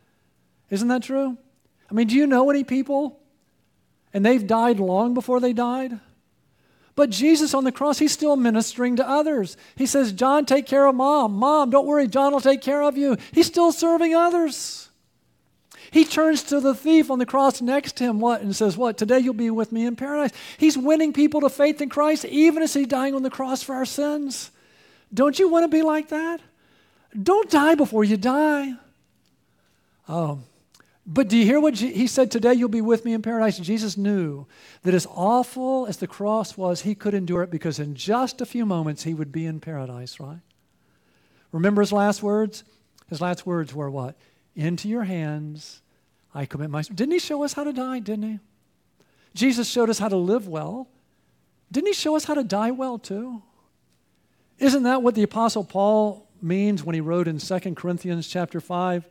Isn't 0.69 0.87
that 0.87 1.03
true? 1.03 1.37
I 1.89 1.93
mean, 1.93 2.07
do 2.07 2.15
you 2.15 2.27
know 2.27 2.49
any 2.49 2.63
people 2.63 3.19
and 4.13 4.25
they've 4.25 4.45
died 4.45 4.79
long 4.79 5.13
before 5.13 5.39
they 5.39 5.53
died? 5.53 5.99
But 6.95 7.09
Jesus 7.09 7.53
on 7.53 7.63
the 7.63 7.71
cross, 7.71 7.99
he's 7.99 8.11
still 8.11 8.35
ministering 8.35 8.97
to 8.97 9.07
others. 9.07 9.57
He 9.75 9.85
says, 9.85 10.11
John, 10.11 10.45
take 10.45 10.65
care 10.65 10.85
of 10.85 10.95
mom. 10.95 11.33
Mom, 11.33 11.69
don't 11.69 11.87
worry, 11.87 12.07
John 12.07 12.33
will 12.33 12.41
take 12.41 12.61
care 12.61 12.83
of 12.83 12.97
you. 12.97 13.17
He's 13.31 13.47
still 13.47 13.71
serving 13.71 14.13
others. 14.13 14.89
He 15.91 16.05
turns 16.05 16.43
to 16.43 16.59
the 16.59 16.75
thief 16.75 17.09
on 17.09 17.19
the 17.19 17.25
cross 17.25 17.61
next 17.61 17.95
to 17.97 18.03
him, 18.03 18.19
what? 18.19 18.41
And 18.41 18.55
says, 18.55 18.77
What? 18.77 18.97
Today 18.97 19.19
you'll 19.19 19.33
be 19.33 19.49
with 19.49 19.71
me 19.71 19.85
in 19.85 19.95
paradise. 19.95 20.31
He's 20.57 20.77
winning 20.77 21.13
people 21.13 21.41
to 21.41 21.49
faith 21.49 21.81
in 21.81 21.89
Christ, 21.89 22.25
even 22.25 22.61
as 22.61 22.73
he's 22.73 22.87
dying 22.87 23.15
on 23.15 23.23
the 23.23 23.29
cross 23.29 23.63
for 23.63 23.75
our 23.75 23.85
sins. 23.85 24.51
Don't 25.13 25.39
you 25.39 25.49
want 25.49 25.63
to 25.63 25.67
be 25.67 25.81
like 25.81 26.09
that? 26.09 26.41
Don't 27.21 27.49
die 27.49 27.75
before 27.75 28.03
you 28.03 28.17
die. 28.17 28.73
Oh, 30.07 30.39
but 31.11 31.27
do 31.27 31.37
you 31.37 31.45
hear 31.45 31.59
what 31.59 31.75
he 31.75 32.05
said 32.05 32.29
today? 32.29 32.53
You'll 32.53 32.69
be 32.69 32.81
with 32.81 33.03
me 33.03 33.13
in 33.13 33.23
paradise. 33.23 33.57
Jesus 33.57 33.97
knew 33.97 34.45
that 34.83 34.93
as 34.93 35.07
awful 35.09 35.87
as 35.87 35.97
the 35.97 36.05
cross 36.05 36.55
was, 36.55 36.81
he 36.81 36.93
could 36.93 37.15
endure 37.15 37.41
it 37.41 37.49
because 37.49 37.79
in 37.79 37.95
just 37.95 38.41
a 38.41 38.45
few 38.45 38.63
moments 38.63 39.03
he 39.03 39.15
would 39.15 39.31
be 39.31 39.47
in 39.47 39.59
paradise, 39.59 40.19
right? 40.19 40.41
Remember 41.51 41.81
his 41.81 41.91
last 41.91 42.21
words? 42.21 42.63
His 43.07 43.21
last 43.21 43.47
words 43.47 43.73
were 43.73 43.89
what? 43.89 44.15
Into 44.55 44.87
your 44.87 45.03
hands 45.03 45.81
I 46.33 46.45
commit 46.45 46.69
my. 46.69 46.83
Didn't 46.83 47.13
he 47.13 47.19
show 47.19 47.43
us 47.43 47.53
how 47.53 47.63
to 47.63 47.73
die? 47.73 47.99
Didn't 47.99 48.29
he? 48.29 48.39
Jesus 49.33 49.67
showed 49.67 49.89
us 49.89 49.97
how 49.97 50.09
to 50.09 50.17
live 50.17 50.47
well. 50.47 50.87
Didn't 51.71 51.87
he 51.87 51.93
show 51.93 52.15
us 52.15 52.25
how 52.25 52.35
to 52.35 52.43
die 52.43 52.71
well 52.71 52.99
too? 52.99 53.41
Isn't 54.59 54.83
that 54.83 55.01
what 55.01 55.15
the 55.15 55.23
Apostle 55.23 55.63
Paul 55.63 56.27
means 56.41 56.83
when 56.83 56.93
he 56.93 57.01
wrote 57.01 57.27
in 57.27 57.39
2 57.39 57.59
Corinthians 57.75 58.27
chapter 58.27 58.59
5? 58.59 59.05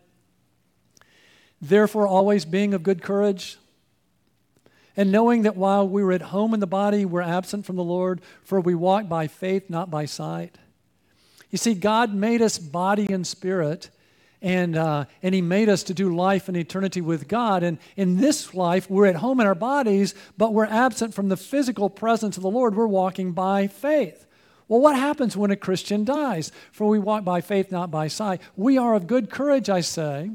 Therefore, 1.61 2.07
always 2.07 2.45
being 2.45 2.75
of 2.75 2.83
good 2.83 3.03
courage, 3.03 3.57
and 4.97 5.11
knowing 5.11 5.43
that 5.43 5.57
while 5.57 5.89
we 5.89 6.03
were 6.05 6.13
at 6.13 6.23
home 6.23 6.55
in 6.55 6.61
the 6.61 6.67
body, 6.67 7.05
we're 7.05 7.23
absent 7.23 7.65
from 7.65 7.77
the 7.77 7.85
Lord, 7.85 8.21
for 8.43 8.61
we 8.61 8.75
walk 8.75 9.09
by 9.09 9.27
faith, 9.27 9.71
not 9.71 9.91
by 9.91 10.05
sight. 10.05 10.59
You 11.51 11.59
see, 11.59 11.75
God 11.75 12.13
made 12.13 12.43
us 12.43 12.59
body 12.59 13.11
and 13.11 13.27
spirit, 13.27 13.91
and, 14.43 14.77
uh, 14.77 15.07
and 15.23 15.35
He 15.35 15.41
made 15.41 15.69
us 15.69 15.83
to 15.85 15.95
do 15.95 16.15
life 16.15 16.49
and 16.49 16.57
eternity 16.57 17.01
with 17.01 17.27
God. 17.27 17.63
And 17.63 17.79
in 17.97 18.19
this 18.19 18.55
life, 18.55 18.91
we're 18.91 19.07
at 19.07 19.17
home 19.17 19.41
in 19.41 19.47
our 19.47 19.55
bodies, 19.55 20.15
but 20.37 20.53
we're 20.53 20.67
absent 20.67 21.15
from 21.15 21.29
the 21.29 21.37
physical 21.37 21.89
presence 21.89 22.37
of 22.37 22.43
the 22.43 22.51
Lord. 22.51 22.75
We're 22.75 22.87
walking 22.87 23.33
by 23.33 23.67
faith. 23.67 24.27
Well, 24.69 24.81
what 24.81 24.97
happens 24.97 25.37
when 25.37 25.51
a 25.51 25.57
Christian 25.57 26.05
dies? 26.05 26.53
For 26.71 26.87
we 26.87 26.99
walk 26.99 27.25
by 27.25 27.41
faith, 27.41 27.73
not 27.73 27.91
by 27.91 28.09
sight. 28.09 28.41
We 28.55 28.77
are 28.77 28.95
of 28.95 29.07
good 29.07 29.31
courage, 29.31 29.71
I 29.71 29.81
say, 29.81 30.31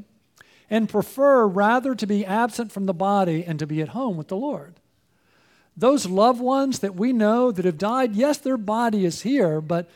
and 0.68 0.88
prefer 0.88 1.46
rather 1.46 1.94
to 1.94 2.06
be 2.06 2.26
absent 2.26 2.72
from 2.72 2.86
the 2.86 2.92
body 2.94 3.44
and 3.44 3.58
to 3.60 3.66
be 3.66 3.80
at 3.80 3.90
home 3.90 4.16
with 4.16 4.28
the 4.28 4.36
Lord. 4.36 4.74
Those 5.76 6.06
loved 6.06 6.40
ones 6.40 6.80
that 6.80 6.94
we 6.94 7.12
know 7.12 7.52
that 7.52 7.64
have 7.64 7.78
died, 7.78 8.14
yes, 8.14 8.38
their 8.38 8.56
body 8.56 9.04
is 9.04 9.22
here, 9.22 9.60
but, 9.60 9.88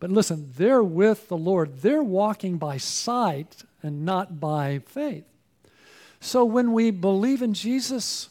but 0.00 0.10
listen, 0.10 0.52
they're 0.56 0.82
with 0.84 1.28
the 1.28 1.36
Lord. 1.36 1.82
They're 1.82 2.02
walking 2.02 2.56
by 2.58 2.78
sight 2.78 3.64
and 3.82 4.04
not 4.04 4.40
by 4.40 4.80
faith. 4.86 5.24
So 6.20 6.44
when 6.44 6.72
we 6.72 6.90
believe 6.90 7.42
in 7.42 7.52
Jesus, 7.52 8.30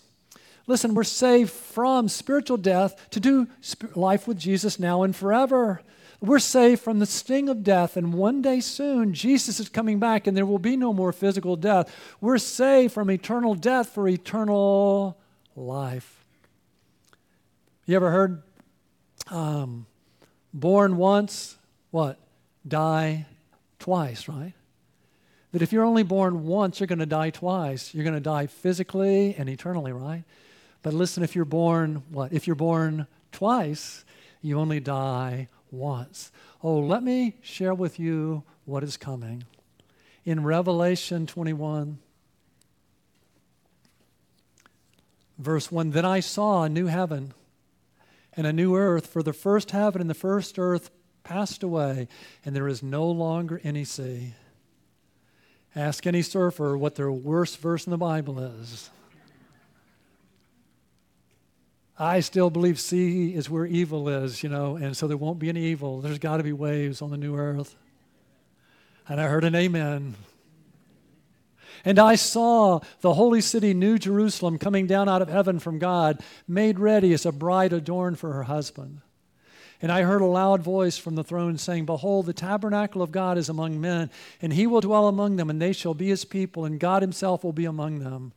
Listen, 0.66 0.94
we're 0.94 1.04
saved 1.04 1.52
from 1.52 2.08
spiritual 2.08 2.58
death 2.58 3.10
to 3.10 3.20
do 3.20 3.48
life 3.96 4.28
with 4.28 4.38
Jesus 4.38 4.80
now 4.80 5.04
and 5.04 5.16
forever. 5.16 5.82
We're 6.22 6.40
saved 6.40 6.82
from 6.82 7.00
the 7.00 7.06
sting 7.06 7.50
of 7.50 7.64
death, 7.64 7.98
and 7.98 8.14
one 8.14 8.42
day 8.42 8.62
soon, 8.62 9.14
Jesus 9.14 9.60
is 9.60 9.68
coming 9.68 10.00
back, 10.00 10.26
and 10.26 10.38
there 10.38 10.46
will 10.46 10.60
be 10.60 10.78
no 10.78 10.94
more 10.94 11.12
physical 11.12 11.58
death. 11.58 11.94
We're 12.22 12.38
saved 12.38 12.94
from 12.94 13.12
eternal 13.12 13.56
death 13.56 13.90
for 13.90 14.08
eternal 14.08 15.18
life. 15.58 16.24
You 17.86 17.98
ever 17.98 18.10
heard 18.10 18.42
um, 19.30 19.86
born 20.54 20.96
once, 20.96 21.58
what? 21.92 22.18
Die 22.66 23.26
twice, 23.80 24.30
right? 24.30 24.54
That 25.52 25.62
if 25.62 25.74
you're 25.74 25.84
only 25.84 26.04
born 26.04 26.46
once, 26.46 26.80
you're 26.80 26.88
going 26.88 27.00
to 27.00 27.06
die 27.06 27.32
twice. 27.32 27.94
You're 27.94 28.06
going 28.06 28.16
to 28.16 28.22
die 28.22 28.48
physically 28.48 29.36
and 29.36 29.50
eternally, 29.50 29.92
right? 29.92 30.24
But 30.84 30.94
listen, 30.94 31.24
if 31.24 31.36
you're 31.36 31.46
born, 31.46 32.04
what? 32.10 32.32
If 32.34 32.46
you're 32.46 32.56
born 32.56 33.08
twice, 33.32 34.06
you 34.42 34.60
only 34.60 34.82
die 34.82 35.48
once. 35.72 36.32
Oh, 36.62 36.78
let 36.78 37.02
me 37.02 37.38
share 37.42 37.74
with 37.74 38.00
you 38.00 38.44
what 38.66 38.84
is 38.84 38.98
coming. 38.98 39.46
In 40.26 40.44
Revelation 40.44 41.26
21, 41.26 41.98
verse 45.38 45.72
1 45.72 45.92
Then 45.92 46.06
I 46.06 46.20
saw 46.20 46.64
a 46.64 46.70
new 46.70 46.88
heaven 46.88 47.34
and 48.36 48.46
a 48.46 48.54
new 48.54 48.76
earth, 48.76 49.08
for 49.08 49.24
the 49.24 49.34
first 49.34 49.72
heaven 49.72 50.02
and 50.02 50.10
the 50.10 50.16
first 50.16 50.60
earth 50.60 50.92
passed 51.24 51.64
away, 51.64 52.08
and 52.44 52.56
there 52.56 52.68
is 52.68 52.84
no 52.84 53.06
longer 53.06 53.62
any 53.64 53.86
sea. 53.86 54.34
Ask 55.76 56.06
any 56.06 56.22
surfer 56.22 56.78
what 56.78 56.96
their 56.96 57.12
worst 57.12 57.58
verse 57.58 57.86
in 57.86 57.92
the 57.92 57.98
Bible 57.98 58.40
is. 58.40 58.90
I 61.98 62.22
still 62.22 62.50
believe 62.50 62.80
sea 62.80 63.36
is 63.36 63.50
where 63.50 63.66
evil 63.66 64.10
is, 64.10 64.42
you 64.42 64.50
know, 64.50 64.78
and 64.78 64.98
so 64.98 65.08
there 65.08 65.18
won't 65.18 65.40
be 65.40 65.50
any 65.50 65.66
evil. 65.66 66.02
There's 66.02 66.20
got 66.20 66.38
to 66.38 66.44
be 66.44 66.54
waves 66.54 67.02
on 67.02 67.12
the 67.12 67.18
new 67.18 67.36
earth. 67.36 67.76
And 69.08 69.22
I 69.22 69.28
heard 69.28 69.44
an 69.44 69.54
amen. 69.54 70.16
And 71.86 72.00
I 72.00 72.16
saw 72.16 72.80
the 73.02 73.14
holy 73.14 73.42
city, 73.42 73.74
New 73.74 74.00
Jerusalem, 74.00 74.58
coming 74.58 74.88
down 74.88 75.10
out 75.10 75.22
of 75.22 75.30
heaven 75.30 75.60
from 75.60 75.80
God, 75.80 76.22
made 76.48 76.80
ready 76.80 77.14
as 77.14 77.26
a 77.26 77.32
bride 77.32 77.74
adorned 77.74 78.18
for 78.18 78.34
her 78.34 78.44
husband. 78.44 79.02
And 79.82 79.92
I 79.92 80.04
heard 80.04 80.22
a 80.22 80.26
loud 80.26 80.64
voice 80.64 80.98
from 80.98 81.16
the 81.16 81.26
throne 81.26 81.58
saying, 81.58 81.86
Behold, 81.86 82.26
the 82.26 82.34
tabernacle 82.34 83.02
of 83.02 83.12
God 83.12 83.38
is 83.38 83.50
among 83.50 83.82
men, 83.82 84.10
and 84.42 84.54
he 84.54 84.66
will 84.66 84.80
dwell 84.80 85.10
among 85.10 85.36
them, 85.36 85.50
and 85.50 85.62
they 85.62 85.74
shall 85.74 85.94
be 85.94 86.08
his 86.08 86.24
people, 86.24 86.64
and 86.64 86.80
God 86.80 87.02
himself 87.02 87.44
will 87.44 87.52
be 87.52 87.66
among 87.66 88.00
them. 88.00 88.32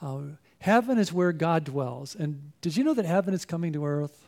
Uh, 0.00 0.20
Heaven 0.60 0.98
is 0.98 1.12
where 1.12 1.32
God 1.32 1.64
dwells. 1.64 2.14
And 2.14 2.52
did 2.60 2.76
you 2.76 2.84
know 2.84 2.94
that 2.94 3.04
heaven 3.04 3.34
is 3.34 3.44
coming 3.44 3.72
to 3.74 3.84
earth? 3.84 4.26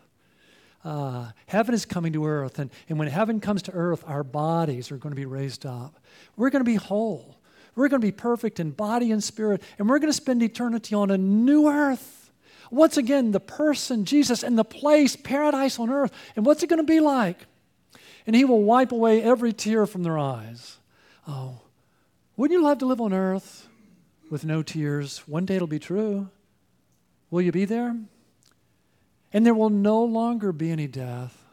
Uh, 0.85 1.31
heaven 1.47 1.75
is 1.75 1.85
coming 1.85 2.13
to 2.13 2.27
earth. 2.27 2.59
And, 2.59 2.71
and 2.89 2.99
when 2.99 3.09
heaven 3.09 3.41
comes 3.41 3.63
to 3.63 3.73
earth, 3.73 4.05
our 4.07 4.23
bodies 4.23 4.91
are 4.91 4.97
going 4.97 5.11
to 5.11 5.17
be 5.17 5.27
raised 5.27 5.67
up. 5.67 5.99
We're 6.37 6.51
going 6.51 6.65
to 6.65 6.71
be 6.71 6.77
whole. 6.77 7.37
We're 7.75 7.89
going 7.89 8.01
to 8.01 8.07
be 8.07 8.13
perfect 8.13 8.61
in 8.61 8.71
body 8.71 9.11
and 9.11 9.23
spirit. 9.23 9.63
And 9.79 9.89
we're 9.89 9.99
going 9.99 10.13
to 10.13 10.17
spend 10.17 10.43
eternity 10.43 10.95
on 10.95 11.11
a 11.11 11.19
new 11.19 11.69
earth. 11.69 12.31
Once 12.71 12.97
again, 12.97 13.33
the 13.33 13.41
person, 13.41 14.05
Jesus, 14.05 14.43
and 14.43 14.57
the 14.57 14.65
place, 14.65 15.17
paradise 15.17 15.79
on 15.79 15.91
earth. 15.91 16.13
And 16.37 16.47
what's 16.47 16.63
it 16.63 16.69
going 16.69 16.79
to 16.79 16.85
be 16.85 17.01
like? 17.01 17.47
And 18.27 18.37
he 18.37 18.45
will 18.45 18.63
wipe 18.63 18.93
away 18.93 19.23
every 19.23 19.53
tear 19.53 19.87
from 19.87 20.05
their 20.05 20.19
eyes. 20.19 20.79
Oh, 21.27 21.61
wouldn't 22.37 22.59
you 22.59 22.65
love 22.65 22.79
to 22.79 22.87
live 22.87 23.01
on 23.01 23.13
earth? 23.13 23.69
With 24.31 24.45
no 24.45 24.63
tears. 24.63 25.19
One 25.27 25.45
day 25.45 25.57
it'll 25.57 25.67
be 25.67 25.79
true. 25.79 26.31
Will 27.31 27.43
you 27.43 27.53
be 27.53 27.65
there? 27.65 27.97
And 29.33 29.45
there 29.45 29.55
will 29.55 29.71
no 29.71 30.03
longer 30.03 30.53
be 30.53 30.71
any 30.71 30.87
death. 30.87 31.45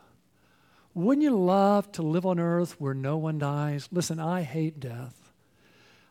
Wouldn't 0.93 1.23
you 1.23 1.36
love 1.36 1.91
to 1.93 2.01
live 2.01 2.25
on 2.25 2.39
earth 2.39 2.80
where 2.80 2.93
no 2.93 3.17
one 3.17 3.38
dies? 3.38 3.89
Listen, 3.91 4.19
I 4.19 4.41
hate 4.43 4.80
death. 4.80 5.32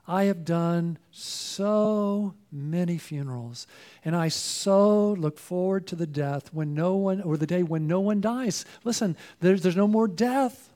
I 0.06 0.24
have 0.24 0.44
done 0.44 0.98
so 1.10 2.34
many 2.52 2.96
funerals, 2.96 3.66
and 4.04 4.14
I 4.14 4.28
so 4.28 5.14
look 5.14 5.36
forward 5.36 5.88
to 5.88 5.96
the 5.96 6.06
death 6.06 6.54
when 6.54 6.74
no 6.74 6.94
one, 6.94 7.20
or 7.20 7.36
the 7.36 7.46
day 7.46 7.64
when 7.64 7.88
no 7.88 7.98
one 7.98 8.20
dies. 8.20 8.64
Listen, 8.84 9.16
there's, 9.40 9.62
there's 9.62 9.74
no 9.74 9.88
more 9.88 10.06
death. 10.06 10.70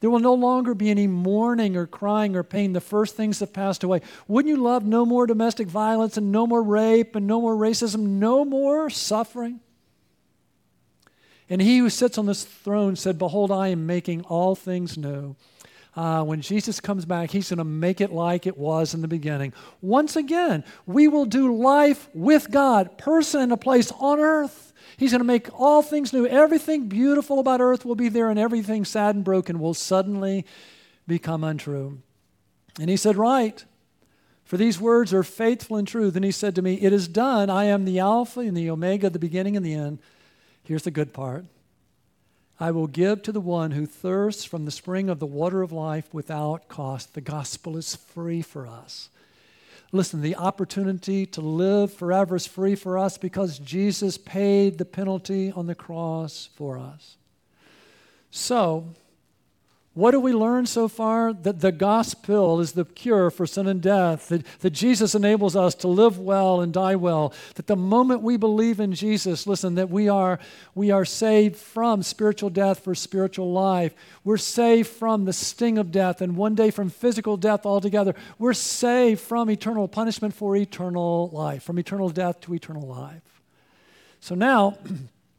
There 0.00 0.10
will 0.10 0.18
no 0.18 0.34
longer 0.34 0.74
be 0.74 0.90
any 0.90 1.06
mourning 1.06 1.76
or 1.76 1.86
crying 1.86 2.34
or 2.34 2.42
pain. 2.42 2.72
The 2.72 2.80
first 2.80 3.16
things 3.16 3.40
have 3.40 3.52
passed 3.52 3.84
away. 3.84 4.00
Wouldn't 4.26 4.54
you 4.54 4.62
love 4.62 4.84
no 4.84 5.04
more 5.04 5.26
domestic 5.26 5.68
violence 5.68 6.16
and 6.16 6.32
no 6.32 6.46
more 6.46 6.62
rape 6.62 7.14
and 7.14 7.26
no 7.26 7.40
more 7.40 7.54
racism, 7.54 8.00
no 8.00 8.44
more 8.44 8.88
suffering? 8.88 9.60
And 11.50 11.60
he 11.60 11.78
who 11.78 11.90
sits 11.90 12.16
on 12.16 12.26
this 12.26 12.44
throne 12.44 12.96
said, 12.96 13.18
Behold, 13.18 13.50
I 13.50 13.68
am 13.68 13.84
making 13.86 14.22
all 14.22 14.54
things 14.54 14.96
new. 14.96 15.36
Uh, 15.96 16.22
when 16.22 16.40
Jesus 16.40 16.80
comes 16.80 17.04
back, 17.04 17.30
he's 17.30 17.50
going 17.50 17.58
to 17.58 17.64
make 17.64 18.00
it 18.00 18.12
like 18.12 18.46
it 18.46 18.56
was 18.56 18.94
in 18.94 19.02
the 19.02 19.08
beginning. 19.08 19.52
Once 19.82 20.14
again, 20.14 20.64
we 20.86 21.08
will 21.08 21.26
do 21.26 21.54
life 21.54 22.08
with 22.14 22.50
God, 22.50 22.96
person 22.96 23.40
and 23.40 23.52
a 23.52 23.56
place 23.56 23.92
on 23.98 24.20
earth. 24.20 24.69
He's 25.00 25.12
going 25.12 25.20
to 25.20 25.24
make 25.24 25.48
all 25.58 25.80
things 25.80 26.12
new. 26.12 26.26
Everything 26.26 26.86
beautiful 26.86 27.38
about 27.38 27.62
earth 27.62 27.86
will 27.86 27.94
be 27.94 28.10
there, 28.10 28.28
and 28.28 28.38
everything 28.38 28.84
sad 28.84 29.14
and 29.14 29.24
broken 29.24 29.58
will 29.58 29.72
suddenly 29.72 30.44
become 31.08 31.42
untrue. 31.42 32.02
And 32.78 32.90
he 32.90 32.98
said, 32.98 33.16
Right, 33.16 33.64
for 34.44 34.58
these 34.58 34.78
words 34.78 35.14
are 35.14 35.22
faithful 35.22 35.78
and 35.78 35.88
true. 35.88 36.10
Then 36.10 36.22
he 36.22 36.30
said 36.30 36.54
to 36.54 36.60
me, 36.60 36.74
It 36.74 36.92
is 36.92 37.08
done. 37.08 37.48
I 37.48 37.64
am 37.64 37.86
the 37.86 37.98
Alpha 37.98 38.40
and 38.40 38.54
the 38.54 38.68
Omega, 38.68 39.08
the 39.08 39.18
beginning 39.18 39.56
and 39.56 39.64
the 39.64 39.72
end. 39.72 40.00
Here's 40.64 40.82
the 40.82 40.90
good 40.90 41.14
part 41.14 41.46
I 42.60 42.70
will 42.70 42.86
give 42.86 43.22
to 43.22 43.32
the 43.32 43.40
one 43.40 43.70
who 43.70 43.86
thirsts 43.86 44.44
from 44.44 44.66
the 44.66 44.70
spring 44.70 45.08
of 45.08 45.18
the 45.18 45.24
water 45.24 45.62
of 45.62 45.72
life 45.72 46.12
without 46.12 46.68
cost. 46.68 47.14
The 47.14 47.22
gospel 47.22 47.78
is 47.78 47.96
free 47.96 48.42
for 48.42 48.66
us. 48.66 49.08
Listen, 49.92 50.20
the 50.20 50.36
opportunity 50.36 51.26
to 51.26 51.40
live 51.40 51.92
forever 51.92 52.36
is 52.36 52.46
free 52.46 52.76
for 52.76 52.96
us 52.96 53.18
because 53.18 53.58
Jesus 53.58 54.16
paid 54.16 54.78
the 54.78 54.84
penalty 54.84 55.50
on 55.50 55.66
the 55.66 55.74
cross 55.74 56.48
for 56.54 56.78
us. 56.78 57.16
So, 58.30 58.94
what 60.00 60.12
do 60.12 60.20
we 60.20 60.32
learn 60.32 60.64
so 60.64 60.88
far? 60.88 61.34
That 61.34 61.60
the 61.60 61.72
gospel 61.72 62.58
is 62.58 62.72
the 62.72 62.86
cure 62.86 63.30
for 63.30 63.46
sin 63.46 63.66
and 63.66 63.82
death, 63.82 64.28
that, 64.28 64.46
that 64.60 64.70
Jesus 64.70 65.14
enables 65.14 65.54
us 65.54 65.74
to 65.76 65.88
live 65.88 66.18
well 66.18 66.62
and 66.62 66.72
die 66.72 66.96
well, 66.96 67.34
that 67.56 67.66
the 67.66 67.76
moment 67.76 68.22
we 68.22 68.38
believe 68.38 68.80
in 68.80 68.94
Jesus, 68.94 69.46
listen, 69.46 69.74
that 69.74 69.90
we 69.90 70.08
are, 70.08 70.38
we 70.74 70.90
are 70.90 71.04
saved 71.04 71.56
from 71.56 72.02
spiritual 72.02 72.48
death 72.48 72.80
for 72.82 72.94
spiritual 72.94 73.52
life. 73.52 73.94
We're 74.24 74.38
saved 74.38 74.88
from 74.88 75.26
the 75.26 75.34
sting 75.34 75.76
of 75.76 75.92
death 75.92 76.22
and 76.22 76.34
one 76.34 76.54
day 76.54 76.70
from 76.70 76.88
physical 76.88 77.36
death 77.36 77.66
altogether. 77.66 78.14
We're 78.38 78.54
saved 78.54 79.20
from 79.20 79.50
eternal 79.50 79.86
punishment 79.86 80.32
for 80.32 80.56
eternal 80.56 81.28
life, 81.28 81.62
from 81.62 81.78
eternal 81.78 82.08
death 82.08 82.40
to 82.40 82.54
eternal 82.54 82.86
life. 82.88 83.42
So 84.20 84.34
now, 84.34 84.78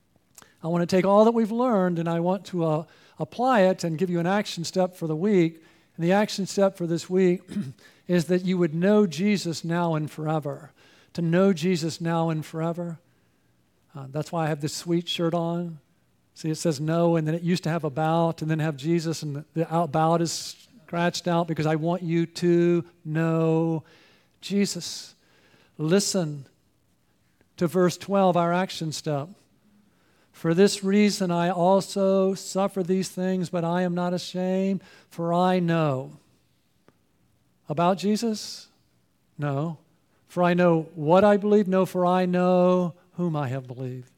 I 0.63 0.67
want 0.67 0.87
to 0.87 0.95
take 0.95 1.05
all 1.05 1.25
that 1.25 1.33
we've 1.33 1.51
learned 1.51 1.97
and 1.97 2.07
I 2.07 2.19
want 2.19 2.45
to. 2.45 2.63
Uh, 2.63 2.83
apply 3.21 3.61
it 3.61 3.83
and 3.83 3.97
give 3.97 4.09
you 4.09 4.19
an 4.19 4.27
action 4.27 4.63
step 4.63 4.95
for 4.95 5.07
the 5.07 5.15
week. 5.15 5.63
And 5.95 6.03
the 6.03 6.13
action 6.13 6.45
step 6.47 6.77
for 6.77 6.87
this 6.87 7.09
week 7.09 7.41
is 8.07 8.25
that 8.25 8.43
you 8.43 8.57
would 8.57 8.73
know 8.73 9.05
Jesus 9.05 9.63
now 9.63 9.95
and 9.95 10.09
forever. 10.09 10.71
To 11.13 11.21
know 11.21 11.53
Jesus 11.53 12.01
now 12.01 12.29
and 12.29 12.45
forever. 12.45 12.99
Uh, 13.95 14.05
that's 14.09 14.31
why 14.31 14.45
I 14.45 14.47
have 14.47 14.61
this 14.61 14.73
sweet 14.73 15.07
shirt 15.07 15.33
on. 15.33 15.79
See, 16.33 16.49
it 16.49 16.55
says 16.55 16.79
no, 16.79 17.17
and 17.17 17.27
then 17.27 17.35
it 17.35 17.41
used 17.43 17.63
to 17.63 17.69
have 17.69 17.83
about, 17.83 18.41
and 18.41 18.49
then 18.49 18.59
have 18.59 18.77
Jesus, 18.77 19.21
and 19.21 19.43
the 19.53 19.67
about 19.83 20.21
is 20.21 20.55
scratched 20.85 21.27
out 21.27 21.47
because 21.47 21.65
I 21.65 21.75
want 21.75 22.01
you 22.01 22.25
to 22.25 22.85
know 23.03 23.83
Jesus. 24.39 25.13
Listen 25.77 26.45
to 27.57 27.67
verse 27.67 27.97
12, 27.97 28.37
our 28.37 28.53
action 28.53 28.91
step. 28.91 29.29
For 30.41 30.55
this 30.55 30.83
reason 30.83 31.29
I 31.29 31.51
also 31.51 32.33
suffer 32.33 32.81
these 32.81 33.09
things, 33.09 33.51
but 33.51 33.63
I 33.63 33.83
am 33.83 33.93
not 33.93 34.11
ashamed, 34.11 34.81
for 35.07 35.35
I 35.35 35.59
know. 35.59 36.13
About 37.69 37.99
Jesus? 37.99 38.67
No. 39.37 39.77
For 40.27 40.41
I 40.41 40.55
know 40.55 40.87
what 40.95 41.23
I 41.23 41.37
believe? 41.37 41.67
No, 41.67 41.85
for 41.85 42.07
I 42.07 42.25
know 42.25 42.95
whom 43.17 43.35
I 43.35 43.49
have 43.49 43.67
believed. 43.67 44.09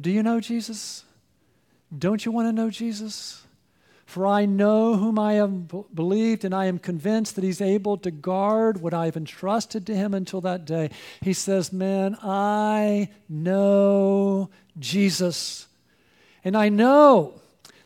Do 0.00 0.10
you 0.10 0.24
know 0.24 0.40
Jesus? 0.40 1.04
Don't 1.96 2.26
you 2.26 2.32
want 2.32 2.48
to 2.48 2.52
know 2.52 2.68
Jesus? 2.68 3.44
For 4.06 4.26
I 4.26 4.46
know 4.46 4.96
whom 4.96 5.16
I 5.16 5.34
have 5.34 5.94
believed, 5.94 6.44
and 6.44 6.52
I 6.52 6.66
am 6.66 6.80
convinced 6.80 7.36
that 7.36 7.44
he's 7.44 7.60
able 7.60 7.96
to 7.98 8.10
guard 8.10 8.80
what 8.80 8.92
I 8.92 9.04
have 9.04 9.16
entrusted 9.16 9.86
to 9.86 9.94
him 9.94 10.12
until 10.12 10.40
that 10.40 10.64
day. 10.64 10.90
He 11.22 11.32
says, 11.32 11.72
Man, 11.72 12.16
I 12.20 13.10
know 13.28 14.50
Jesus. 14.78 15.66
And 16.44 16.56
I 16.56 16.68
know 16.68 17.40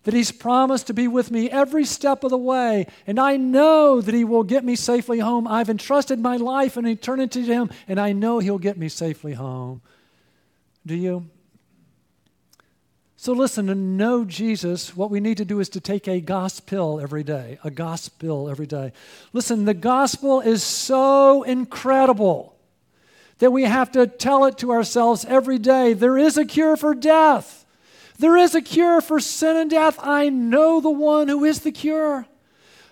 that 0.05 0.14
he's 0.14 0.32
promised 0.32 0.86
to 0.86 0.95
be 0.95 1.07
with 1.07 1.30
me 1.30 1.51
every 1.51 1.84
step 1.84 2.24
of 2.24 2.30
the 2.30 2.39
way. 2.39 2.86
And 3.07 3.18
I 3.18 3.36
know 3.36 4.01
that 4.01 4.14
he 4.14 4.24
will 4.24 4.43
get 4.43 4.64
me 4.64 4.74
safely 4.74 5.18
home. 5.18 5.47
I've 5.47 5.68
entrusted 5.68 6.18
my 6.18 6.36
life 6.36 6.76
and 6.76 6.89
eternity 6.89 7.45
to 7.45 7.53
him, 7.53 7.70
and 7.86 8.01
I 8.01 8.12
know 8.12 8.39
he'll 8.39 8.59
get 8.59 8.78
me 8.78 8.89
safely 8.89 9.34
home. 9.34 9.82
Do 10.86 10.95
you? 10.95 11.26
So, 13.20 13.32
listen, 13.32 13.66
to 13.66 13.74
know 13.74 14.24
Jesus, 14.24 14.97
what 14.97 15.11
we 15.11 15.18
need 15.18 15.39
to 15.39 15.45
do 15.45 15.59
is 15.59 15.68
to 15.70 15.80
take 15.80 16.07
a 16.07 16.20
gospel 16.20 17.01
every 17.01 17.24
day, 17.24 17.59
a 17.64 17.70
gospel 17.70 18.49
every 18.49 18.66
day. 18.66 18.93
Listen, 19.32 19.64
the 19.64 19.74
gospel 19.74 20.41
is 20.41 20.62
so 20.62 21.43
incredible 21.43 22.58
that 23.39 23.53
we 23.53 23.64
have 23.64 23.93
to 23.93 24.07
tell 24.07 24.45
it 24.45 24.59
to 24.59 24.72
ourselves 24.72 25.24
every 25.24 25.59
day. 25.59 25.93
There 25.93 26.18
is 26.18 26.36
a 26.36 26.45
cure 26.45 26.76
for 26.76 26.95
death, 26.95 27.64
there 28.18 28.36
is 28.36 28.55
a 28.55 28.62
cure 28.62 29.01
for 29.01 29.20
sin 29.20 29.57
and 29.57 29.70
death. 29.70 29.99
I 30.03 30.28
know 30.28 30.80
the 30.80 30.91
one 30.91 31.28
who 31.28 31.45
is 31.45 31.61
the 31.61 31.72
cure. 31.72 32.26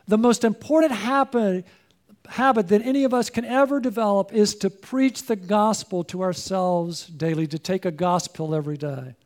The 0.08 0.18
most 0.18 0.44
important 0.44 0.92
habit, 0.92 1.64
that 2.24 2.82
any 2.84 3.02
of 3.02 3.12
us 3.12 3.28
can 3.28 3.44
ever 3.44 3.80
develop 3.80 4.32
is 4.32 4.54
to 4.56 4.70
preach 4.70 5.24
the 5.24 5.34
gospel 5.34 6.04
to 6.04 6.22
ourselves 6.22 7.06
daily, 7.06 7.48
to 7.48 7.58
take 7.58 7.84
a 7.84 7.90
gospel 7.90 8.54
every 8.54 8.76
day. 8.76 9.16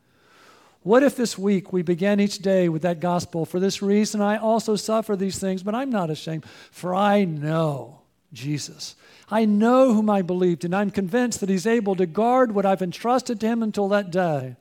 What 0.81 1.03
if 1.03 1.15
this 1.15 1.37
week 1.37 1.71
we 1.71 1.83
began 1.83 2.19
each 2.19 2.39
day 2.39 2.67
with 2.67 2.81
that 2.81 2.99
gospel? 2.99 3.45
For 3.45 3.59
this 3.59 3.83
reason, 3.83 4.21
I 4.21 4.37
also 4.37 4.75
suffer 4.75 5.15
these 5.15 5.37
things, 5.37 5.61
but 5.61 5.75
I'm 5.75 5.91
not 5.91 6.09
ashamed, 6.09 6.45
for 6.71 6.95
I 6.95 7.25
know 7.25 7.99
Jesus. 8.33 8.95
I 9.31 9.45
know 9.45 9.93
whom 9.93 10.09
I 10.09 10.21
believed, 10.21 10.65
and 10.65 10.75
I'm 10.75 10.91
convinced 10.91 11.39
that 11.39 11.49
He's 11.49 11.65
able 11.65 11.95
to 11.95 12.05
guard 12.05 12.51
what 12.51 12.65
I've 12.65 12.81
entrusted 12.81 13.39
to 13.39 13.47
Him 13.47 13.63
until 13.63 13.87
that 13.89 14.11
day. 14.11 14.57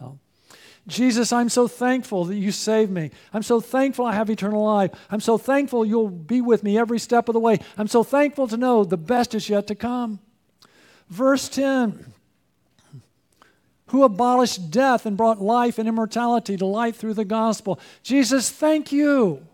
Oh. 0.00 0.18
Jesus, 0.88 1.32
I'm 1.32 1.50
so 1.50 1.68
thankful 1.68 2.24
that 2.24 2.36
you 2.36 2.50
saved 2.50 2.90
me. 2.90 3.10
I'm 3.32 3.42
so 3.42 3.60
thankful 3.60 4.06
I 4.06 4.14
have 4.14 4.30
eternal 4.30 4.64
life. 4.64 4.90
I'm 5.10 5.20
so 5.20 5.36
thankful 5.38 5.84
you'll 5.84 6.08
be 6.08 6.40
with 6.40 6.64
me 6.64 6.78
every 6.78 6.98
step 6.98 7.28
of 7.28 7.34
the 7.34 7.40
way. 7.40 7.60
I'm 7.76 7.88
so 7.88 8.02
thankful 8.02 8.48
to 8.48 8.56
know 8.56 8.82
the 8.82 8.96
best 8.96 9.34
is 9.34 9.48
yet 9.48 9.66
to 9.66 9.74
come. 9.74 10.18
Verse 11.08 11.48
10 11.48 12.12
who 13.88 14.02
abolished 14.02 14.72
death 14.72 15.06
and 15.06 15.16
brought 15.16 15.40
life 15.40 15.78
and 15.78 15.88
immortality 15.88 16.56
to 16.56 16.66
light 16.66 16.96
through 16.96 17.14
the 17.14 17.24
gospel. 17.24 17.78
Jesus, 18.02 18.50
thank 18.50 18.90
you. 18.90 19.46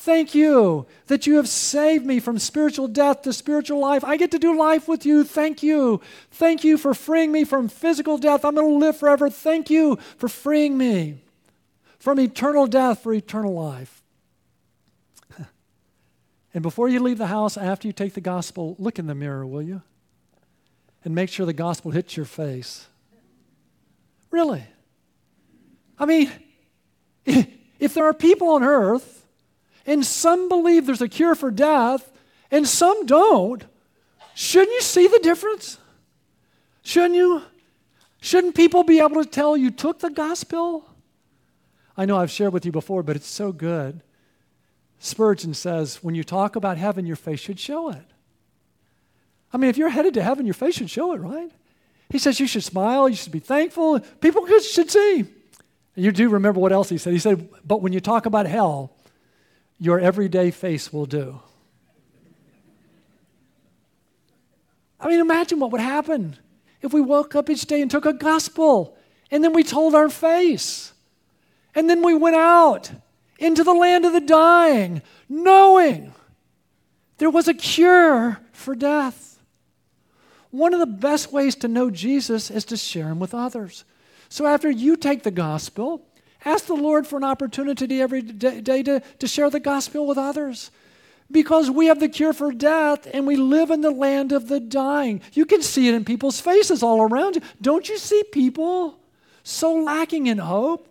Thank 0.00 0.32
you 0.32 0.86
that 1.08 1.26
you 1.26 1.38
have 1.38 1.48
saved 1.48 2.06
me 2.06 2.20
from 2.20 2.38
spiritual 2.38 2.86
death 2.86 3.22
to 3.22 3.32
spiritual 3.32 3.80
life. 3.80 4.04
I 4.04 4.16
get 4.16 4.30
to 4.30 4.38
do 4.38 4.56
life 4.56 4.86
with 4.86 5.04
you. 5.04 5.24
Thank 5.24 5.60
you. 5.60 6.00
Thank 6.30 6.62
you 6.62 6.78
for 6.78 6.94
freeing 6.94 7.32
me 7.32 7.42
from 7.42 7.66
physical 7.66 8.16
death. 8.16 8.44
I'm 8.44 8.54
going 8.54 8.68
to 8.68 8.86
live 8.86 8.96
forever. 8.96 9.28
Thank 9.28 9.70
you 9.70 9.96
for 10.16 10.28
freeing 10.28 10.78
me 10.78 11.20
from 11.98 12.20
eternal 12.20 12.68
death 12.68 13.02
for 13.02 13.12
eternal 13.12 13.54
life. 13.54 14.02
And 16.54 16.62
before 16.62 16.88
you 16.88 17.00
leave 17.00 17.18
the 17.18 17.26
house, 17.26 17.56
after 17.56 17.88
you 17.88 17.92
take 17.92 18.14
the 18.14 18.20
gospel, 18.20 18.76
look 18.78 19.00
in 19.00 19.08
the 19.08 19.16
mirror, 19.16 19.44
will 19.44 19.62
you? 19.62 19.82
And 21.04 21.12
make 21.12 21.28
sure 21.28 21.44
the 21.44 21.52
gospel 21.52 21.90
hits 21.90 22.16
your 22.16 22.24
face. 22.24 22.86
Really? 24.30 24.64
I 25.98 26.06
mean, 26.06 26.30
if 27.26 27.94
there 27.94 28.06
are 28.06 28.14
people 28.14 28.50
on 28.50 28.62
earth 28.62 29.17
and 29.88 30.04
some 30.04 30.48
believe 30.48 30.86
there's 30.86 31.02
a 31.02 31.08
cure 31.08 31.34
for 31.34 31.50
death 31.50 32.12
and 32.50 32.68
some 32.68 33.06
don't, 33.06 33.64
shouldn't 34.34 34.72
you 34.72 34.82
see 34.82 35.08
the 35.08 35.18
difference? 35.18 35.78
Shouldn't 36.82 37.14
you? 37.14 37.42
Shouldn't 38.20 38.54
people 38.54 38.84
be 38.84 39.00
able 39.00 39.22
to 39.22 39.28
tell 39.28 39.56
you 39.56 39.70
took 39.70 40.00
the 40.00 40.10
gospel? 40.10 40.88
I 41.96 42.04
know 42.04 42.16
I've 42.16 42.30
shared 42.30 42.52
with 42.52 42.66
you 42.66 42.72
before, 42.72 43.02
but 43.02 43.16
it's 43.16 43.28
so 43.28 43.50
good. 43.50 44.02
Spurgeon 44.98 45.54
says, 45.54 46.02
when 46.02 46.14
you 46.14 46.24
talk 46.24 46.56
about 46.56 46.76
heaven, 46.76 47.06
your 47.06 47.16
face 47.16 47.40
should 47.40 47.60
show 47.60 47.90
it. 47.90 48.04
I 49.52 49.56
mean, 49.56 49.70
if 49.70 49.78
you're 49.78 49.88
headed 49.88 50.14
to 50.14 50.22
heaven, 50.22 50.44
your 50.46 50.54
face 50.54 50.74
should 50.74 50.90
show 50.90 51.12
it, 51.12 51.18
right? 51.18 51.50
He 52.10 52.18
says 52.18 52.40
you 52.40 52.46
should 52.46 52.64
smile, 52.64 53.08
you 53.08 53.16
should 53.16 53.32
be 53.32 53.38
thankful. 53.38 54.00
People 54.20 54.46
should 54.60 54.90
see. 54.90 55.20
And 55.20 56.04
you 56.04 56.12
do 56.12 56.28
remember 56.28 56.60
what 56.60 56.72
else 56.72 56.88
he 56.88 56.98
said. 56.98 57.12
He 57.12 57.18
said, 57.18 57.48
But 57.64 57.82
when 57.82 57.92
you 57.92 58.00
talk 58.00 58.26
about 58.26 58.46
hell, 58.46 58.92
your 59.78 60.00
everyday 60.00 60.50
face 60.50 60.92
will 60.92 61.06
do. 61.06 61.40
I 65.00 65.08
mean, 65.08 65.20
imagine 65.20 65.60
what 65.60 65.70
would 65.70 65.80
happen 65.80 66.36
if 66.82 66.92
we 66.92 67.00
woke 67.00 67.34
up 67.34 67.48
each 67.48 67.66
day 67.66 67.80
and 67.80 67.90
took 67.90 68.06
a 68.06 68.12
gospel 68.12 68.96
and 69.30 69.44
then 69.44 69.52
we 69.52 69.62
told 69.62 69.94
our 69.94 70.08
face. 70.08 70.92
And 71.74 71.88
then 71.88 72.02
we 72.02 72.14
went 72.14 72.36
out 72.36 72.90
into 73.38 73.62
the 73.62 73.74
land 73.74 74.04
of 74.04 74.12
the 74.12 74.20
dying, 74.20 75.02
knowing 75.28 76.12
there 77.18 77.30
was 77.30 77.46
a 77.46 77.54
cure 77.54 78.40
for 78.52 78.74
death. 78.74 79.38
One 80.50 80.72
of 80.72 80.80
the 80.80 80.86
best 80.86 81.32
ways 81.32 81.54
to 81.56 81.68
know 81.68 81.90
Jesus 81.90 82.50
is 82.50 82.64
to 82.66 82.76
share 82.76 83.08
him 83.08 83.20
with 83.20 83.34
others. 83.34 83.84
So 84.28 84.46
after 84.46 84.70
you 84.70 84.96
take 84.96 85.22
the 85.22 85.30
gospel, 85.30 86.07
ask 86.44 86.66
the 86.66 86.74
Lord 86.74 87.06
for 87.06 87.16
an 87.16 87.24
opportunity 87.24 88.00
every 88.00 88.22
day 88.22 88.82
to, 88.82 89.00
to 89.00 89.26
share 89.26 89.50
the 89.50 89.60
gospel 89.60 90.06
with 90.06 90.18
others. 90.18 90.70
Because 91.30 91.70
we 91.70 91.86
have 91.86 92.00
the 92.00 92.08
cure 92.08 92.32
for 92.32 92.52
death 92.52 93.06
and 93.12 93.26
we 93.26 93.36
live 93.36 93.70
in 93.70 93.82
the 93.82 93.90
land 93.90 94.32
of 94.32 94.48
the 94.48 94.60
dying. 94.60 95.20
You 95.34 95.44
can 95.44 95.62
see 95.62 95.88
it 95.88 95.94
in 95.94 96.04
people's 96.04 96.40
faces 96.40 96.82
all 96.82 97.02
around 97.02 97.36
you. 97.36 97.42
Don't 97.60 97.88
you 97.88 97.98
see 97.98 98.22
people 98.32 98.98
so 99.42 99.74
lacking 99.74 100.26
in 100.26 100.38
hope? 100.38 100.88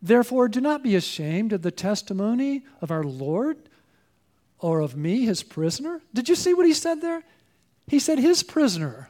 Therefore, 0.00 0.48
do 0.48 0.60
not 0.60 0.82
be 0.82 0.94
ashamed 0.94 1.52
of 1.52 1.62
the 1.62 1.70
testimony 1.70 2.64
of 2.80 2.90
our 2.90 3.02
Lord 3.02 3.58
or 4.58 4.80
of 4.80 4.96
me, 4.96 5.24
his 5.24 5.42
prisoner? 5.42 6.02
Did 6.12 6.28
you 6.28 6.34
see 6.34 6.54
what 6.54 6.66
he 6.66 6.74
said 6.74 7.00
there? 7.00 7.24
He 7.86 7.98
said, 7.98 8.18
his 8.18 8.42
prisoner. 8.42 9.08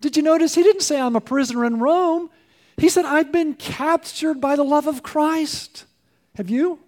Did 0.00 0.16
you 0.16 0.22
notice 0.22 0.54
he 0.54 0.62
didn't 0.62 0.82
say, 0.82 1.00
I'm 1.00 1.16
a 1.16 1.20
prisoner 1.20 1.64
in 1.64 1.78
Rome? 1.78 2.30
He 2.76 2.88
said, 2.88 3.04
I've 3.04 3.32
been 3.32 3.54
captured 3.54 4.40
by 4.40 4.54
the 4.54 4.62
love 4.62 4.86
of 4.86 5.02
Christ. 5.02 5.84
Have 6.36 6.48
you? 6.48 6.78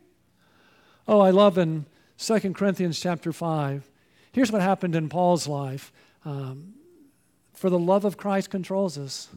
Oh, 1.08 1.20
I 1.20 1.30
love 1.30 1.58
in 1.58 1.86
2 2.18 2.38
Corinthians 2.54 3.00
chapter 3.00 3.32
5. 3.32 3.90
Here's 4.32 4.52
what 4.52 4.62
happened 4.62 4.94
in 4.94 5.08
Paul's 5.08 5.48
life. 5.48 5.90
Um, 6.24 6.74
for 7.52 7.68
the 7.68 7.78
love 7.78 8.04
of 8.04 8.16
Christ 8.16 8.50
controls 8.50 8.96
us. 8.96 9.28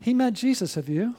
He 0.00 0.12
met 0.12 0.34
Jesus, 0.34 0.74
have 0.74 0.88
you? 0.88 1.14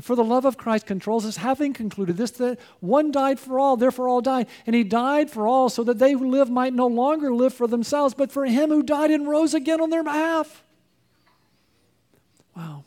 For 0.00 0.16
the 0.16 0.24
love 0.24 0.44
of 0.44 0.56
Christ 0.56 0.86
controls 0.86 1.24
us, 1.24 1.36
having 1.36 1.72
concluded 1.72 2.16
this, 2.16 2.32
that 2.32 2.58
one 2.80 3.12
died 3.12 3.38
for 3.38 3.58
all, 3.58 3.76
therefore 3.76 4.08
all 4.08 4.20
died. 4.20 4.48
And 4.66 4.74
he 4.74 4.82
died 4.84 5.30
for 5.30 5.46
all, 5.46 5.68
so 5.68 5.84
that 5.84 5.98
they 5.98 6.12
who 6.12 6.28
live 6.28 6.50
might 6.50 6.72
no 6.72 6.86
longer 6.86 7.32
live 7.32 7.54
for 7.54 7.66
themselves, 7.66 8.14
but 8.14 8.32
for 8.32 8.44
him 8.44 8.70
who 8.70 8.82
died 8.82 9.10
and 9.10 9.28
rose 9.28 9.54
again 9.54 9.80
on 9.80 9.90
their 9.90 10.04
behalf. 10.04 10.64
Wow. 12.56 12.84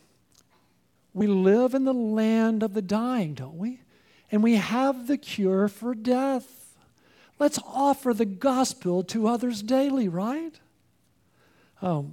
We 1.14 1.26
live 1.26 1.74
in 1.74 1.84
the 1.84 1.94
land 1.94 2.62
of 2.62 2.74
the 2.74 2.82
dying, 2.82 3.34
don't 3.34 3.56
we? 3.58 3.80
And 4.30 4.42
we 4.42 4.56
have 4.56 5.06
the 5.06 5.18
cure 5.18 5.68
for 5.68 5.94
death. 5.94 6.76
Let's 7.38 7.58
offer 7.66 8.12
the 8.12 8.26
gospel 8.26 9.02
to 9.04 9.26
others 9.26 9.62
daily, 9.62 10.08
right? 10.08 10.58
Oh. 11.82 12.12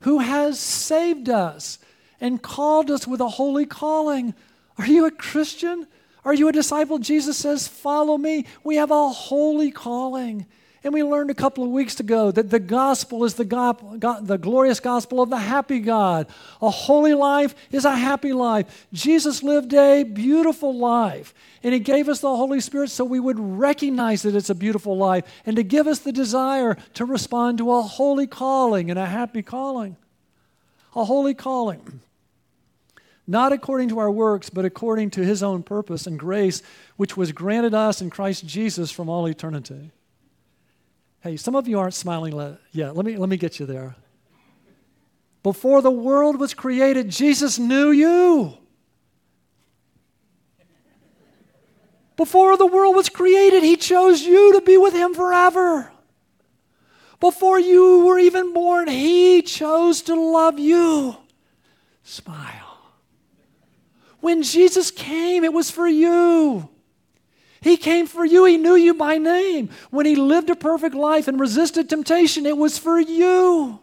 Who 0.00 0.20
has 0.20 0.58
saved 0.58 1.28
us 1.28 1.78
and 2.24 2.40
called 2.40 2.90
us 2.90 3.06
with 3.06 3.20
a 3.20 3.28
holy 3.28 3.66
calling. 3.66 4.34
Are 4.78 4.86
you 4.86 5.04
a 5.04 5.10
Christian? 5.10 5.86
Are 6.24 6.32
you 6.32 6.48
a 6.48 6.52
disciple? 6.52 6.98
Jesus 6.98 7.36
says, 7.36 7.68
Follow 7.68 8.16
me. 8.16 8.46
We 8.62 8.76
have 8.76 8.90
a 8.90 9.10
holy 9.10 9.70
calling. 9.70 10.46
And 10.84 10.92
we 10.92 11.02
learned 11.02 11.30
a 11.30 11.34
couple 11.34 11.64
of 11.64 11.70
weeks 11.70 11.98
ago 11.98 12.30
that 12.30 12.50
the 12.50 12.60
gospel 12.60 13.24
is 13.24 13.34
the, 13.34 13.46
go- 13.46 13.96
God, 13.98 14.26
the 14.26 14.36
glorious 14.36 14.80
gospel 14.80 15.22
of 15.22 15.30
the 15.30 15.38
happy 15.38 15.80
God. 15.80 16.26
A 16.60 16.68
holy 16.68 17.14
life 17.14 17.54
is 17.72 17.86
a 17.86 17.96
happy 17.96 18.34
life. 18.34 18.86
Jesus 18.92 19.42
lived 19.42 19.72
a 19.72 20.02
beautiful 20.02 20.76
life, 20.76 21.32
and 21.62 21.72
He 21.72 21.80
gave 21.80 22.10
us 22.10 22.20
the 22.20 22.36
Holy 22.36 22.60
Spirit 22.60 22.90
so 22.90 23.02
we 23.02 23.18
would 23.18 23.40
recognize 23.40 24.20
that 24.22 24.34
it's 24.34 24.50
a 24.50 24.54
beautiful 24.54 24.94
life 24.94 25.24
and 25.46 25.56
to 25.56 25.62
give 25.62 25.86
us 25.86 26.00
the 26.00 26.12
desire 26.12 26.76
to 26.92 27.06
respond 27.06 27.56
to 27.58 27.72
a 27.72 27.80
holy 27.80 28.26
calling 28.26 28.90
and 28.90 28.98
a 28.98 29.06
happy 29.06 29.40
calling. 29.40 29.96
A 30.94 31.06
holy 31.06 31.32
calling. 31.32 32.02
Not 33.26 33.54
according 33.54 33.88
to 33.88 34.00
our 34.00 34.10
works, 34.10 34.50
but 34.50 34.66
according 34.66 35.12
to 35.12 35.24
His 35.24 35.42
own 35.42 35.62
purpose 35.62 36.06
and 36.06 36.18
grace, 36.18 36.62
which 36.98 37.16
was 37.16 37.32
granted 37.32 37.72
us 37.72 38.02
in 38.02 38.10
Christ 38.10 38.46
Jesus 38.46 38.90
from 38.90 39.08
all 39.08 39.24
eternity. 39.26 39.92
Hey, 41.24 41.38
some 41.38 41.56
of 41.56 41.66
you 41.66 41.78
aren't 41.78 41.94
smiling 41.94 42.58
yet. 42.70 42.94
Let 42.94 43.06
me, 43.06 43.16
let 43.16 43.30
me 43.30 43.38
get 43.38 43.58
you 43.58 43.64
there. 43.64 43.96
Before 45.42 45.80
the 45.80 45.90
world 45.90 46.38
was 46.38 46.52
created, 46.52 47.08
Jesus 47.08 47.58
knew 47.58 47.90
you. 47.90 48.58
Before 52.18 52.58
the 52.58 52.66
world 52.66 52.94
was 52.94 53.08
created, 53.08 53.62
He 53.62 53.76
chose 53.78 54.20
you 54.20 54.52
to 54.52 54.60
be 54.60 54.76
with 54.76 54.92
Him 54.92 55.14
forever. 55.14 55.90
Before 57.20 57.58
you 57.58 58.04
were 58.04 58.18
even 58.18 58.52
born, 58.52 58.86
He 58.86 59.40
chose 59.40 60.02
to 60.02 60.14
love 60.14 60.58
you. 60.58 61.16
Smile. 62.02 62.92
When 64.20 64.42
Jesus 64.42 64.90
came, 64.90 65.42
it 65.42 65.54
was 65.54 65.70
for 65.70 65.88
you. 65.88 66.68
He 67.64 67.78
came 67.78 68.06
for 68.06 68.26
you. 68.26 68.44
He 68.44 68.58
knew 68.58 68.74
you 68.74 68.92
by 68.92 69.16
name. 69.16 69.70
When 69.90 70.04
he 70.04 70.16
lived 70.16 70.50
a 70.50 70.54
perfect 70.54 70.94
life 70.94 71.28
and 71.28 71.40
resisted 71.40 71.88
temptation, 71.88 72.44
it 72.44 72.58
was 72.58 72.76
for 72.76 73.00
you. 73.00 73.80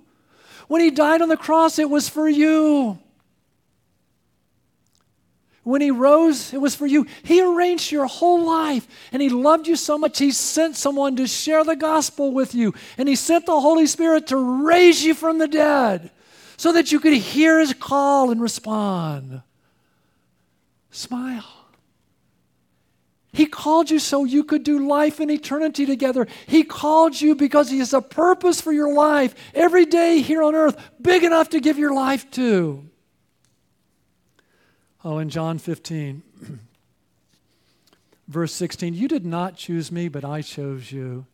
When 0.67 0.81
he 0.81 0.91
died 0.91 1.23
on 1.23 1.29
the 1.29 1.35
cross, 1.35 1.79
it 1.79 1.89
was 1.89 2.07
for 2.07 2.29
you. 2.29 2.99
When 5.63 5.81
he 5.81 5.89
rose, 5.89 6.53
it 6.53 6.61
was 6.61 6.75
for 6.75 6.85
you. 6.85 7.07
He 7.23 7.41
arranged 7.41 7.91
your 7.91 8.05
whole 8.05 8.45
life 8.45 8.87
and 9.11 9.19
he 9.19 9.29
loved 9.29 9.67
you 9.67 9.75
so 9.75 9.97
much, 9.97 10.19
he 10.19 10.29
sent 10.29 10.75
someone 10.75 11.15
to 11.15 11.25
share 11.25 11.63
the 11.63 11.75
gospel 11.75 12.31
with 12.31 12.53
you. 12.53 12.75
And 12.99 13.09
he 13.09 13.15
sent 13.15 13.47
the 13.47 13.59
Holy 13.59 13.87
Spirit 13.87 14.27
to 14.27 14.37
raise 14.63 15.03
you 15.03 15.15
from 15.15 15.39
the 15.39 15.47
dead 15.47 16.11
so 16.55 16.71
that 16.73 16.91
you 16.91 16.99
could 16.99 17.13
hear 17.13 17.59
his 17.59 17.73
call 17.73 18.29
and 18.29 18.39
respond. 18.39 19.41
Smile. 20.91 21.60
He 23.33 23.45
called 23.45 23.89
you 23.89 23.99
so 23.99 24.25
you 24.25 24.43
could 24.43 24.63
do 24.63 24.87
life 24.87 25.19
and 25.19 25.31
eternity 25.31 25.85
together. 25.85 26.27
He 26.47 26.63
called 26.63 27.19
you 27.19 27.33
because 27.35 27.69
He 27.69 27.79
has 27.79 27.93
a 27.93 28.01
purpose 28.01 28.59
for 28.59 28.73
your 28.73 28.93
life 28.93 29.33
every 29.53 29.85
day 29.85 30.19
here 30.19 30.43
on 30.43 30.53
earth, 30.53 30.77
big 31.01 31.23
enough 31.23 31.49
to 31.49 31.61
give 31.61 31.77
your 31.77 31.93
life 31.93 32.29
to. 32.31 32.89
Oh, 35.03 35.17
in 35.17 35.29
John 35.29 35.57
15, 35.59 36.21
verse 38.27 38.53
16, 38.53 38.93
you 38.93 39.07
did 39.07 39.25
not 39.25 39.55
choose 39.55 39.91
me, 39.91 40.09
but 40.09 40.25
I 40.25 40.41
chose 40.41 40.91
you. 40.91 41.25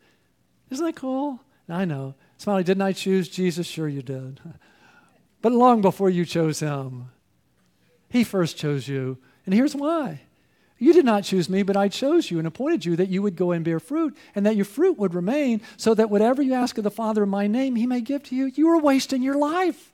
Isn't 0.69 0.85
that 0.85 0.95
cool? 0.95 1.39
I 1.67 1.85
know. 1.85 2.13
Smiley, 2.37 2.63
didn't 2.63 2.83
I 2.83 2.93
choose 2.93 3.27
Jesus? 3.27 3.65
Sure, 3.67 3.87
you 3.87 4.01
did. 4.01 4.39
But 5.39 5.51
long 5.51 5.81
before 5.81 6.09
you 6.09 6.25
chose 6.25 6.61
him, 6.61 7.11
he 8.09 8.23
first 8.23 8.57
chose 8.57 8.87
you. 8.87 9.19
And 9.45 9.53
here's 9.53 9.75
why 9.75 10.21
you 10.79 10.93
did 10.93 11.05
not 11.05 11.23
choose 11.23 11.49
me, 11.49 11.63
but 11.63 11.75
I 11.75 11.87
chose 11.87 12.29
you 12.29 12.37
and 12.37 12.47
appointed 12.47 12.85
you 12.85 12.95
that 12.97 13.09
you 13.09 13.23
would 13.23 13.35
go 13.35 13.51
and 13.51 13.65
bear 13.65 13.79
fruit, 13.79 14.15
and 14.35 14.45
that 14.45 14.55
your 14.55 14.65
fruit 14.65 14.97
would 14.97 15.15
remain, 15.15 15.61
so 15.75 15.93
that 15.95 16.09
whatever 16.09 16.41
you 16.41 16.53
ask 16.53 16.77
of 16.77 16.83
the 16.83 16.91
Father 16.91 17.23
in 17.23 17.29
my 17.29 17.47
name, 17.47 17.75
he 17.75 17.87
may 17.87 18.01
give 18.01 18.23
to 18.23 18.35
you. 18.35 18.51
You 18.53 18.69
are 18.69 18.79
wasting 18.79 19.23
your 19.23 19.37
life. 19.37 19.91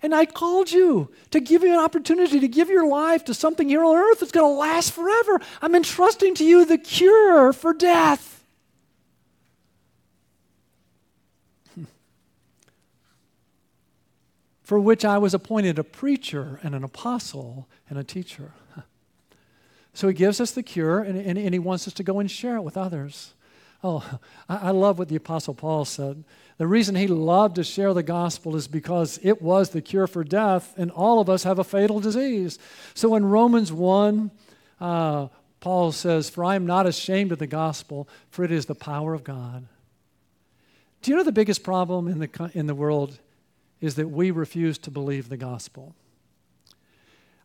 And 0.00 0.14
I 0.14 0.24
called 0.24 0.72
you 0.72 1.10
to 1.32 1.40
give 1.40 1.62
you 1.62 1.72
an 1.72 1.78
opportunity 1.78 2.40
to 2.40 2.48
give 2.48 2.70
your 2.70 2.86
life 2.86 3.26
to 3.26 3.34
something 3.34 3.68
here 3.68 3.84
on 3.84 3.94
earth 3.94 4.20
that's 4.20 4.32
going 4.32 4.50
to 4.50 4.58
last 4.58 4.92
forever. 4.92 5.38
I'm 5.60 5.74
entrusting 5.74 6.34
to 6.36 6.44
you 6.44 6.64
the 6.64 6.78
cure 6.78 7.52
for 7.52 7.74
death. 7.74 8.42
for 14.62 14.80
which 14.80 15.04
I 15.04 15.18
was 15.18 15.34
appointed 15.34 15.78
a 15.78 15.84
preacher 15.84 16.58
and 16.62 16.74
an 16.74 16.82
apostle 16.84 17.68
and 17.90 17.98
a 17.98 18.04
teacher. 18.04 18.52
So 19.94 20.08
he 20.08 20.14
gives 20.14 20.40
us 20.40 20.52
the 20.52 20.62
cure 20.62 21.00
and, 21.00 21.18
and, 21.18 21.38
and, 21.38 21.52
he 21.52 21.58
wants 21.58 21.86
us 21.86 21.92
to 21.94 22.02
go 22.02 22.18
and 22.18 22.30
share 22.30 22.56
it 22.56 22.62
with 22.62 22.76
others. 22.76 23.34
Oh, 23.84 24.18
I, 24.48 24.68
I 24.68 24.70
love 24.70 24.98
what 24.98 25.08
the 25.08 25.16
Apostle 25.16 25.54
Paul 25.54 25.84
said. 25.84 26.24
The 26.56 26.66
reason 26.66 26.94
he 26.94 27.08
loved 27.08 27.56
to 27.56 27.64
share 27.64 27.92
the 27.92 28.02
gospel 28.02 28.56
is 28.56 28.68
because 28.68 29.18
it 29.22 29.42
was 29.42 29.70
the 29.70 29.82
cure 29.82 30.06
for 30.06 30.22
death, 30.22 30.74
and 30.76 30.90
all 30.90 31.20
of 31.20 31.28
us 31.28 31.42
have 31.42 31.58
a 31.58 31.64
fatal 31.64 32.00
disease. 32.00 32.58
So 32.94 33.14
in 33.16 33.24
Romans 33.24 33.72
1, 33.72 34.30
uh, 34.80 35.28
Paul 35.60 35.92
says, 35.92 36.30
For 36.30 36.44
I 36.44 36.54
am 36.54 36.66
not 36.66 36.86
ashamed 36.86 37.32
of 37.32 37.38
the 37.38 37.46
gospel, 37.46 38.08
for 38.30 38.44
it 38.44 38.52
is 38.52 38.66
the 38.66 38.74
power 38.74 39.14
of 39.14 39.24
God. 39.24 39.66
Do 41.02 41.10
you 41.10 41.16
know 41.16 41.24
the 41.24 41.32
biggest 41.32 41.64
problem 41.64 42.06
in 42.06 42.20
the, 42.20 42.50
in 42.54 42.66
the 42.66 42.74
world 42.74 43.18
is 43.80 43.96
that 43.96 44.08
we 44.08 44.30
refuse 44.30 44.78
to 44.78 44.90
believe 44.90 45.28
the 45.28 45.36
gospel? 45.36 45.96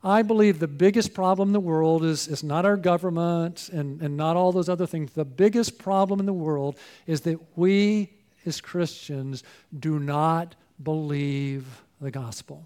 I 0.08 0.22
believe 0.22 0.60
the 0.60 0.70
biggest 0.70 1.14
problem 1.14 1.50
in 1.50 1.54
the 1.54 1.60
world 1.60 2.06
is, 2.06 2.30
is 2.30 2.42
not 2.42 2.66
our 2.66 2.78
government 2.78 3.68
and, 3.70 4.02
and 4.02 4.16
not 4.16 4.38
all 4.38 4.54
those 4.54 4.70
other 4.70 4.88
things. 4.88 5.12
The 5.12 5.26
biggest 5.26 5.78
problem 5.78 6.22
in 6.22 6.26
the 6.26 6.34
world 6.34 6.80
is 7.06 7.22
that 7.22 7.58
we 7.58 8.14
as 8.46 8.62
Christians 8.62 9.44
do 9.78 10.00
not 10.00 10.56
believe 10.82 11.84
the 12.00 12.10
gospel. 12.10 12.66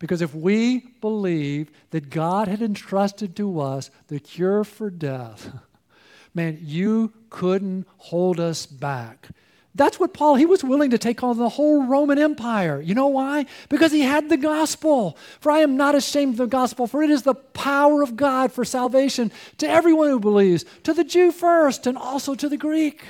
Because 0.00 0.22
if 0.22 0.34
we 0.34 0.80
believe 1.00 1.70
that 1.90 2.10
God 2.10 2.48
had 2.48 2.60
entrusted 2.60 3.36
to 3.36 3.60
us 3.60 3.90
the 4.08 4.18
cure 4.18 4.64
for 4.64 4.90
death, 4.90 5.54
man, 6.34 6.58
you 6.60 7.12
couldn't 7.30 7.86
hold 7.96 8.40
us 8.40 8.66
back. 8.66 9.28
That's 9.76 9.98
what 9.98 10.14
Paul, 10.14 10.36
he 10.36 10.46
was 10.46 10.62
willing 10.62 10.90
to 10.90 10.98
take 10.98 11.24
on 11.24 11.36
the 11.36 11.48
whole 11.48 11.84
Roman 11.84 12.16
Empire. 12.16 12.80
You 12.80 12.94
know 12.94 13.08
why? 13.08 13.46
Because 13.68 13.90
he 13.90 14.02
had 14.02 14.28
the 14.28 14.36
gospel. 14.36 15.18
For 15.40 15.50
I 15.50 15.60
am 15.60 15.76
not 15.76 15.96
ashamed 15.96 16.34
of 16.34 16.38
the 16.38 16.46
gospel, 16.46 16.86
for 16.86 17.02
it 17.02 17.10
is 17.10 17.22
the 17.22 17.34
power 17.34 18.00
of 18.02 18.14
God 18.14 18.52
for 18.52 18.64
salvation 18.64 19.32
to 19.58 19.68
everyone 19.68 20.10
who 20.10 20.20
believes, 20.20 20.64
to 20.84 20.94
the 20.94 21.02
Jew 21.02 21.32
first, 21.32 21.88
and 21.88 21.98
also 21.98 22.36
to 22.36 22.48
the 22.48 22.56
Greek. 22.56 23.02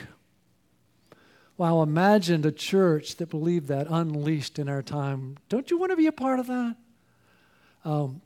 Wow, 1.59 1.83
imagine 1.83 2.45
a 2.47 2.51
church 2.51 3.17
that 3.17 3.29
believed 3.29 3.69
that 3.69 3.87
unleashed 3.91 4.59
in 4.59 4.69
our 4.69 4.83
time. 4.83 5.37
Don't 5.51 5.71
you 5.71 5.79
want 5.79 5.91
to 5.91 5.97
be 5.97 6.07
a 6.07 6.13
part 6.13 6.41
of 6.41 6.47
that? 6.47 6.77
Um, 7.85 8.23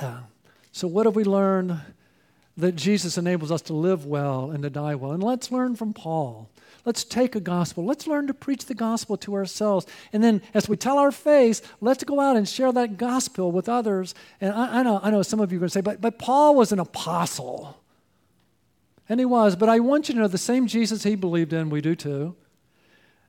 so, 0.72 0.86
what 0.86 1.06
have 1.06 1.16
we 1.16 1.24
learned? 1.24 1.80
That 2.58 2.74
Jesus 2.74 3.18
enables 3.18 3.52
us 3.52 3.60
to 3.62 3.74
live 3.74 4.06
well 4.06 4.50
and 4.50 4.62
to 4.62 4.70
die 4.70 4.94
well. 4.94 5.12
And 5.12 5.22
let's 5.22 5.52
learn 5.52 5.76
from 5.76 5.92
Paul. 5.92 6.48
Let's 6.86 7.02
take 7.02 7.34
a 7.34 7.40
gospel. 7.40 7.84
Let's 7.84 8.06
learn 8.06 8.28
to 8.28 8.34
preach 8.34 8.66
the 8.66 8.74
gospel 8.74 9.16
to 9.18 9.34
ourselves. 9.34 9.86
And 10.12 10.22
then 10.22 10.40
as 10.54 10.68
we 10.68 10.76
tell 10.76 10.98
our 10.98 11.10
faith, 11.10 11.74
let's 11.80 12.04
go 12.04 12.20
out 12.20 12.36
and 12.36 12.48
share 12.48 12.72
that 12.72 12.96
gospel 12.96 13.50
with 13.50 13.68
others. 13.68 14.14
And 14.40 14.54
I, 14.54 14.78
I 14.78 14.82
know, 14.84 15.00
I 15.02 15.10
know 15.10 15.22
some 15.22 15.40
of 15.40 15.50
you 15.50 15.58
are 15.58 15.60
going 15.60 15.68
to 15.68 15.72
say, 15.72 15.80
but, 15.80 16.00
but 16.00 16.20
Paul 16.20 16.54
was 16.54 16.70
an 16.70 16.78
apostle. 16.78 17.82
And 19.08 19.18
he 19.18 19.26
was. 19.26 19.56
But 19.56 19.68
I 19.68 19.80
want 19.80 20.08
you 20.08 20.14
to 20.14 20.20
know 20.20 20.28
the 20.28 20.38
same 20.38 20.68
Jesus 20.68 21.02
he 21.02 21.16
believed 21.16 21.52
in, 21.52 21.70
we 21.70 21.80
do 21.80 21.96
too. 21.96 22.36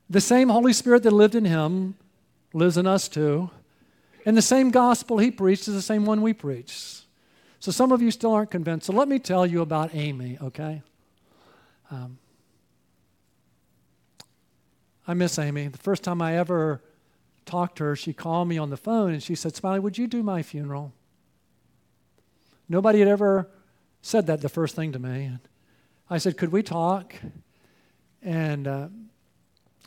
The 0.08 0.20
same 0.20 0.50
Holy 0.50 0.72
Spirit 0.72 1.02
that 1.02 1.12
lived 1.12 1.34
in 1.34 1.44
him 1.44 1.96
lives 2.54 2.76
in 2.76 2.86
us 2.86 3.08
too. 3.08 3.50
And 4.24 4.36
the 4.36 4.42
same 4.42 4.70
gospel 4.70 5.18
he 5.18 5.32
preached 5.32 5.66
is 5.66 5.74
the 5.74 5.82
same 5.82 6.06
one 6.06 6.22
we 6.22 6.32
preach. 6.32 7.00
So 7.58 7.72
some 7.72 7.90
of 7.90 8.00
you 8.00 8.12
still 8.12 8.32
aren't 8.32 8.52
convinced. 8.52 8.86
So 8.86 8.92
let 8.92 9.08
me 9.08 9.18
tell 9.18 9.44
you 9.44 9.62
about 9.62 9.90
Amy, 9.94 10.38
okay? 10.40 10.82
Um, 11.90 12.18
I 15.08 15.14
miss 15.14 15.38
Amy. 15.38 15.68
The 15.68 15.78
first 15.78 16.04
time 16.04 16.20
I 16.20 16.36
ever 16.36 16.82
talked 17.46 17.78
to 17.78 17.84
her, 17.84 17.96
she 17.96 18.12
called 18.12 18.46
me 18.46 18.58
on 18.58 18.68
the 18.68 18.76
phone 18.76 19.14
and 19.14 19.22
she 19.22 19.34
said, 19.34 19.56
Smiley, 19.56 19.80
would 19.80 19.96
you 19.96 20.06
do 20.06 20.22
my 20.22 20.42
funeral? 20.42 20.92
Nobody 22.68 22.98
had 22.98 23.08
ever 23.08 23.48
said 24.02 24.26
that 24.26 24.42
the 24.42 24.50
first 24.50 24.76
thing 24.76 24.92
to 24.92 24.98
me. 24.98 25.32
I 26.10 26.18
said, 26.18 26.36
Could 26.36 26.52
we 26.52 26.62
talk? 26.62 27.14
And 28.22 28.68
uh, 28.68 28.88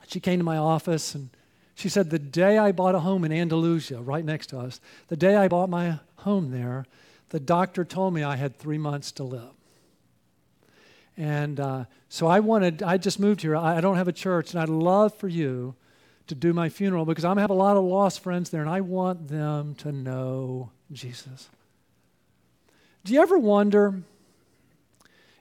she 0.07 0.19
came 0.19 0.39
to 0.39 0.43
my 0.43 0.57
office 0.57 1.13
and 1.13 1.29
she 1.75 1.87
said, 1.87 2.09
The 2.09 2.19
day 2.19 2.57
I 2.57 2.71
bought 2.71 2.95
a 2.95 2.99
home 2.99 3.23
in 3.23 3.31
Andalusia, 3.31 4.01
right 4.01 4.25
next 4.25 4.47
to 4.47 4.59
us, 4.59 4.81
the 5.07 5.17
day 5.17 5.35
I 5.35 5.47
bought 5.47 5.69
my 5.69 5.99
home 6.17 6.49
there, 6.49 6.85
the 7.29 7.39
doctor 7.39 7.85
told 7.85 8.15
me 8.15 8.23
I 8.23 8.37
had 8.37 8.57
three 8.57 8.79
months 8.79 9.11
to 9.13 9.23
live. 9.23 9.53
And 11.21 11.59
uh, 11.59 11.85
so 12.09 12.25
I 12.25 12.39
wanted, 12.39 12.81
I 12.81 12.97
just 12.97 13.19
moved 13.19 13.43
here. 13.43 13.55
I, 13.55 13.79
don't 13.79 13.97
have 13.97 14.07
a 14.07 14.11
church, 14.11 14.55
and 14.55 14.59
I'd 14.59 14.69
love 14.69 15.13
for 15.13 15.27
you 15.27 15.75
to 16.25 16.33
do 16.33 16.51
my 16.51 16.67
funeral 16.67 17.05
because 17.05 17.23
I'm 17.23 17.35
to 17.35 17.41
have 17.41 17.51
a 17.51 17.53
lot 17.53 17.77
of 17.77 17.83
lost 17.83 18.21
friends 18.21 18.49
there, 18.49 18.61
and 18.61 18.69
I 18.69 18.81
want 18.81 19.27
them 19.27 19.75
to 19.75 19.91
know 19.91 20.71
Jesus. 20.91 21.47
Do 23.03 23.13
you 23.13 23.21
ever 23.21 23.37
wonder 23.37 24.01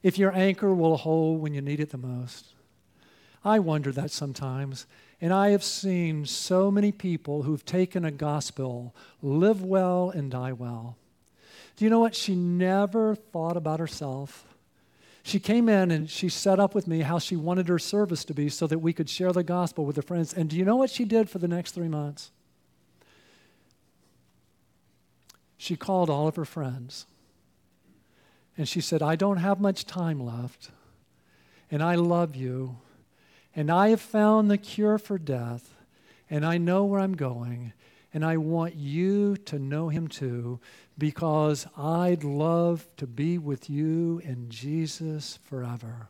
if 0.02 0.18
your 0.18 0.36
anchor 0.36 0.74
will 0.74 0.98
hold 0.98 1.40
when 1.40 1.54
you 1.54 1.62
need 1.62 1.80
it 1.80 1.88
the 1.88 1.96
most? 1.96 2.52
I 3.42 3.58
wonder 3.58 3.90
that 3.90 4.10
sometimes. 4.10 4.84
And 5.18 5.32
I 5.32 5.48
have 5.48 5.64
seen 5.64 6.26
so 6.26 6.70
many 6.70 6.92
people 6.92 7.44
who've 7.44 7.64
taken 7.64 8.04
a 8.04 8.10
gospel, 8.10 8.94
live 9.22 9.62
well 9.62 10.10
and 10.10 10.30
die 10.30 10.52
well. 10.52 10.98
Do 11.76 11.86
you 11.86 11.90
know 11.90 12.00
what? 12.00 12.14
She 12.14 12.34
never 12.34 13.14
thought 13.14 13.56
about 13.56 13.80
herself. 13.80 14.44
She 15.22 15.38
came 15.38 15.68
in 15.68 15.90
and 15.90 16.08
she 16.08 16.28
set 16.28 16.58
up 16.58 16.74
with 16.74 16.88
me 16.88 17.00
how 17.00 17.18
she 17.18 17.36
wanted 17.36 17.68
her 17.68 17.78
service 17.78 18.24
to 18.24 18.34
be 18.34 18.48
so 18.48 18.66
that 18.66 18.78
we 18.78 18.92
could 18.92 19.08
share 19.08 19.32
the 19.32 19.42
gospel 19.42 19.84
with 19.84 19.96
her 19.96 20.02
friends. 20.02 20.32
And 20.32 20.48
do 20.48 20.56
you 20.56 20.64
know 20.64 20.76
what 20.76 20.90
she 20.90 21.04
did 21.04 21.28
for 21.28 21.38
the 21.38 21.48
next 21.48 21.72
three 21.72 21.88
months? 21.88 22.30
She 25.58 25.76
called 25.76 26.08
all 26.08 26.26
of 26.26 26.36
her 26.36 26.46
friends 26.46 27.06
and 28.60 28.68
she 28.68 28.82
said, 28.82 29.02
I 29.02 29.16
don't 29.16 29.38
have 29.38 29.58
much 29.58 29.86
time 29.86 30.20
left, 30.22 30.70
and 31.70 31.82
I 31.82 31.94
love 31.94 32.36
you, 32.36 32.76
and 33.56 33.70
I 33.70 33.88
have 33.88 34.02
found 34.02 34.50
the 34.50 34.58
cure 34.58 34.98
for 34.98 35.16
death, 35.16 35.74
and 36.28 36.44
I 36.44 36.58
know 36.58 36.84
where 36.84 37.00
I'm 37.00 37.16
going, 37.16 37.72
and 38.12 38.24
I 38.24 38.36
want 38.36 38.74
you 38.74 39.36
to 39.36 39.58
know 39.58 39.88
him 39.88 40.08
too, 40.08 40.60
because 40.98 41.66
I'd 41.76 42.24
love 42.24 42.86
to 42.96 43.06
be 43.06 43.38
with 43.38 43.70
you 43.70 44.20
in 44.24 44.50
Jesus 44.50 45.38
forever. 45.44 46.08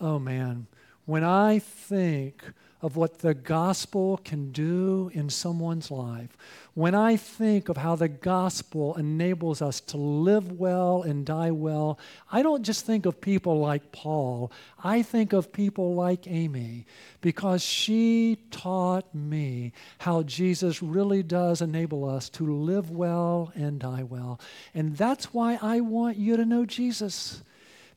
Oh 0.00 0.18
man, 0.18 0.66
when 1.04 1.24
I 1.24 1.58
think 1.58 2.44
of 2.82 2.96
what 2.96 3.20
the 3.20 3.32
gospel 3.32 4.18
can 4.24 4.50
do 4.50 5.10
in 5.14 5.30
someone's 5.30 5.90
life, 5.90 6.36
when 6.74 6.94
I 6.94 7.16
think 7.16 7.68
of 7.68 7.76
how 7.76 7.96
the 7.96 8.08
gospel 8.08 8.96
enables 8.96 9.62
us 9.62 9.80
to 9.80 9.96
live 9.96 10.58
well 10.58 11.02
and 11.02 11.24
die 11.24 11.52
well, 11.52 11.98
I 12.30 12.42
don't 12.42 12.64
just 12.64 12.84
think 12.84 13.06
of 13.06 13.20
people 13.20 13.60
like 13.60 13.92
Paul. 13.92 14.50
I 14.82 15.02
think 15.02 15.32
of 15.32 15.52
people 15.52 15.94
like 15.94 16.26
Amy 16.26 16.86
because 17.20 17.62
she 17.62 18.38
taught 18.50 19.14
me 19.14 19.72
how 19.98 20.22
Jesus 20.22 20.82
really 20.82 21.22
does 21.22 21.62
enable 21.62 22.08
us 22.08 22.28
to 22.30 22.52
live 22.52 22.90
well 22.90 23.52
and 23.54 23.78
die 23.78 24.02
well. 24.02 24.40
And 24.74 24.96
that's 24.96 25.32
why 25.32 25.58
I 25.62 25.80
want 25.80 26.16
you 26.16 26.36
to 26.36 26.44
know 26.44 26.64
Jesus. 26.64 27.42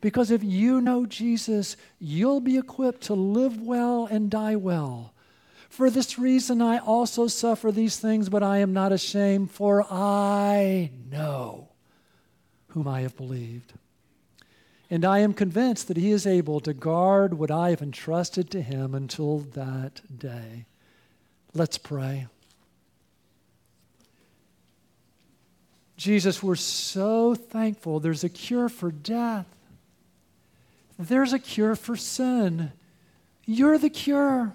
Because 0.02 0.32
if 0.32 0.43
you 0.43 0.82
know 0.82 1.06
Jesus, 1.06 1.78
you'll 2.00 2.41
be 2.41 2.58
equipped 2.58 3.02
to 3.04 3.14
live 3.14 3.62
well 3.62 4.06
and 4.06 4.30
die 4.30 4.56
well. 4.56 5.14
For 5.70 5.89
this 5.89 6.18
reason, 6.18 6.62
I 6.62 6.78
also 6.78 7.28
suffer 7.28 7.72
these 7.72 7.98
things, 7.98 8.30
but 8.30 8.43
I 8.43 8.60
am 8.60 8.72
not 8.72 8.91
ashamed, 8.91 9.52
for 9.52 9.86
I 9.91 10.91
know 11.10 11.70
whom 12.70 12.88
I 12.88 13.02
have 13.02 13.18
believed. 13.18 13.74
And 14.89 15.04
I 15.04 15.20
am 15.20 15.34
convinced 15.34 15.88
that 15.88 15.98
he 15.98 16.12
is 16.12 16.28
able 16.28 16.60
to 16.62 16.74
guard 16.74 17.34
what 17.34 17.50
I 17.50 17.72
have 17.72 17.82
entrusted 17.82 18.52
to 18.52 18.62
him 18.62 18.93
until 18.93 19.39
that 19.39 20.02
day. 20.18 20.66
Let's 21.54 21.78
pray. 21.78 22.28
Jesus, 25.98 26.43
we're 26.43 26.56
so 26.56 27.34
thankful 27.34 28.00
there's 28.00 28.24
a 28.24 28.30
cure 28.30 28.70
for 28.70 28.91
death. 28.91 29.48
There's 30.98 31.34
a 31.34 31.39
cure 31.39 31.76
for 31.76 31.96
sin. 31.96 32.72
You're 33.46 33.78
the 33.78 33.89
cure. 33.89 34.54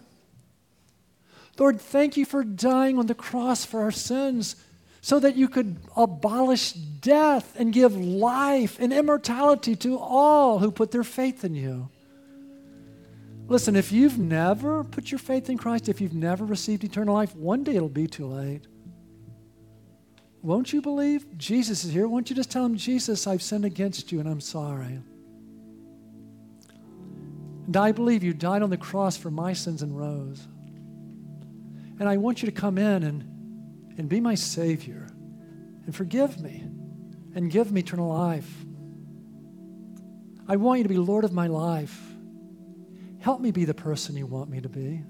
Lord, 1.58 1.80
thank 1.80 2.16
you 2.16 2.24
for 2.24 2.42
dying 2.42 2.98
on 2.98 3.06
the 3.06 3.14
cross 3.14 3.64
for 3.64 3.82
our 3.82 3.90
sins 3.90 4.56
so 5.02 5.18
that 5.20 5.36
you 5.36 5.48
could 5.48 5.76
abolish 5.96 6.72
death 6.72 7.54
and 7.58 7.72
give 7.72 7.96
life 7.96 8.78
and 8.78 8.92
immortality 8.92 9.76
to 9.76 9.98
all 9.98 10.58
who 10.58 10.70
put 10.70 10.90
their 10.90 11.04
faith 11.04 11.44
in 11.44 11.54
you. 11.54 11.88
Listen, 13.48 13.76
if 13.76 13.90
you've 13.90 14.18
never 14.18 14.84
put 14.84 15.10
your 15.10 15.18
faith 15.18 15.50
in 15.50 15.58
Christ, 15.58 15.88
if 15.88 16.00
you've 16.00 16.14
never 16.14 16.44
received 16.44 16.84
eternal 16.84 17.14
life, 17.14 17.34
one 17.34 17.64
day 17.64 17.76
it'll 17.76 17.88
be 17.88 18.06
too 18.06 18.26
late. 18.26 18.66
Won't 20.42 20.72
you 20.72 20.80
believe? 20.80 21.26
Jesus 21.36 21.84
is 21.84 21.92
here. 21.92 22.08
Won't 22.08 22.30
you 22.30 22.36
just 22.36 22.50
tell 22.50 22.64
him, 22.64 22.76
Jesus, 22.76 23.26
I've 23.26 23.42
sinned 23.42 23.64
against 23.64 24.12
you 24.12 24.20
and 24.20 24.28
I'm 24.28 24.40
sorry. 24.40 25.00
And 27.66 27.76
I 27.76 27.92
believe 27.92 28.22
you 28.22 28.34
died 28.34 28.62
on 28.62 28.70
the 28.70 28.76
cross 28.76 29.16
for 29.16 29.30
my 29.30 29.52
sins 29.52 29.82
and 29.82 29.96
rose. 29.96 30.46
And 31.98 32.08
I 32.08 32.16
want 32.16 32.42
you 32.42 32.46
to 32.46 32.52
come 32.52 32.78
in 32.78 33.02
and, 33.02 33.22
and 33.98 34.08
be 34.08 34.20
my 34.20 34.34
Savior 34.34 35.06
and 35.84 35.94
forgive 35.94 36.40
me 36.40 36.64
and 37.34 37.50
give 37.50 37.70
me 37.70 37.80
eternal 37.80 38.08
life. 38.08 38.50
I 40.48 40.56
want 40.56 40.78
you 40.78 40.84
to 40.84 40.88
be 40.88 40.96
Lord 40.96 41.24
of 41.24 41.32
my 41.32 41.46
life. 41.46 42.00
Help 43.20 43.40
me 43.40 43.50
be 43.50 43.64
the 43.64 43.74
person 43.74 44.16
you 44.16 44.26
want 44.26 44.50
me 44.50 44.60
to 44.60 44.68
be. 44.68 45.02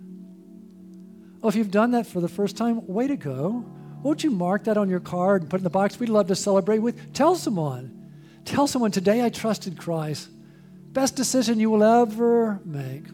Oh, 1.42 1.48
if 1.48 1.54
you've 1.54 1.70
done 1.70 1.92
that 1.92 2.06
for 2.06 2.20
the 2.20 2.28
first 2.28 2.56
time, 2.56 2.86
way 2.86 3.06
to 3.06 3.16
go. 3.16 3.64
Won't 4.02 4.24
you 4.24 4.30
mark 4.30 4.64
that 4.64 4.76
on 4.76 4.88
your 4.88 5.00
card 5.00 5.42
and 5.42 5.50
put 5.50 5.58
it 5.58 5.60
in 5.60 5.64
the 5.64 5.70
box? 5.70 5.98
We'd 5.98 6.08
love 6.08 6.26
to 6.28 6.36
celebrate 6.36 6.80
with. 6.80 7.12
Tell 7.12 7.36
someone. 7.36 7.96
Tell 8.44 8.66
someone 8.66 8.90
today 8.90 9.24
I 9.24 9.28
trusted 9.28 9.78
Christ. 9.78 10.28
Best 10.92 11.16
decision 11.16 11.60
you 11.60 11.70
will 11.70 11.84
ever 11.84 12.60
make. 12.64 13.04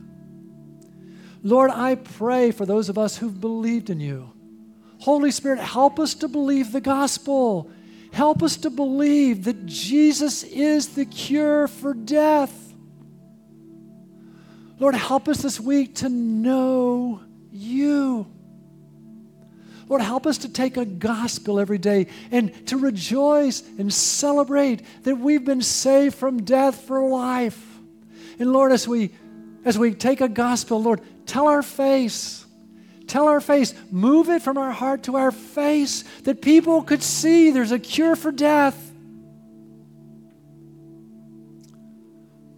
Lord, 1.43 1.71
I 1.71 1.95
pray 1.95 2.51
for 2.51 2.67
those 2.67 2.89
of 2.89 2.99
us 2.99 3.17
who've 3.17 3.41
believed 3.41 3.91
in 3.91 4.01
you. 4.01 4.33
Holy 5.01 5.31
Spirit, 5.31 5.61
help 5.61 6.01
us 6.01 6.15
to 6.15 6.29
believe 6.29 6.73
the 6.73 6.81
gospel. 6.81 7.71
Help 8.13 8.43
us 8.43 8.57
to 8.59 8.71
believe 8.71 9.45
that 9.45 9.67
Jesus 9.67 10.43
is 10.43 10.89
the 10.95 11.05
cure 11.05 11.69
for 11.69 11.93
death. 11.93 12.75
Lord, 14.79 14.95
help 14.95 15.29
us 15.29 15.43
this 15.43 15.61
week 15.61 15.97
to 15.97 16.09
know 16.09 17.21
you. 17.53 18.27
Lord, 19.89 20.03
help 20.03 20.27
us 20.27 20.39
to 20.39 20.49
take 20.49 20.77
a 20.77 20.85
gospel 20.85 21.61
every 21.61 21.79
day 21.79 22.09
and 22.31 22.67
to 22.67 22.77
rejoice 22.77 23.63
and 23.79 23.93
celebrate 23.93 24.83
that 25.05 25.17
we've 25.17 25.45
been 25.45 25.63
saved 25.63 26.17
from 26.17 26.43
death 26.43 26.83
for 26.83 27.09
life. 27.09 27.63
And 28.39 28.53
Lord, 28.53 28.73
as 28.73 28.89
we 28.89 29.13
as 29.65 29.77
we 29.77 29.95
take 29.95 30.21
a 30.21 30.29
gospel, 30.29 30.81
Lord, 30.81 31.01
tell 31.27 31.49
our 31.49 31.63
face. 31.63 32.45
Tell 33.09 33.29
our 33.29 33.41
face, 33.41 33.75
move 33.91 34.29
it 34.31 34.43
from 34.43 34.59
our 34.59 34.73
heart 34.73 35.05
to 35.05 35.17
our 35.17 35.31
face 35.31 36.03
that 36.25 36.41
people 36.41 36.83
could 36.83 37.03
see 37.03 37.51
there's 37.51 37.73
a 37.73 37.79
cure 37.79 38.17
for 38.17 38.33
death. 38.33 38.93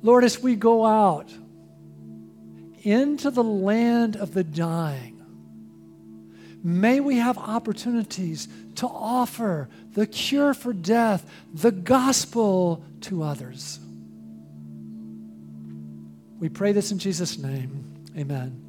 Lord, 0.03 0.25
as 0.25 0.43
we 0.43 0.55
go 0.55 0.87
out 0.87 1.31
into 2.83 3.31
the 3.31 3.45
land 3.45 4.17
of 4.17 4.33
the 4.33 4.45
dying, 4.45 5.18
May 6.63 7.01
we 7.01 7.17
have 7.17 7.39
opportunities 7.39 8.49
to 8.77 8.87
offer 8.87 9.69
the 9.95 10.07
cure 10.07 10.55
for 10.55 10.73
death, 10.73 11.29
the 11.55 11.71
gospel 11.71 12.85
to 13.03 13.23
others. 13.23 13.81
We 16.41 16.49
pray 16.49 16.73
this 16.73 16.93
in 16.93 16.99
Jesus' 16.99 17.39
name. 17.39 17.85
Amen. 18.17 18.68